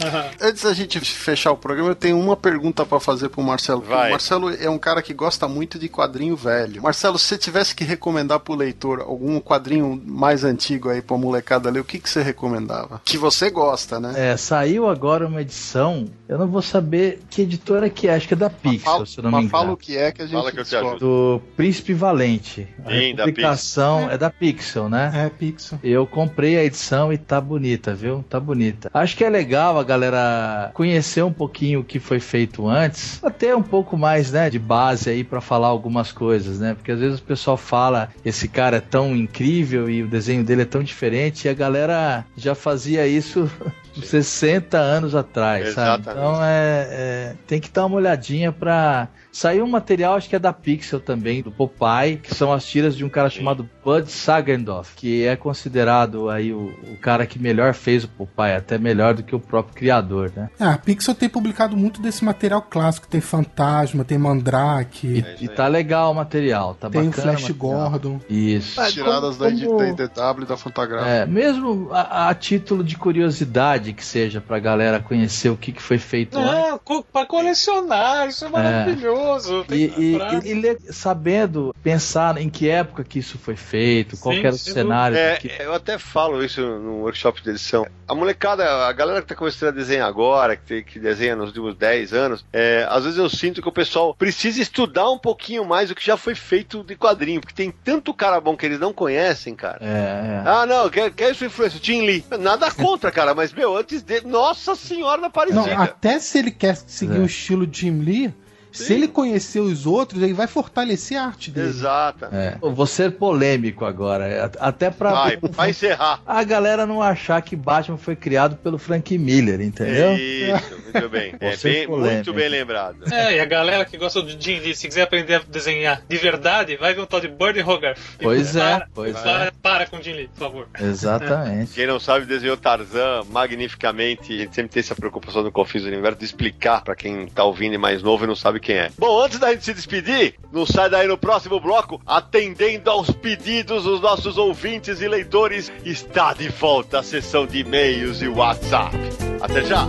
[0.40, 3.82] Antes da gente fechar o programa, eu tenho uma pergunta pra fazer pro Marcelo.
[3.82, 4.08] Vai.
[4.08, 6.82] O Marcelo é um cara que gosta muito de quadrinho velho.
[6.82, 11.70] Marcelo, se você tivesse que recomendar pro leitor algum quadrinho mais antigo aí pra molecada
[11.70, 13.00] ler, o que, que você recomendava?
[13.04, 14.32] Que você gosta, né?
[14.32, 18.34] É, saiu agora uma edição, eu não vou saber que editora que é, acho que
[18.34, 19.74] é da Pixel, fala, se eu não mas me fala engano.
[19.74, 20.98] o que é que a gente Fala que eu te ajudo.
[20.98, 22.68] Do Príncipe Valente.
[22.84, 25.10] A Sim, da publicação é da Pixel, né?
[25.14, 25.78] É, Pixel.
[25.82, 28.24] Eu comprei a edição e tá bonita, viu?
[28.28, 28.90] Tá bonita.
[28.92, 33.54] Acho que é legal a galera conhecer um pouquinho o que foi feito antes, até
[33.54, 36.74] um pouco mais, né, de base aí pra falar algumas coisas, né?
[36.74, 40.62] Porque às vezes o pessoal fala, esse cara é tão incrível e o desenho dele
[40.62, 43.50] é tão diferente e a galera já fazia isso
[44.02, 46.02] 60 anos atrás, sabe?
[46.02, 46.26] Exatamente.
[46.26, 50.38] Então é, é, tem que dar uma olhadinha pra Saiu um material, acho que é
[50.38, 54.94] da Pixel também, do Popeye, que são as tiras de um cara chamado Bud Sagendorf,
[54.96, 59.22] que é considerado aí o, o cara que melhor fez o Popeye, até melhor do
[59.22, 60.48] que o próprio criador, né?
[60.58, 63.06] Ah, a Pixel tem publicado muito desse material clássico.
[63.06, 67.22] Tem Fantasma, tem Mandrake, E, e tá legal o material, tá tem o bacana.
[67.36, 67.90] Flash o material.
[67.90, 68.20] Gordon.
[68.30, 68.80] Isso.
[68.90, 71.06] Tiradas Como- da, como- da IDW e da Fantagraph.
[71.06, 75.82] É, mesmo a, a título de curiosidade que seja pra galera conhecer o que, que
[75.82, 76.38] foi feito.
[76.40, 79.25] Não, co- pra colecionar, isso é maravilhoso.
[79.66, 79.84] Tem E,
[80.14, 84.58] e, e- e sabendo pensar em que época que isso foi feito, qual era o
[84.58, 85.16] cenário.
[85.16, 87.86] É, que- eu até falo isso no workshop de edição.
[88.08, 91.48] A molecada, a galera que tá começando a desenhar agora, que, tem- que desenha nos
[91.48, 95.64] últimos 10 anos, é, às vezes eu sinto que o pessoal precisa estudar um pouquinho
[95.64, 98.78] mais o que já foi feito de quadrinho, porque tem tanto cara bom que eles
[98.78, 99.78] não conhecem, cara.
[99.80, 100.42] É, é.
[100.48, 101.80] Ah, não, quer, quer sua influência?
[101.82, 102.24] Jim Lee.
[102.38, 104.26] Nada contra, cara, mas, meu, antes dele.
[104.26, 105.82] Nossa senhora da Não, Aparecida.
[105.82, 107.20] até se ele quer seguir É.
[107.20, 108.32] o estilo Jim Lee,
[108.76, 111.68] se ele conhecer os outros, ele vai fortalecer a arte dele.
[111.68, 112.28] Exata.
[112.32, 112.58] É.
[112.60, 116.20] Vou ser polêmico agora, é, até pra Vai, vai encerrar.
[116.26, 120.14] a galera não achar que Batman foi criado pelo Frank Miller, entendeu?
[120.14, 121.34] Isso, muito bem.
[121.46, 122.96] É bem, muito bem lembrado.
[123.12, 126.16] É, e a galera que gosta de Jim Lee, se quiser aprender a desenhar de
[126.16, 127.98] verdade, vai ver um tal de Bird Hogarth.
[128.18, 130.68] E Pois é, para, pois para, Para com Jim Lee, por favor.
[130.80, 131.72] Exatamente.
[131.72, 134.32] Quem não sabe, desenhou Tarzan magnificamente.
[134.32, 137.44] A gente sempre tem essa preocupação no Confis do Universo de explicar pra quem tá
[137.44, 138.90] ouvindo e mais novo e não sabe quem é.
[138.98, 143.84] Bom, antes da gente se despedir, não sai daí no próximo bloco, atendendo aos pedidos
[143.84, 148.96] dos nossos ouvintes e leitores, está de volta a sessão de e-mails e WhatsApp.
[149.40, 149.86] Até já!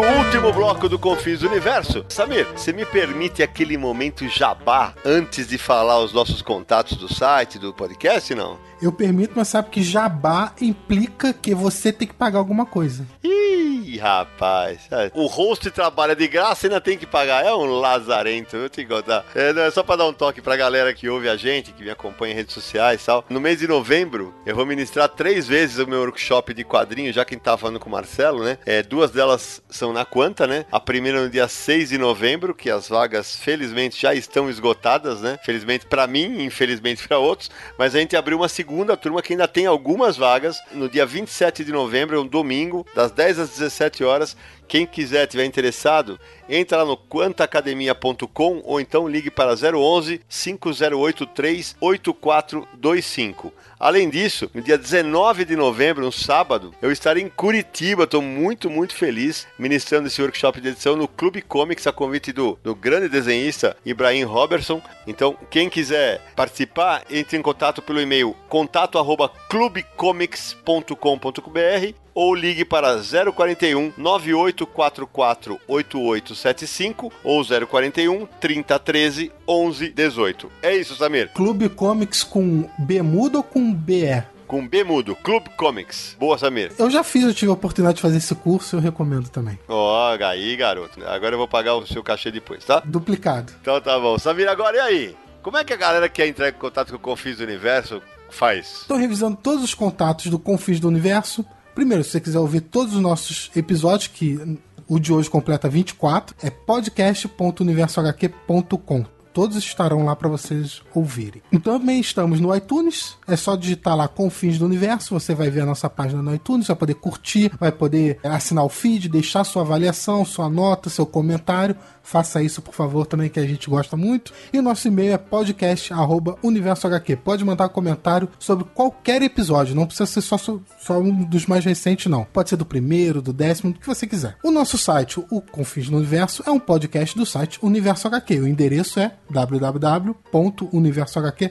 [0.00, 2.04] Último bloco do Confis Universo.
[2.08, 7.58] Samir, você me permite aquele momento jabá antes de falar os nossos contatos do site,
[7.58, 8.58] do podcast, não?
[8.80, 13.04] Eu permito, mas sabe que jabá implica que você tem que pagar alguma coisa.
[13.24, 14.80] Ih, rapaz.
[14.90, 17.44] é, O host trabalha de graça e ainda tem que pagar.
[17.44, 19.24] É um lazarento, eu te contar.
[19.34, 21.82] É, não, é só pra dar um toque pra galera que ouve a gente, que
[21.82, 23.24] me acompanha em redes sociais e tal.
[23.28, 27.24] No mês de novembro, eu vou ministrar três vezes o meu workshop de quadrinhos, já
[27.24, 28.58] quem tava falando com o Marcelo, né?
[28.64, 30.64] É, duas delas são na Quanta, né?
[30.70, 35.38] A primeira no dia 6 de novembro, que as vagas, felizmente, já estão esgotadas, né?
[35.44, 37.50] Felizmente pra mim, infelizmente pra outros.
[37.78, 40.60] Mas a gente abriu uma segunda turma que ainda tem algumas vagas.
[40.72, 44.36] No dia 27 de novembro, é um domingo, das 10 às 17 horas.
[44.68, 53.50] Quem quiser, tiver interessado, entra lá no quantacademia.com ou então ligue para 011 5083 8425.
[53.80, 58.04] Além disso, no dia 19 de novembro, um sábado, eu estarei em Curitiba.
[58.04, 62.58] Estou muito, muito feliz ministrando esse workshop de edição no Clube Comics, a convite do,
[62.62, 64.82] do grande desenhista Ibrahim Robertson.
[65.06, 73.00] Então, quem quiser participar, entre em contato pelo e-mail contato arroba clubecomics.com.br ou ligue para
[73.00, 80.50] 041 9844 8875 ou 041 3013 1118.
[80.60, 81.30] É isso, Samir.
[81.32, 84.24] Clube Comics com B mudo ou com BE?
[84.48, 86.16] Com B mudo, Clube Comics.
[86.18, 86.72] Boa, Samir.
[86.76, 89.56] Eu já fiz, eu tive a oportunidade de fazer esse curso, eu recomendo também.
[89.68, 90.98] Ó, aí, garoto.
[91.06, 92.82] Agora eu vou pagar o seu cachê depois, tá?
[92.84, 93.52] Duplicado.
[93.62, 94.18] Então tá bom.
[94.18, 95.16] Samir, agora e aí?
[95.40, 98.02] Como é que a galera que quer entrar em contato com o Confis do Universo
[98.28, 98.80] faz?
[98.80, 101.46] Estou revisando todos os contatos do Confins do Universo.
[101.78, 106.34] Primeiro, se você quiser ouvir todos os nossos episódios, que o de hoje completa 24,
[106.42, 109.17] é podcast.universohq.com.
[109.38, 111.40] Todos estarão lá para vocês ouvirem.
[111.52, 113.16] Então, também estamos no iTunes.
[113.24, 115.14] É só digitar lá Confins do Universo.
[115.14, 116.66] Você vai ver a nossa página no iTunes.
[116.66, 121.76] Vai poder curtir, vai poder assinar o feed, deixar sua avaliação, sua nota, seu comentário.
[122.02, 124.32] Faça isso, por favor, também, que a gente gosta muito.
[124.50, 127.16] E nosso e-mail é podcast.universohq.
[127.16, 129.76] Pode mandar comentário sobre qualquer episódio.
[129.76, 132.24] Não precisa ser só, só um dos mais recentes, não.
[132.24, 134.36] Pode ser do primeiro, do décimo, do que você quiser.
[134.42, 138.40] O nosso site, o Confins no Universo, é um podcast do site Universo HQ.
[138.40, 141.50] O endereço é www.universohq.com.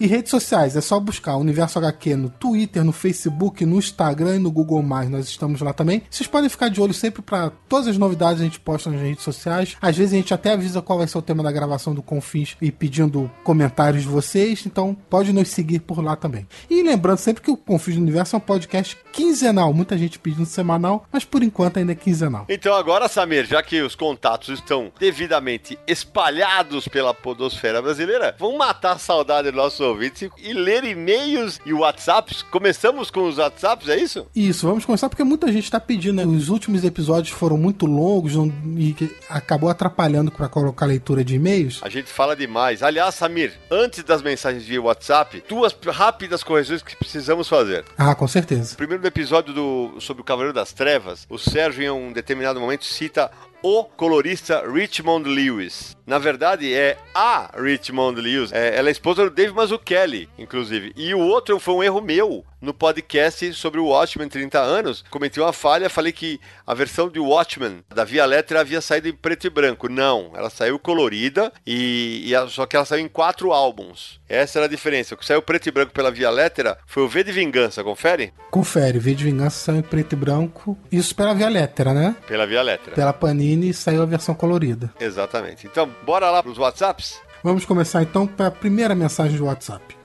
[0.00, 4.38] E redes sociais, é só buscar Universo HQ no Twitter, no Facebook, no Instagram e
[4.38, 4.82] no Google+.
[4.82, 6.02] Nós estamos lá também.
[6.10, 9.22] Vocês podem ficar de olho sempre para todas as novidades a gente posta nas redes
[9.22, 9.76] sociais.
[9.80, 12.56] Às vezes a gente até avisa qual vai ser o tema da gravação do Confins
[12.60, 16.46] e pedindo comentários de vocês, então pode nos seguir por lá também.
[16.70, 20.46] E lembrando sempre que o Confins do Universo é um podcast quinzenal, muita gente pedindo
[20.46, 22.46] semanal, mas por enquanto ainda é quinzenal.
[22.48, 28.98] Então agora, Samir, já que os contatos estão devidamente espalhados pela podosfera brasileira, vamos matar
[29.02, 32.42] saudade dos nossos ouvintes e ler e-mails e WhatsApps.
[32.42, 34.26] Começamos com os WhatsApps, é isso?
[34.34, 36.24] Isso, vamos começar porque muita gente está pedindo, né?
[36.26, 38.96] Os últimos episódios foram muito longos não- e
[39.28, 41.80] acabou atrapalhando para colocar a leitura de e-mails.
[41.82, 42.82] A gente fala demais.
[42.82, 47.84] Aliás, Samir, antes das mensagens via WhatsApp, duas rápidas correções que precisamos fazer.
[47.98, 48.76] Ah, com certeza.
[48.76, 52.84] Primeiro no episódio do, sobre o Cavaleiro das Trevas, o Sérgio em um determinado momento
[52.84, 53.30] cita
[53.62, 55.96] o colorista Richmond Lewis.
[56.06, 58.52] Na verdade, é a Richmond Lewis.
[58.52, 60.92] É, ela é esposa do Dave Mazzucchelli, inclusive.
[60.96, 65.04] E o outro foi um erro meu no podcast sobre o Watchmen 30 anos.
[65.10, 69.12] Cometi uma falha, falei que a versão de Watchmen da Via Letra havia saído em
[69.12, 69.88] preto e branco.
[69.88, 74.20] Não, ela saiu colorida e, e a- só que ela saiu em quatro álbuns.
[74.28, 75.14] Essa era a diferença.
[75.14, 78.32] O que saiu preto e branco pela Via Letra foi o V de Vingança, confere?
[78.50, 80.78] Confere, V de Vingança saiu em preto e branco.
[80.90, 82.14] Isso pela Via Letra, né?
[82.28, 82.94] Pela Via Letra.
[82.94, 84.92] Pela Panini saiu a versão colorida.
[85.00, 85.66] Exatamente.
[85.66, 87.20] Então, bora lá pros WhatsApps?
[87.42, 89.96] Vamos começar então para a primeira mensagem do WhatsApp.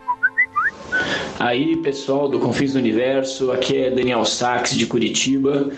[1.40, 5.70] Aí, pessoal do Confins do Universo, aqui é Daniel Sachs de Curitiba.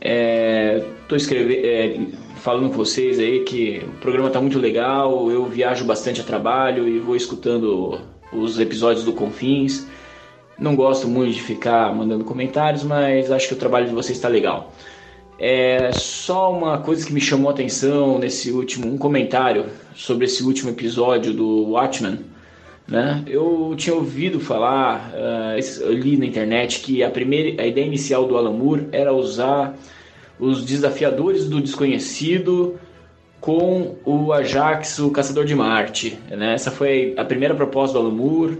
[0.00, 2.00] É, tô escrevendo, é,
[2.36, 5.30] falando com vocês aí que o programa tá muito legal.
[5.30, 8.00] Eu viajo bastante a trabalho e vou escutando
[8.32, 9.86] os episódios do Confins.
[10.58, 14.28] Não gosto muito de ficar mandando comentários, mas acho que o trabalho de vocês está
[14.28, 14.72] legal.
[15.38, 20.42] É só uma coisa que me chamou a atenção nesse último, um comentário sobre esse
[20.42, 22.35] último episódio do Watchmen.
[22.88, 23.24] Né?
[23.26, 25.12] Eu tinha ouvido falar,
[25.80, 29.76] eu li na internet que a primeira, a ideia inicial do Alan Moore era usar
[30.38, 32.78] os desafiadores do desconhecido
[33.40, 36.18] com o Ajax, o Caçador de Marte.
[36.30, 36.54] Né?
[36.54, 38.58] Essa foi a primeira proposta do Alan Moore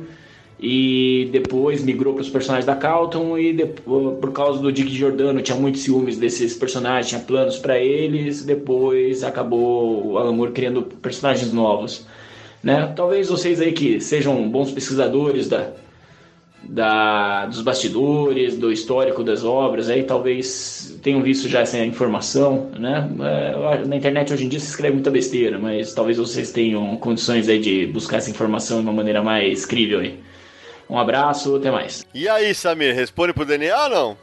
[0.59, 5.43] e depois migrou para os personagens da Calton e depois, por causa do Dick Giordano
[5.43, 10.83] tinha muitos ciúmes desses personagens, tinha planos para eles, depois acabou o Alan Moore criando
[10.83, 12.07] personagens novos.
[12.63, 12.93] Né?
[12.97, 15.71] Talvez vocês aí que sejam bons pesquisadores da,
[16.63, 23.09] da, dos bastidores, do histórico das obras, aí talvez tenham visto já essa informação, né?
[23.21, 27.49] É, na internet hoje em dia se escreve muita besteira, mas talvez vocês tenham condições
[27.49, 30.19] aí de buscar essa informação de uma maneira mais crível aí.
[30.89, 32.05] Um abraço, até mais.
[32.15, 34.17] E aí, Samir, responde pro Daniel ou não?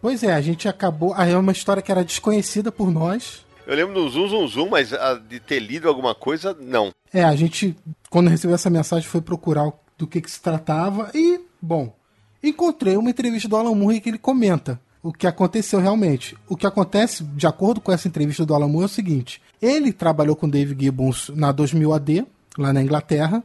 [0.00, 1.14] Pois é, a gente acabou.
[1.16, 3.44] Aí é uma história que era desconhecida por nós.
[3.66, 6.90] Eu lembro do Zoom Zoom Zoom, mas a, de ter lido alguma coisa, não.
[7.12, 7.76] É, a gente,
[8.10, 11.94] quando recebeu essa mensagem, foi procurar do que, que se tratava e, bom,
[12.42, 16.36] encontrei uma entrevista do Alan Moore que ele comenta o que aconteceu realmente.
[16.48, 19.92] O que acontece, de acordo com essa entrevista do Alan Moore, é o seguinte: ele
[19.92, 22.26] trabalhou com Dave Gibbons na 2000 AD,
[22.56, 23.42] lá na Inglaterra,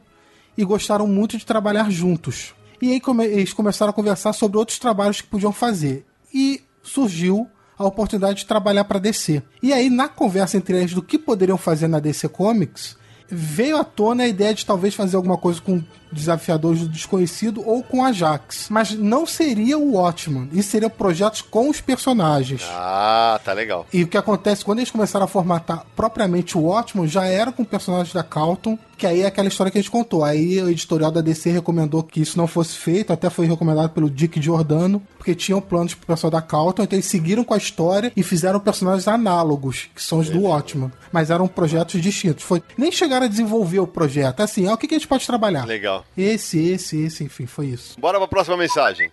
[0.56, 2.54] e gostaram muito de trabalhar juntos.
[2.80, 6.04] E aí come eles começaram a conversar sobre outros trabalhos que podiam fazer.
[6.32, 9.42] E surgiu a oportunidade de trabalhar para DC.
[9.62, 12.96] E aí, na conversa entre eles do que poderiam fazer na DC Comics,
[13.30, 15.82] veio à tona a ideia de talvez fazer alguma coisa com
[16.14, 18.68] Desafiadores do Desconhecido ou com Ajax.
[18.70, 20.48] Mas não seria o Watchman.
[20.52, 22.62] Isso seria projetos com os personagens.
[22.70, 23.86] Ah, tá legal.
[23.92, 27.64] E o que acontece quando eles começaram a formatar propriamente o Watchman, já era com
[27.64, 30.24] personagens da Calton, que aí é aquela história que a gente contou.
[30.24, 34.10] Aí o editorial da DC recomendou que isso não fosse feito, até foi recomendado pelo
[34.10, 38.12] Dick Giordano, porque tinham planos pro pessoal da Calton, então eles seguiram com a história
[38.16, 40.92] e fizeram personagens análogos, que são os do Watchman.
[41.12, 42.44] Mas eram projetos distintos.
[42.44, 44.40] Foi, nem chegaram a desenvolver o projeto.
[44.40, 45.64] Assim, é o que a gente pode trabalhar.
[45.64, 46.03] Legal.
[46.16, 47.98] Esse, esse, esse, enfim, foi isso.
[47.98, 49.10] Bora pra próxima mensagem.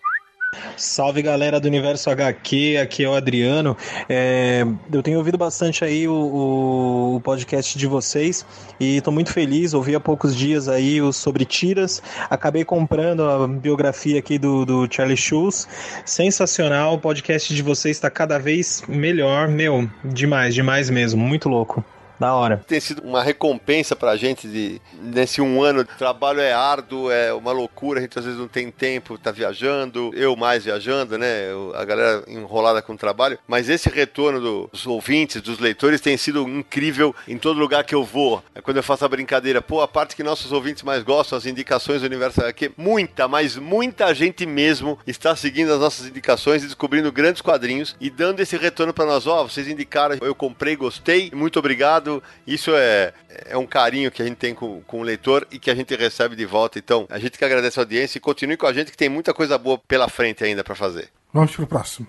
[0.75, 3.77] Salve galera do Universo HQ, aqui é o Adriano.
[4.09, 8.45] É, eu tenho ouvido bastante aí o, o, o podcast de vocês
[8.79, 9.73] e estou muito feliz.
[9.73, 12.01] Ouvi há poucos dias aí o sobre tiras.
[12.29, 15.67] Acabei comprando a biografia aqui do, do Charlie Schulz.
[16.05, 19.47] Sensacional, o podcast de vocês está cada vez melhor.
[19.47, 21.83] Meu, demais, demais mesmo, muito louco.
[22.21, 22.63] Da hora.
[22.67, 25.83] Tem sido uma recompensa pra gente de nesse um ano.
[25.83, 30.11] Trabalho é árduo, é uma loucura, a gente às vezes não tem tempo, tá viajando,
[30.13, 31.45] eu mais viajando, né?
[31.73, 33.39] A galera enrolada com o trabalho.
[33.47, 38.03] Mas esse retorno dos ouvintes, dos leitores, tem sido incrível em todo lugar que eu
[38.03, 38.43] vou.
[38.53, 41.47] É quando eu faço a brincadeira, pô, a parte que nossos ouvintes mais gostam, as
[41.47, 46.67] indicações do universo aqui, muita, mas muita gente mesmo está seguindo as nossas indicações e
[46.67, 49.25] descobrindo grandes quadrinhos e dando esse retorno para nós.
[49.25, 52.10] Ó, oh, vocês indicaram, eu comprei, gostei, muito obrigado
[52.47, 53.13] isso é,
[53.45, 55.95] é um carinho que a gente tem com, com o leitor e que a gente
[55.95, 56.79] recebe de volta.
[56.79, 59.33] Então, a gente que agradece a audiência e continue com a gente que tem muita
[59.33, 61.09] coisa boa pela frente ainda para fazer.
[61.33, 62.07] Vamos pro próximo.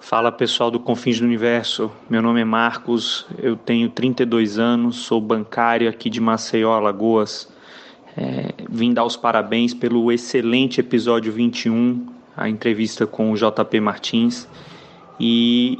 [0.00, 5.20] Fala pessoal do Confins do Universo, meu nome é Marcos, eu tenho 32 anos, sou
[5.20, 7.48] bancário aqui de Maceió, Alagoas.
[8.16, 12.06] É, vim dar os parabéns pelo excelente episódio 21,
[12.36, 14.48] a entrevista com o JP Martins.
[15.18, 15.78] E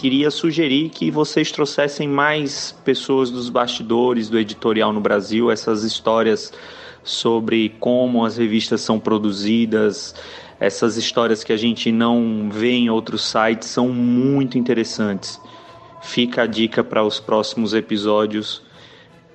[0.00, 6.54] queria sugerir que vocês trouxessem mais pessoas dos bastidores do editorial no Brasil, essas histórias
[7.04, 10.14] sobre como as revistas são produzidas,
[10.58, 15.38] essas histórias que a gente não vê em outros sites são muito interessantes.
[16.00, 18.62] Fica a dica para os próximos episódios.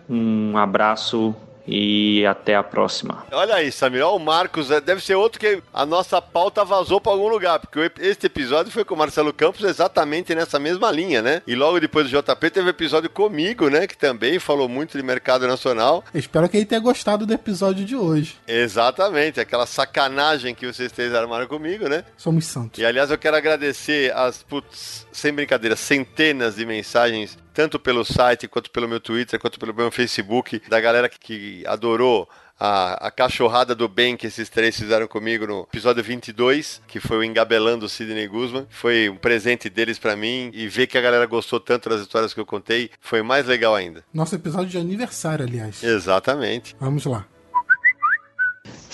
[0.09, 1.35] Um abraço
[1.67, 3.25] e até a próxima.
[3.31, 7.11] Olha aí, Samir, o Marcos, é, deve ser outro que a nossa pauta vazou para
[7.11, 11.41] algum lugar, porque este episódio foi com o Marcelo Campos exatamente nessa mesma linha, né?
[11.47, 13.87] E logo depois do JP teve episódio comigo, né?
[13.87, 16.03] Que também falou muito de mercado nacional.
[16.13, 18.37] espero que ele tenha gostado do episódio de hoje.
[18.47, 22.03] Exatamente, aquela sacanagem que vocês três armaram comigo, né?
[22.17, 22.79] Somos santos.
[22.79, 28.49] E aliás, eu quero agradecer as, putz, sem brincadeira, centenas de mensagens tanto pelo site,
[28.49, 32.29] quanto pelo meu Twitter, quanto pelo meu Facebook, da galera que, que adorou
[32.59, 37.17] a, a, cachorrada do bem que esses três fizeram comigo no episódio 22, que foi
[37.17, 38.67] o Engabelando Sidney Guzman.
[38.69, 42.33] Foi um presente deles para mim e ver que a galera gostou tanto das histórias
[42.33, 44.03] que eu contei foi mais legal ainda.
[44.13, 45.81] Nosso episódio de aniversário, aliás.
[45.81, 46.75] Exatamente.
[46.77, 47.25] Vamos lá.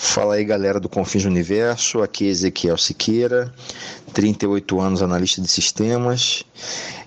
[0.04, 3.54] Fala aí galera do Confins do Universo, aqui é Ezequiel Siqueira,
[4.12, 6.42] 38 anos analista de sistemas.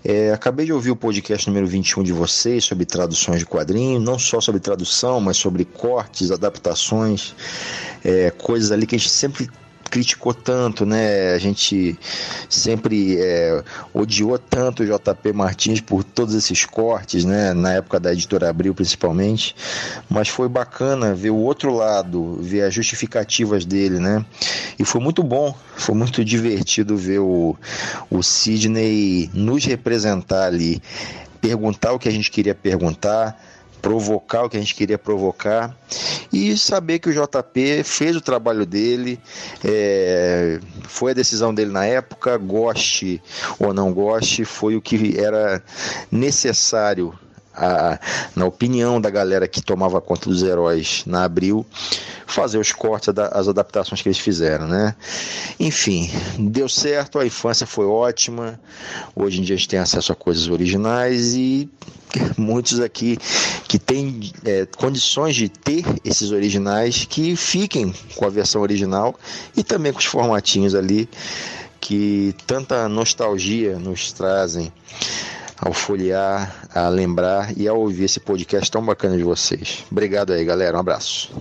[0.03, 4.17] É, acabei de ouvir o podcast número 21 de vocês sobre traduções de quadrinhos, não
[4.17, 7.35] só sobre tradução, mas sobre cortes, adaptações,
[8.03, 9.49] é, coisas ali que a gente sempre
[9.89, 11.33] criticou tanto, né?
[11.33, 11.97] A gente
[12.49, 13.63] sempre é,
[13.93, 17.53] odiou tanto o JP Martins por todos esses cortes, né?
[17.53, 19.55] Na época da editora Abril, principalmente.
[20.09, 24.25] Mas foi bacana ver o outro lado, ver as justificativas dele, né?
[24.77, 27.55] E foi muito bom, foi muito divertido ver o,
[28.09, 30.81] o Sidney nos representar ali,
[31.39, 33.39] perguntar o que a gente queria perguntar
[33.85, 35.77] provocar o que a gente queria provocar
[36.33, 39.19] e saber que o JP fez o trabalho dele,
[39.63, 43.21] é, foi a decisão dele na época, goste
[43.59, 45.61] ou não goste, foi o que era
[46.11, 47.13] necessário
[47.53, 47.99] a,
[48.35, 51.63] na opinião da galera que tomava conta dos heróis na Abril,
[52.25, 54.95] fazer os cortes, as adaptações que eles fizeram, né?
[55.59, 56.09] Enfim,
[56.39, 58.59] deu certo, a infância foi ótima.
[59.15, 61.69] Hoje em dia a gente tem acesso a coisas originais e
[62.37, 63.17] muitos aqui
[63.67, 69.15] que têm é, condições de ter esses originais que fiquem com a versão original
[69.55, 71.09] e também com os formatinhos ali
[71.79, 74.71] que tanta nostalgia nos trazem
[75.57, 79.83] ao folhear, a lembrar e a ouvir esse podcast tão bacana de vocês.
[79.91, 80.75] Obrigado aí, galera.
[80.77, 81.31] Um abraço.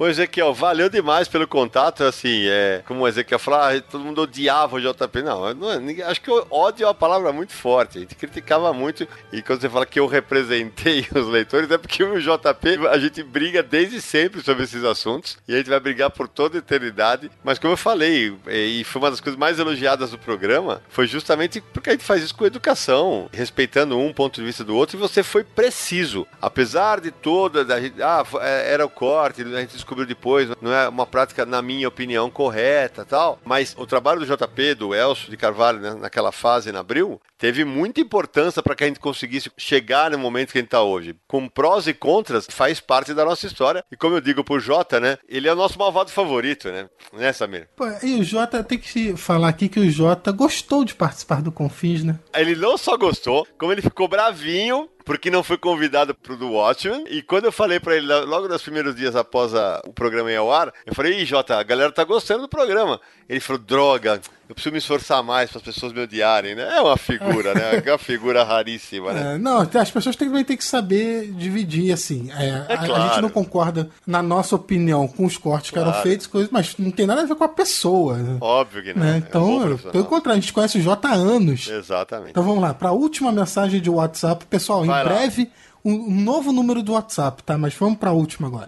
[0.00, 2.04] Ô Ezequiel, valeu demais pelo contato.
[2.04, 5.20] Assim, é, como o Ezequiel falou, ah, todo mundo odiava o JP.
[5.20, 7.98] Não, não é, acho que ódio é uma palavra muito forte.
[7.98, 9.06] A gente criticava muito.
[9.30, 13.22] E quando você fala que eu representei os leitores, é porque o JP, a gente
[13.22, 15.36] briga desde sempre sobre esses assuntos.
[15.46, 17.30] E a gente vai brigar por toda a eternidade.
[17.44, 21.60] Mas como eu falei, e foi uma das coisas mais elogiadas do programa, foi justamente
[21.74, 24.96] porque a gente faz isso com educação, respeitando um ponto de vista do outro.
[24.96, 26.26] E você foi preciso.
[26.40, 27.66] Apesar de toda.
[27.66, 31.60] Da, ah, é, era o corte, a gente descobriu depois, não é uma prática, na
[31.60, 33.38] minha opinião, correta tal.
[33.44, 37.64] Mas o trabalho do JP, do Elcio de Carvalho, né, naquela fase, na Abril, teve
[37.64, 41.16] muita importância para que a gente conseguisse chegar no momento que a gente está hoje.
[41.26, 43.84] Com prós e contras, faz parte da nossa história.
[43.90, 45.18] E como eu digo pro Jota, né?
[45.28, 46.88] Ele é o nosso malvado favorito, né?
[47.12, 47.68] Né, Samir?
[47.76, 51.50] Pô, e o Jota, tem que falar aqui que o Jota gostou de participar do
[51.50, 52.18] Confins, né?
[52.34, 57.04] Ele não só gostou, como ele ficou bravinho porque não foi convidado pro do Watchmen.
[57.08, 60.36] E quando eu falei para ele, logo nos primeiros dias após a, o programa ir
[60.36, 63.00] ao ar, eu falei, Ih, Jota, a galera tá gostando do programa.
[63.28, 64.20] Ele falou, droga,
[64.50, 66.76] eu preciso me esforçar mais para as pessoas me odiarem, né?
[66.76, 67.80] É uma figura, né?
[67.86, 69.34] É uma figura raríssima, né?
[69.34, 72.32] É, não, as pessoas também têm que saber dividir, assim.
[72.32, 72.94] É, é a, claro.
[72.94, 75.88] a, gente não concorda, na nossa opinião, com os cortes claro.
[75.88, 78.16] que eram feitos, coisas, mas não tem nada a ver com a pessoa.
[78.16, 78.38] Né?
[78.40, 79.06] Óbvio que não.
[79.06, 79.18] Né?
[79.18, 81.68] Então, é pelo contrário, a gente conhece o J há anos.
[81.68, 82.30] Exatamente.
[82.30, 84.44] Então vamos lá, para a última mensagem de WhatsApp.
[84.46, 85.04] Pessoal, Vai em lá.
[85.04, 85.48] breve,
[85.84, 87.56] um, um novo número do WhatsApp, tá?
[87.56, 88.66] Mas vamos para a última agora.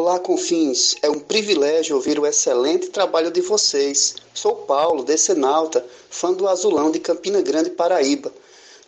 [0.00, 0.94] Olá, Confins.
[1.02, 4.14] É um privilégio ouvir o excelente trabalho de vocês.
[4.32, 8.32] Sou Paulo, decenalta, fã do Azulão de Campina Grande, Paraíba.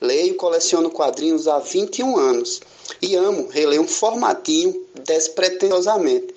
[0.00, 2.60] Leio e coleciono quadrinhos há 21 anos
[3.02, 6.32] e amo reler um formatinho despretensiosamente.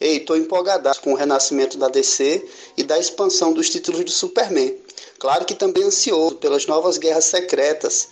[0.00, 2.48] Ei, tô empolgadaço com o renascimento da DC
[2.78, 4.74] e da expansão dos títulos do Superman.
[5.18, 8.08] Claro que também ansioso pelas novas guerras secretas.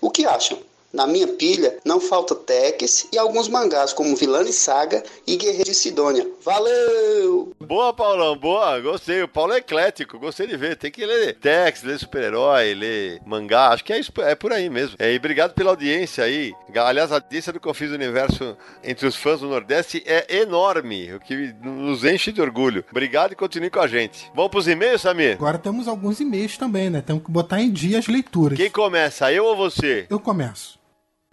[0.00, 0.69] O que acham?
[0.92, 5.74] Na minha pilha não falta Tex e alguns mangás como Vilani Saga e Guerreiro de
[5.74, 6.26] Sidônia.
[6.42, 7.52] Valeu!
[7.60, 9.22] Boa, Paulão, boa, gostei.
[9.22, 10.76] O Paulo é eclético, gostei de ver.
[10.76, 13.68] Tem que ler Tex, ler super-herói, ler mangá.
[13.68, 14.96] Acho que é, isso, é por aí mesmo.
[14.98, 16.52] É, e obrigado pela audiência aí.
[16.74, 21.20] Aliás, a audiência do Confis do Universo entre os fãs do Nordeste é enorme, o
[21.20, 22.84] que nos enche de orgulho.
[22.90, 24.30] Obrigado e continue com a gente.
[24.34, 25.34] Vamos pros e-mails, Samir?
[25.34, 27.00] Agora temos alguns e-mails também, né?
[27.00, 28.58] Temos que botar em dia as leituras.
[28.58, 30.06] Quem começa, eu ou você?
[30.10, 30.79] Eu começo.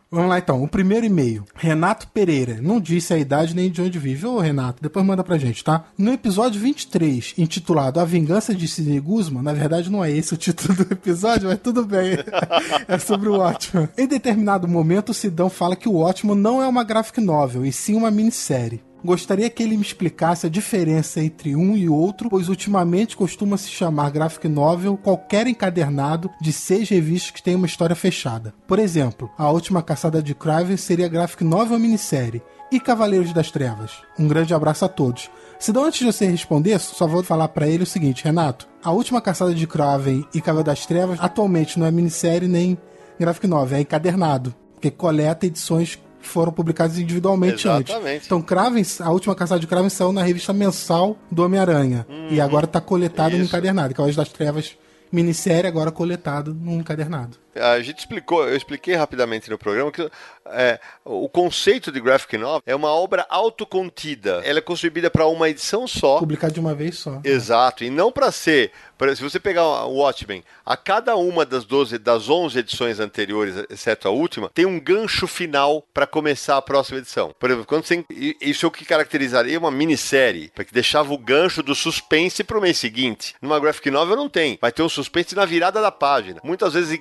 [0.09, 1.43] Vamos lá então, o primeiro e-mail.
[1.53, 2.59] Renato Pereira.
[2.61, 4.25] Não disse a idade nem de onde vive.
[4.25, 5.85] Ô Renato, depois manda pra gente, tá?
[5.97, 10.37] No episódio 23, intitulado A Vingança de Sidney Guzman, na verdade não é esse o
[10.37, 12.17] título do episódio, mas tudo bem.
[12.87, 13.89] é sobre o Watchman.
[13.97, 17.71] Em determinado momento, o Sidão fala que o Watchman não é uma graphic novel, e
[17.71, 18.81] sim uma minissérie.
[19.03, 23.69] Gostaria que ele me explicasse a diferença entre um e outro, pois ultimamente costuma se
[23.69, 28.53] chamar graphic novel qualquer encadernado de seis revistas que tem uma história fechada.
[28.67, 32.41] Por exemplo, A Última Caçada de Kraven seria graphic novel minissérie,
[32.71, 33.91] e Cavaleiros das Trevas.
[34.19, 35.29] Um grande abraço a todos.
[35.59, 38.67] Se não antes de você responder, só vou falar para ele o seguinte, Renato.
[38.83, 42.77] A última caçada de Kraven e Cavaleiro das Trevas atualmente não é minissérie nem
[43.19, 48.15] graphic novel, é encadernado, porque coleta edições foram publicados individualmente Exatamente.
[48.15, 48.25] antes.
[48.25, 52.05] Então, Kraven, a última caçada de Kraven saiu na revista mensal do Homem-Aranha.
[52.09, 52.27] Uhum.
[52.29, 53.39] E agora está coletado Isso.
[53.39, 53.93] no encadernado.
[53.93, 54.77] Cavaleiros das Trevas
[55.11, 57.37] minissérie agora coletado num encadernado.
[57.59, 60.09] A gente explicou, eu expliquei rapidamente no programa que
[60.51, 64.41] é, o conceito de graphic novel é uma obra autocontida.
[64.43, 66.19] Ela é concebida para uma edição só.
[66.19, 67.19] Publicada de uma vez só.
[67.23, 68.71] Exato, e não para ser.
[68.97, 73.63] Pra, se você pegar o Watchmen, a cada uma das 12, das 11 edições anteriores,
[73.69, 77.33] exceto a última, tem um gancho final para começar a próxima edição.
[77.39, 78.03] Por exemplo, quando você,
[78.41, 82.61] isso é o que caracterizaria uma minissérie, porque deixava o gancho do suspense para o
[82.61, 83.35] mês seguinte.
[83.39, 86.41] Numa graphic novel não tem, vai ter um suspense na virada da página.
[86.43, 86.91] Muitas vezes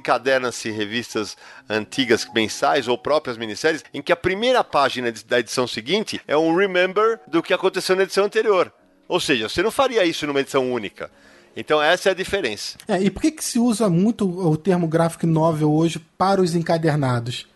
[0.47, 1.37] encaderna-se revistas
[1.69, 6.55] antigas mensais ou próprias minisséries em que a primeira página da edição seguinte é um
[6.55, 8.73] remember do que aconteceu na edição anterior.
[9.09, 11.11] Ou seja, você não faria isso numa edição única.
[11.57, 12.77] Então essa é a diferença.
[12.87, 16.55] É, e por que, que se usa muito o termo graphic novel hoje para os
[16.55, 17.47] encadernados?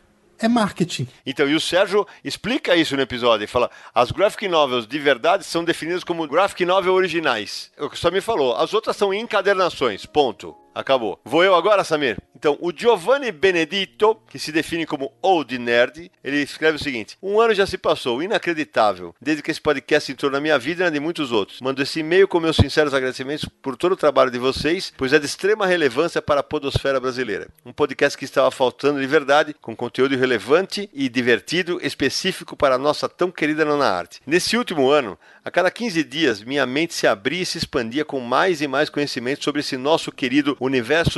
[0.43, 1.07] É marketing.
[1.27, 3.45] Então, e o Sérgio explica isso no episódio.
[3.45, 7.71] Ele fala: as graphic novels de verdade são definidas como graphic novel originais.
[7.77, 8.57] É o que só me falou.
[8.57, 10.57] As outras são encadernações, ponto.
[10.81, 11.20] Acabou.
[11.27, 12.16] Vou eu agora, Samir?
[12.35, 17.39] Então, o Giovanni Benedito, que se define como Old Nerd, ele escreve o seguinte: Um
[17.39, 20.90] ano já se passou, inacreditável, desde que esse podcast entrou na minha vida e na
[20.90, 21.61] de muitos outros.
[21.61, 25.19] Mando esse e-mail com meus sinceros agradecimentos por todo o trabalho de vocês, pois é
[25.19, 27.47] de extrema relevância para a podosfera brasileira.
[27.62, 32.78] Um podcast que estava faltando de verdade, com conteúdo relevante e divertido, específico para a
[32.78, 34.23] nossa tão querida nona arte.
[34.27, 38.19] Nesse último ano, a cada 15 dias, minha mente se abria e se expandia com
[38.19, 40.69] mais e mais conhecimento sobre esse nosso querido universo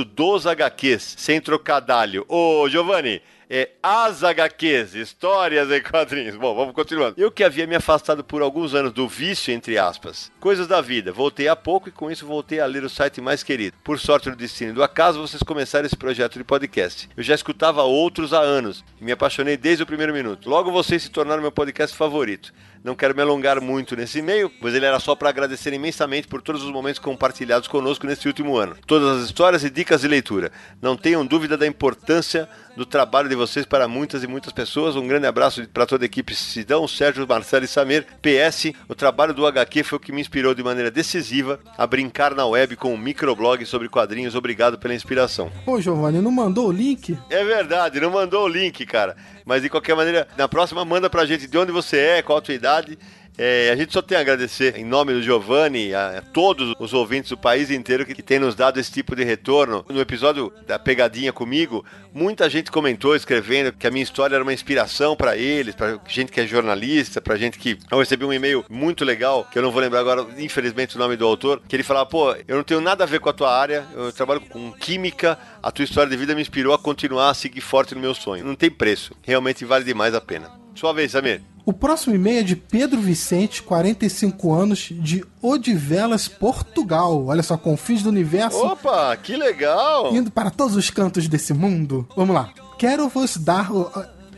[0.05, 2.25] dos HQs, sem trocadalho.
[2.29, 3.21] Ô, Giovanni,
[3.55, 6.37] é as HQs, histórias em quadrinhos.
[6.37, 7.21] Bom, vamos continuando.
[7.21, 10.33] Eu que havia me afastado por alguns anos do vício, entre aspas.
[10.41, 11.13] Coisas da vida.
[11.13, 13.77] Voltei há pouco e com isso voltei a ler o site mais querido.
[13.85, 17.11] Por sorte do destino e do acaso, vocês começaram esse projeto de podcast.
[17.15, 20.49] Eu já escutava outros há anos e me apaixonei desde o primeiro minuto.
[20.49, 22.55] Logo vocês se tornaram meu podcast favorito.
[22.83, 26.43] Não quero me alongar muito nesse e-mail, pois ele era só para agradecer imensamente por
[26.43, 28.77] todos os momentos compartilhados conosco nesse último ano.
[28.87, 30.51] Todas as histórias e dicas de leitura.
[30.81, 34.95] Não tenham dúvida da importância do trabalho de vocês para muitas e muitas pessoas.
[34.95, 38.07] Um grande abraço para toda a equipe Sidão, Sérgio, Marcelo e Samir.
[38.23, 42.35] PS, o trabalho do HQ foi o que me inspirou de maneira decisiva a brincar
[42.35, 44.37] na web com um microblog sobre quadrinhos.
[44.37, 45.51] Obrigado pela inspiração.
[45.67, 47.19] Ô, Giovanni, não mandou o link?
[47.29, 49.17] É verdade, não mandou o link, cara.
[49.45, 52.43] Mas de qualquer maneira, na próxima manda pra gente de onde você é, qual a
[52.43, 52.97] tua idade.
[53.39, 56.93] É, a gente só tem a agradecer em nome do Giovanni, a, a todos os
[56.93, 59.85] ouvintes do país inteiro que, que tem nos dado esse tipo de retorno.
[59.89, 64.53] No episódio da Pegadinha comigo, muita gente comentou, escrevendo que a minha história era uma
[64.53, 67.79] inspiração para eles, para gente que é jornalista, para gente que.
[67.91, 71.17] Eu recebi um e-mail muito legal, que eu não vou lembrar agora, infelizmente, o nome
[71.17, 73.55] do autor, que ele falava: pô, eu não tenho nada a ver com a tua
[73.57, 77.35] área, eu trabalho com química, a tua história de vida me inspirou a continuar a
[77.35, 78.45] seguir forte no meu sonho.
[78.45, 80.51] Não tem preço, realmente vale demais a pena.
[80.75, 81.52] Sua vez, Samir.
[81.65, 87.27] O próximo e-mail é de Pedro Vicente, 45 anos, de Odivelas, Portugal.
[87.27, 88.59] Olha só, confins do universo.
[88.59, 90.15] Opa, que legal!
[90.15, 92.09] Indo para todos os cantos desse mundo.
[92.17, 92.51] Vamos lá.
[92.79, 93.71] Quero vos dar.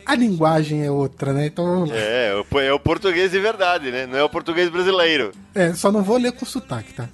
[0.05, 1.47] A linguagem é outra, né?
[1.47, 1.87] Então.
[1.91, 2.35] É,
[2.67, 4.07] é o português de verdade, né?
[4.07, 5.33] Não é o português brasileiro.
[5.55, 7.09] É, só não vou ler com sotaque, tá?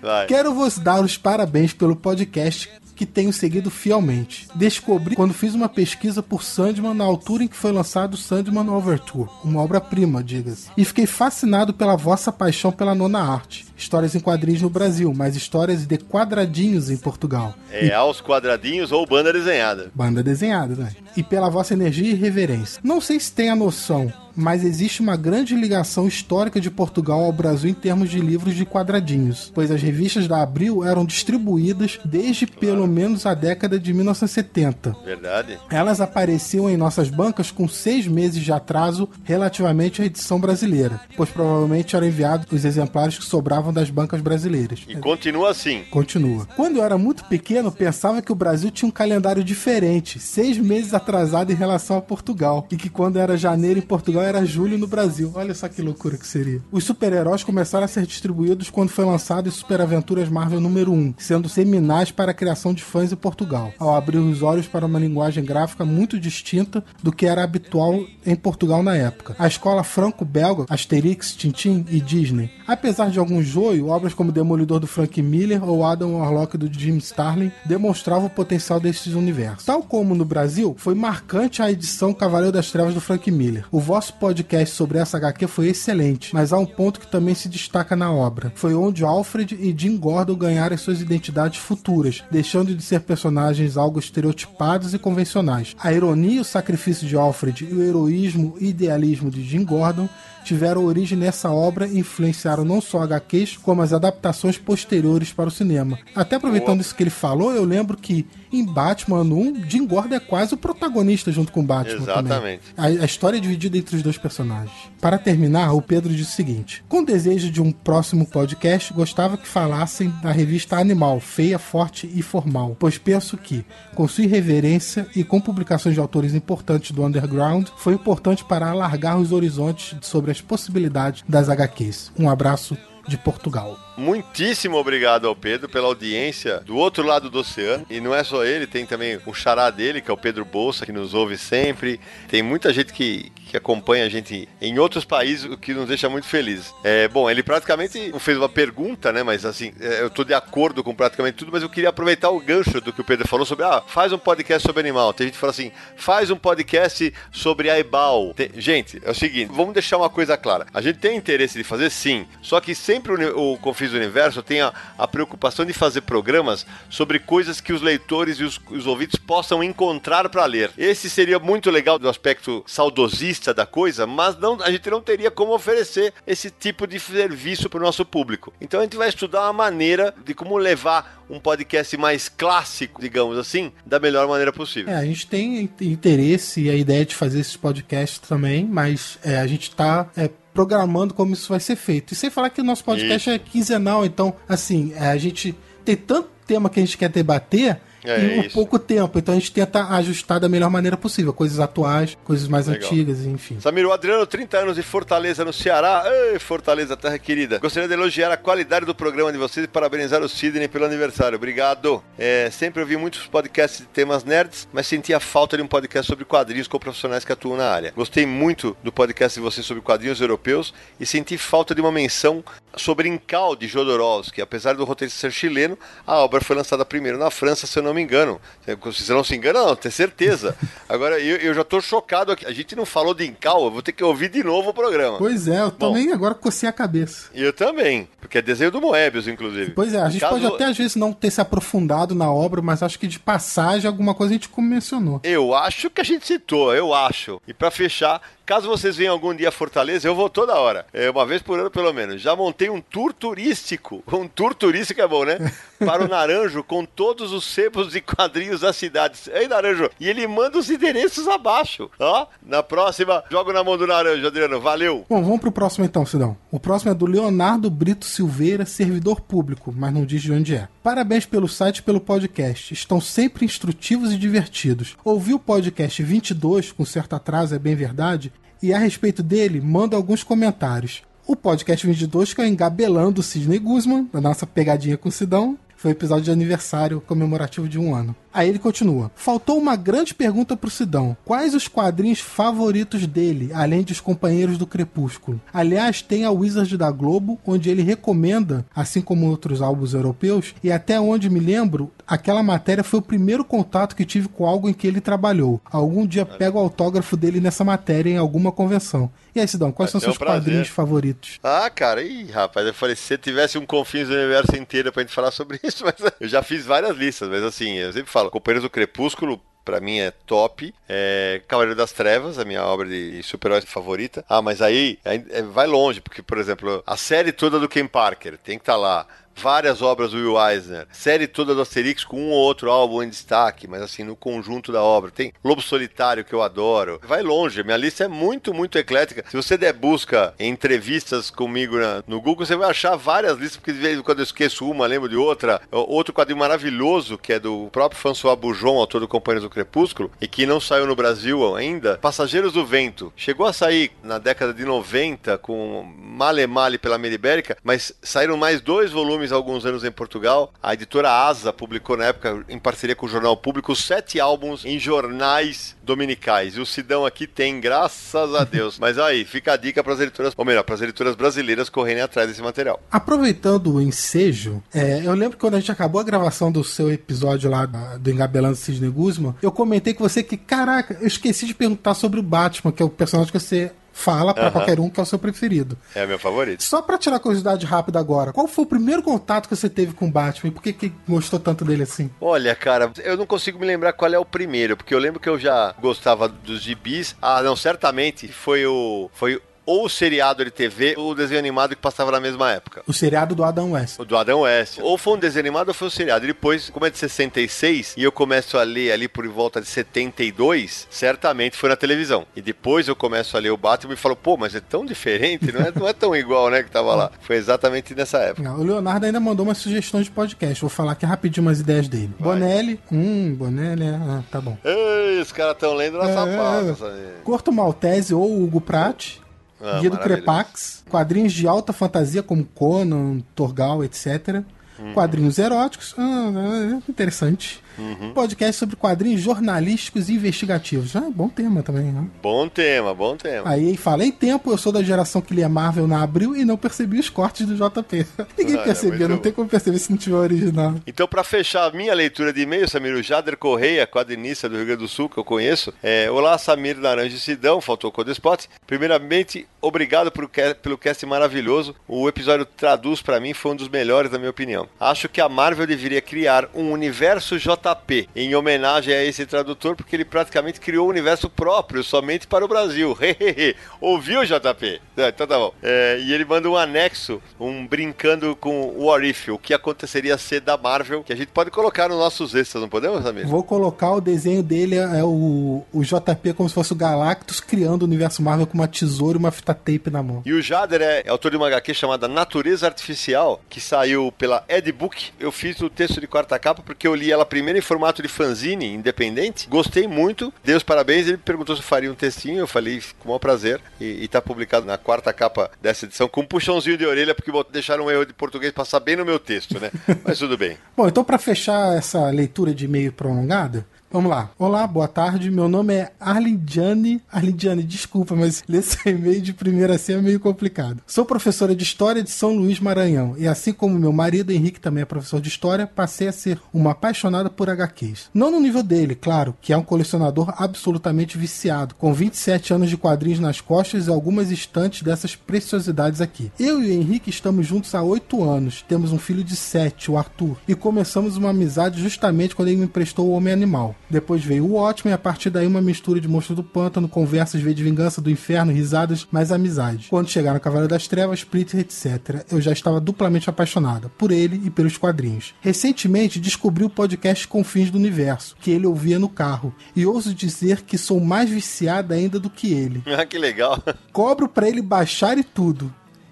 [0.00, 0.26] Vai.
[0.26, 4.48] Quero vos dar os parabéns pelo podcast que tenho seguido fielmente.
[4.54, 9.28] Descobri quando fiz uma pesquisa por Sandman na altura em que foi lançado Sandman Overture,
[9.44, 10.70] uma obra-prima, diga-se.
[10.76, 13.66] E fiquei fascinado pela vossa paixão pela nona arte.
[13.76, 17.54] Histórias em quadrinhos no Brasil, mas histórias de quadradinhos em Portugal.
[17.70, 19.90] É, aos quadradinhos ou banda desenhada.
[19.94, 20.92] Banda desenhada, né?
[21.16, 22.80] E pela vossa energia e reverência.
[22.82, 27.32] Não sei se tem a noção, mas existe uma grande ligação histórica de Portugal ao
[27.32, 32.46] Brasil em termos de livros de quadradinhos, pois as revistas da Abril eram distribuídas desde
[32.46, 34.94] pelo menos a década de 1970.
[35.04, 35.58] Verdade.
[35.70, 41.30] Elas apareciam em nossas bancas com seis meses de atraso relativamente à edição brasileira, pois
[41.30, 44.84] provavelmente eram enviados os exemplares que sobravam das bancas brasileiras.
[44.88, 45.82] E continua assim.
[45.90, 46.46] Continua.
[46.56, 50.94] Quando eu era muito pequeno, pensava que o Brasil tinha um calendário diferente, seis meses
[50.94, 54.86] atrasado em relação a Portugal, e que quando era janeiro em Portugal era julho no
[54.86, 55.32] Brasil.
[55.34, 56.60] Olha só que loucura que seria.
[56.70, 61.14] Os super-heróis começaram a ser distribuídos quando foi lançado em Super Aventuras Marvel número 1,
[61.18, 64.98] sendo seminais para a criação de fãs em Portugal, ao abrir os olhos para uma
[64.98, 69.36] linguagem gráfica muito distinta do que era habitual em Portugal na época.
[69.38, 72.50] A escola franco-belga, Asterix, Tintin e Disney.
[72.66, 76.98] Apesar de algum joio, obras como Demolidor do Frank Miller ou Adam Warlock do Jim
[76.98, 79.64] Starlin demonstravam o potencial desses universos.
[79.64, 83.64] Tal como no Brasil, foi marcante a edição Cavaleiro das Trevas do Frank Miller.
[83.72, 87.48] O vosso podcast sobre essa HQ foi excelente, mas há um ponto que também se
[87.48, 88.52] destaca na obra.
[88.54, 93.98] Foi onde Alfred e Jim Gordon ganharam suas identidades futuras, deixando de ser personagens algo
[93.98, 95.74] estereotipados e convencionais.
[95.82, 100.10] A ironia e o sacrifício de Alfred e o heroísmo e idealismo de Jim Gordon
[100.46, 105.50] tiveram origem nessa obra e influenciaram não só HQs, como as adaptações posteriores para o
[105.50, 105.98] cinema.
[106.14, 108.24] Até aproveitando isso que ele falou, eu lembro que
[108.58, 112.02] em Batman 1, Jim Gordon é quase o protagonista junto com Batman.
[112.02, 112.62] Exatamente.
[112.76, 114.72] A, a, história é dividida entre os dois personagens.
[115.00, 119.46] Para terminar, o Pedro diz o seguinte: Com desejo de um próximo podcast, gostava que
[119.46, 123.64] falassem da revista Animal, feia, forte e formal, pois penso que,
[123.94, 129.18] com sua irreverência e com publicações de autores importantes do underground, foi importante para alargar
[129.18, 132.12] os horizontes sobre as possibilidades das HQs.
[132.18, 132.76] Um abraço
[133.08, 133.85] de Portugal.
[133.96, 137.86] Muitíssimo obrigado ao Pedro pela audiência do outro lado do oceano.
[137.88, 140.84] E não é só ele, tem também o xará dele, que é o Pedro Bolsa,
[140.84, 141.98] que nos ouve sempre.
[142.28, 146.08] Tem muita gente que, que acompanha a gente em outros países, o que nos deixa
[146.08, 146.74] muito felizes.
[146.84, 149.22] É, bom, ele praticamente não fez uma pergunta, né?
[149.22, 152.40] Mas assim, é, eu tô de acordo com praticamente tudo, mas eu queria aproveitar o
[152.40, 155.14] gancho do que o Pedro falou sobre, ah, faz um podcast sobre animal.
[155.14, 158.34] Tem gente que fala assim, faz um podcast sobre a Ebal.
[158.34, 160.66] Tem, gente, é o seguinte, vamos deixar uma coisa clara.
[160.74, 164.42] A gente tem interesse de fazer sim, só que sempre o, o Confis Do Universo,
[164.42, 168.86] tenho a, a preocupação de fazer programas sobre coisas que os leitores e os, os
[168.86, 170.70] ouvintes possam encontrar para ler.
[170.76, 175.30] Esse seria muito legal do aspecto saudosista da coisa, mas não, a gente não teria
[175.30, 178.52] como oferecer esse tipo de serviço para o nosso público.
[178.60, 183.36] Então a gente vai estudar uma maneira de como levar um podcast mais clássico, digamos
[183.36, 184.92] assim, da melhor maneira possível.
[184.92, 189.38] É, a gente tem interesse e a ideia de fazer esses podcasts também, mas é,
[189.38, 192.12] a gente está é, programando como isso vai ser feito.
[192.12, 195.54] E sem falar que o nosso podcast é quinzenal, então, assim, é, a gente
[195.84, 199.18] tem tanto tema que a gente quer debater é, em um pouco tempo.
[199.18, 201.32] Então a gente tenta ajustar da melhor maneira possível.
[201.32, 202.88] Coisas atuais, coisas mais Legal.
[202.88, 203.60] antigas, enfim.
[203.60, 206.04] Samir, o Adriano, 30 anos de Fortaleza, no Ceará.
[206.06, 207.58] Ei, Fortaleza, terra querida.
[207.58, 211.36] Gostaria de elogiar a qualidade do programa de vocês e parabenizar o Sidney pelo aniversário.
[211.36, 212.02] Obrigado.
[212.18, 216.06] É, sempre ouvi muitos podcasts de temas nerds, mas senti a falta de um podcast
[216.06, 217.92] sobre quadrinhos com profissionais que atuam na área.
[217.94, 222.44] Gostei muito do podcast de vocês sobre quadrinhos europeus e senti falta de uma menção
[222.76, 224.40] sobre Incal de Jodorowsky.
[224.42, 227.94] Apesar do roteirista ser chileno, a obra foi lançada primeiro na França, se eu não
[227.96, 228.40] me engano.
[228.64, 230.56] Se você não se engana, não, tenho certeza.
[230.88, 232.46] Agora, eu, eu já estou chocado aqui.
[232.46, 235.18] A gente não falou de Incal, eu vou ter que ouvir de novo o programa.
[235.18, 237.28] Pois é, eu Bom, também agora cocei a cabeça.
[237.34, 239.72] Eu também, porque é desenho do Moebius, inclusive.
[239.72, 240.34] Pois é, a gente Caso...
[240.34, 243.88] pode até às vezes não ter se aprofundado na obra, mas acho que de passagem
[243.88, 245.20] alguma coisa a gente mencionou.
[245.24, 247.40] Eu acho que a gente citou, eu acho.
[247.46, 250.86] E para fechar, Caso vocês venham algum dia a Fortaleza, eu vou toda hora.
[250.92, 252.22] É, uma vez por ano, pelo menos.
[252.22, 254.04] Já montei um tour turístico.
[254.06, 255.52] Um tour turístico é bom, né?
[255.84, 259.26] Para o Naranjo, com todos os sebos e quadrinhos das cidades.
[259.26, 259.90] Ei, Naranjo!
[259.98, 261.90] E ele manda os endereços abaixo.
[261.98, 264.60] Ó, na próxima, jogo na mão do Naranjo, Adriano.
[264.60, 265.04] Valeu!
[265.08, 266.36] Bom, vamos pro próximo então, Sidão.
[266.48, 270.68] O próximo é do Leonardo Brito Silveira, servidor público, mas não diz de onde é.
[270.86, 272.72] Parabéns pelo site e pelo podcast.
[272.72, 274.96] Estão sempre instrutivos e divertidos.
[275.04, 278.32] Ouvi o podcast 22, com certo atraso, é bem verdade,
[278.62, 281.02] e a respeito dele, manda alguns comentários.
[281.26, 285.58] O podcast 22 que é engabelando o Sidney Guzman, da nossa pegadinha com o Sidão,
[285.76, 288.16] foi o episódio de aniversário comemorativo de um ano.
[288.36, 289.10] Aí ele continua.
[289.14, 291.16] Faltou uma grande pergunta pro Sidão.
[291.24, 295.40] Quais os quadrinhos favoritos dele, além dos companheiros do Crepúsculo?
[295.52, 300.70] Aliás, tem a Wizard da Globo, onde ele recomenda, assim como outros álbuns europeus, e
[300.70, 304.74] até onde me lembro, aquela matéria foi o primeiro contato que tive com algo em
[304.74, 305.58] que ele trabalhou.
[305.64, 309.10] Algum dia pego o autógrafo dele nessa matéria em alguma convenção.
[309.36, 311.38] E aí, Sidão, quais são seus um quadrinhos favoritos?
[311.44, 315.02] Ah, cara, ih, rapaz, eu falei, se você tivesse um Confins do Universo inteiro pra
[315.02, 318.30] gente falar sobre isso, mas eu já fiz várias listas, mas assim, eu sempre falo,
[318.30, 320.72] Companheiros do Crepúsculo, para mim é top.
[320.88, 324.24] É Cavaleiro das Trevas, a minha obra de super-herói favorita.
[324.26, 328.38] Ah, mas aí é, vai longe, porque, por exemplo, a série toda do Ken Parker
[328.38, 329.06] tem que estar tá lá
[329.36, 333.08] várias obras do Will Eisner, série toda do Asterix com um ou outro álbum em
[333.08, 335.10] destaque, mas assim, no conjunto da obra.
[335.10, 337.00] Tem Lobo Solitário, que eu adoro.
[337.06, 339.24] Vai longe, minha lista é muito, muito eclética.
[339.28, 343.56] Se você der busca em entrevistas comigo na, no Google, você vai achar várias listas,
[343.56, 345.60] porque de vez em quando eu esqueço uma, lembro de outra.
[345.70, 350.26] Outro quadrinho maravilhoso, que é do próprio François Bujon, autor do Companheiros do Crepúsculo, e
[350.26, 353.12] que não saiu no Brasil ainda, Passageiros do Vento.
[353.16, 358.60] Chegou a sair na década de 90 com Male Male pela Meribérica, mas saíram mais
[358.60, 360.52] dois volumes há alguns anos em Portugal.
[360.62, 364.78] A editora Asa publicou na época, em parceria com o Jornal Público, sete álbuns em
[364.78, 366.56] jornais dominicais.
[366.56, 368.78] E o Sidão aqui tem, graças a Deus.
[368.80, 372.02] Mas aí, fica a dica para as editoras, ou melhor, para as editoras brasileiras correrem
[372.02, 372.80] atrás desse material.
[372.90, 376.92] Aproveitando o ensejo, é, eu lembro que quando a gente acabou a gravação do seu
[376.92, 381.54] episódio lá do Engabelando Sidney Guzman, eu comentei com você que, caraca, eu esqueci de
[381.54, 385.00] perguntar sobre o Batman, que é o personagem que você fala para qualquer um que
[385.00, 385.76] é o seu preferido.
[385.94, 386.62] É meu favorito.
[386.62, 390.06] Só para tirar curiosidade rápida agora, qual foi o primeiro contato que você teve com
[390.06, 392.10] o Batman e por que, que gostou tanto dele assim?
[392.20, 395.28] Olha, cara, eu não consigo me lembrar qual é o primeiro, porque eu lembro que
[395.28, 397.16] eu já gostava dos gibis.
[397.22, 401.74] Ah, não, certamente foi o foi ou o seriado de TV ou o desenho animado
[401.74, 402.82] que passava na mesma época.
[402.86, 403.98] O seriado do Adam West.
[403.98, 404.78] O do Adam West.
[404.80, 406.24] Ou foi um desenho animado ou foi um seriado.
[406.24, 409.66] E depois, como é de 66, e eu começo a ler ali por volta de
[409.66, 412.24] 72, certamente foi na televisão.
[412.36, 415.50] E depois eu começo a ler o Batman e falo, pô, mas é tão diferente,
[415.52, 417.10] não é, não é tão igual, né, que tava lá.
[417.20, 418.42] Foi exatamente nessa época.
[418.42, 420.60] Não, o Leonardo ainda mandou umas sugestões de podcast.
[420.60, 422.12] Vou falar aqui rapidinho umas ideias dele.
[422.18, 422.38] Vai.
[422.38, 424.56] Bonelli, hum, Bonelli, ah, tá bom.
[424.64, 426.94] Ei, os caras estão lendo nossa é, pauta.
[427.24, 429.25] Corto Maltese ou Hugo Pratt.
[429.60, 434.42] Ah, Guia do Crepax, quadrinhos de alta fantasia como Conan, Torgal, etc.
[434.78, 434.92] Uhum.
[434.92, 436.30] Quadrinhos eróticos, ah,
[436.72, 437.62] é interessante.
[437.78, 438.12] Uhum.
[438.12, 440.96] Podcast sobre quadrinhos jornalísticos e investigativos.
[440.96, 442.06] Ah, bom tema também, né?
[442.22, 443.48] Bom tema, bom tema.
[443.48, 446.56] Aí fala, em tempo, eu sou da geração que lia Marvel na Abril e não
[446.56, 448.06] percebi os cortes do JP.
[448.38, 450.74] Ninguém Olha, percebia, muito não tem como perceber se não tiver original.
[450.86, 454.66] Então, para fechar a minha leitura de e-mail, Samir, o Jader Correia, quadrinista do Rio
[454.66, 455.72] Grande do Sul, que eu conheço.
[455.82, 458.48] É, Olá, Samir Naranja e Sidão, faltou o Codespot.
[458.66, 460.28] Primeiramente, obrigado por,
[460.62, 461.74] pelo cast maravilhoso.
[461.86, 464.68] O episódio traduz para mim foi um dos melhores, na minha opinião.
[464.80, 467.65] Acho que a Marvel deveria criar um universo JP
[468.14, 472.48] em homenagem a esse tradutor, porque ele praticamente criou um universo próprio, somente para o
[472.48, 472.96] Brasil.
[473.80, 474.80] Ouviu, JP?
[474.96, 475.52] É, então tá bom.
[475.62, 480.16] É, e ele manda um anexo, um brincando com o What If, o que aconteceria
[480.18, 483.26] ser da Marvel, que a gente pode colocar nos nossos extras, não podemos, Samir?
[483.26, 487.82] Vou colocar o desenho dele, é o, o JP como se fosse o Galactus criando
[487.82, 490.22] o universo Marvel com uma tesoura e uma fita tape na mão.
[490.24, 495.10] E o Jader é autor de uma HQ chamada Natureza Artificial, que saiu pela Edbook.
[495.18, 498.08] Eu fiz o texto de quarta capa porque eu li ela primeiro em formato de
[498.08, 499.48] fanzine, independente.
[499.48, 501.06] Gostei muito, dei os parabéns.
[501.06, 503.60] Ele perguntou se eu faria um textinho, eu falei com o maior prazer.
[503.80, 507.32] E, e tá publicado na quarta capa dessa edição, com um puxãozinho de orelha, porque
[507.50, 509.70] deixaram um erro de português passar bem no meu texto, né?
[510.04, 510.56] Mas tudo bem.
[510.76, 513.66] Bom, então para fechar essa leitura de e-mail prolongada,
[513.96, 514.30] vamos lá.
[514.38, 515.30] Olá, boa tarde.
[515.30, 517.00] Meu nome é Arlidiane.
[517.10, 520.82] Arlidiane, desculpa, mas ler esse e-mail de primeira assim é meio complicado.
[520.86, 524.82] Sou professora de História de São Luís Maranhão e assim como meu marido Henrique também
[524.82, 528.10] é professor de História, passei a ser uma apaixonada por HQs.
[528.12, 532.76] Não no nível dele, claro, que é um colecionador absolutamente viciado, com 27 anos de
[532.76, 536.30] quadrinhos nas costas e algumas estantes dessas preciosidades aqui.
[536.38, 539.96] Eu e o Henrique estamos juntos há 8 anos, temos um filho de 7, o
[539.96, 543.74] Arthur, e começamos uma amizade justamente quando ele me emprestou o Homem Animal.
[543.88, 547.40] Depois veio o Ótimo e a partir daí uma mistura de Monstro do Pântano, conversas,
[547.40, 549.86] V de Vingança do Inferno, risadas, mais amizade.
[549.88, 554.50] Quando chegaram Cavaleiro das Trevas, Split, etc., eu já estava duplamente apaixonada por ele e
[554.50, 555.34] pelos quadrinhos.
[555.40, 560.62] Recentemente descobri o podcast Confins do Universo, que ele ouvia no carro, e ouso dizer
[560.62, 562.82] que sou mais viciada ainda do que ele.
[562.96, 563.62] Ah, que legal.
[563.92, 565.70] Cobro pra ele baixar e tudo.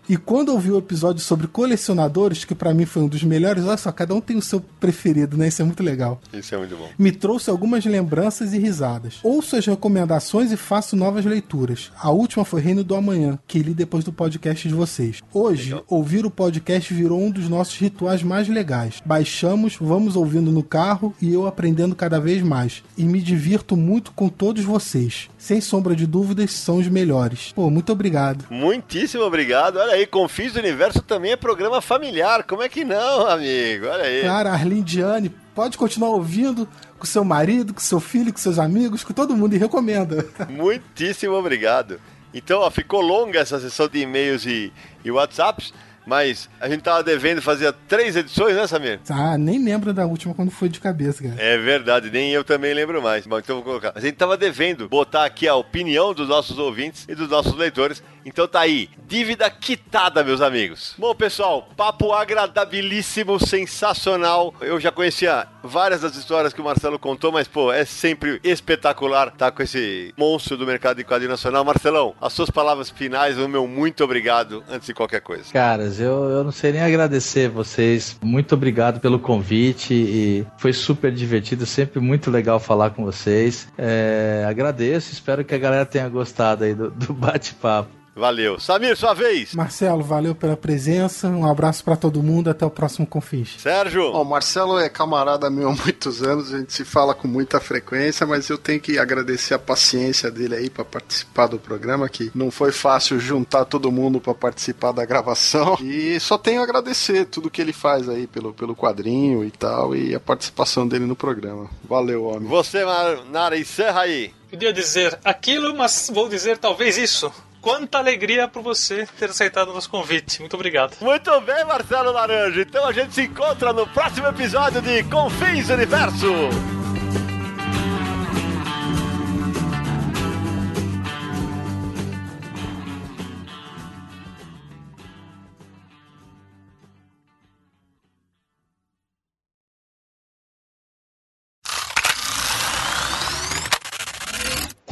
[0.09, 3.77] E quando ouvi o episódio sobre colecionadores, que pra mim foi um dos melhores, olha
[3.77, 5.49] só, cada um tem o seu preferido, né?
[5.49, 6.21] Isso é muito legal.
[6.33, 6.89] Isso é muito bom.
[6.99, 9.19] Me trouxe algumas lembranças e risadas.
[9.23, 11.91] Ouço as recomendações e faço novas leituras.
[11.99, 15.23] A última foi Reino do Amanhã, que li depois do podcast de vocês.
[15.33, 19.01] Hoje, ouvir o podcast virou um dos nossos rituais mais legais.
[19.05, 22.83] Baixamos, vamos ouvindo no carro e eu aprendendo cada vez mais.
[22.97, 25.31] E me divirto muito com todos vocês.
[25.45, 27.53] Sem sombra de dúvidas, são os melhores.
[27.53, 28.47] Pô, muito obrigado.
[28.49, 29.77] Muitíssimo obrigado.
[29.77, 32.45] Olha aí, Confins do Universo também é programa familiar.
[32.45, 33.85] Como é que não, amigo?
[33.87, 34.23] Olha aí.
[34.23, 36.67] Cara, Arlindiane, pode continuar ouvindo
[36.99, 40.27] com seu marido, com seu filho, com seus amigos, com todo mundo e recomenda.
[40.49, 42.01] Muitíssimo obrigado.
[42.33, 44.73] Então, ó, ficou longa essa sessão de e-mails e,
[45.05, 45.75] e WhatsApps,
[46.07, 49.01] mas a gente tava devendo fazer três edições, né, Samir?
[49.09, 51.35] Ah, nem lembro da última quando foi de cabeça, cara.
[51.39, 53.27] É verdade, nem eu também lembro mais.
[53.27, 53.93] Bom, então vou colocar.
[53.95, 58.03] A gente tava devendo botar aqui a opinião dos nossos ouvintes e dos nossos leitores.
[58.25, 60.95] Então tá aí, dívida quitada, meus amigos.
[60.99, 64.55] Bom, pessoal, papo agradabilíssimo, sensacional.
[64.61, 69.29] Eu já conhecia várias das histórias que o Marcelo contou, mas, pô, é sempre espetacular
[69.29, 71.65] estar com esse monstro do mercado de quadrinho nacional.
[71.65, 75.45] Marcelão, as suas palavras finais, o meu muito obrigado antes de qualquer coisa.
[75.53, 78.19] Caras, eu, eu não sei nem agradecer vocês.
[78.23, 83.69] Muito obrigado pelo convite e foi super divertido, sempre muito legal falar com vocês.
[83.77, 87.91] É, agradeço, espero que a galera tenha gostado aí do, do bate-papo.
[88.15, 88.61] Valeu.
[88.61, 89.55] Samir, sua vez.
[89.55, 91.29] Marcelo, valeu pela presença.
[91.29, 92.49] Um abraço pra todo mundo.
[92.49, 93.57] Até o próximo Confis.
[93.59, 94.13] Sérgio.
[94.13, 97.61] Ó, o Marcelo é camarada meu há muitos anos, a gente se fala com muita
[97.61, 102.31] frequência, mas eu tenho que agradecer a paciência dele aí para participar do programa, que
[102.35, 105.77] não foi fácil juntar todo mundo para participar da gravação.
[105.81, 109.95] E só tenho a agradecer tudo que ele faz aí pelo, pelo quadrinho e tal,
[109.95, 111.69] e a participação dele no programa.
[111.89, 112.49] Valeu, homem.
[112.49, 112.85] Você,
[113.31, 114.33] Nara, encerra aí.
[114.51, 117.33] Podia dizer aquilo, mas vou dizer talvez isso.
[117.65, 120.39] Quanta alegria por você ter aceitado o nosso convite.
[120.39, 120.99] Muito obrigado.
[121.01, 122.61] Muito bem, Marcelo Laranja.
[122.61, 126.84] Então a gente se encontra no próximo episódio de Confins Universo.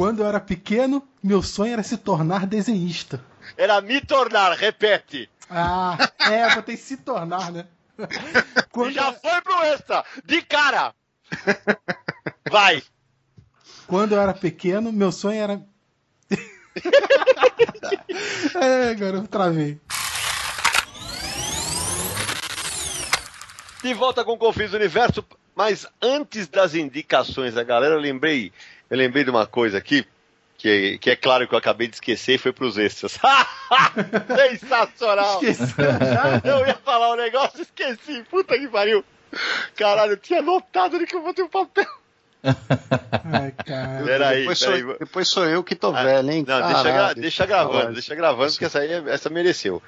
[0.02, 3.24] Quando eu era pequeno, meu sonho era se tornar desenhista.
[3.56, 5.30] Era me tornar, repete.
[5.48, 5.96] Ah,
[6.28, 7.68] é, botei se tornar, né?
[8.72, 8.94] Quando...
[8.94, 10.92] Já foi pro extra, de cara.
[12.50, 12.82] Vai.
[13.86, 15.62] Quando eu era pequeno, meu sonho era.
[18.60, 19.80] é, garoto, travei.
[23.84, 25.24] De volta com o Confins do Universo.
[25.54, 28.52] Mas antes das indicações da galera, eu lembrei,
[28.93, 30.06] eu lembrei de uma coisa aqui,
[30.59, 33.19] que, que é claro que eu acabei de esquecer e foi pros extras.
[34.60, 35.40] Sensacional!
[36.44, 38.23] Eu ia falar um negócio, esqueci.
[38.31, 39.02] Puta que pariu.
[39.77, 41.86] Caralho, eu tinha notado ali que eu botei o papel.
[42.44, 44.05] Ai, cara.
[44.05, 44.82] Peraí, depois, peraí.
[44.82, 46.44] Sou, depois sou eu que tô velho, hein?
[46.47, 49.82] Não, deixa, Caralho, deixa gravando, deixa gravando, porque essa aí essa mereceu.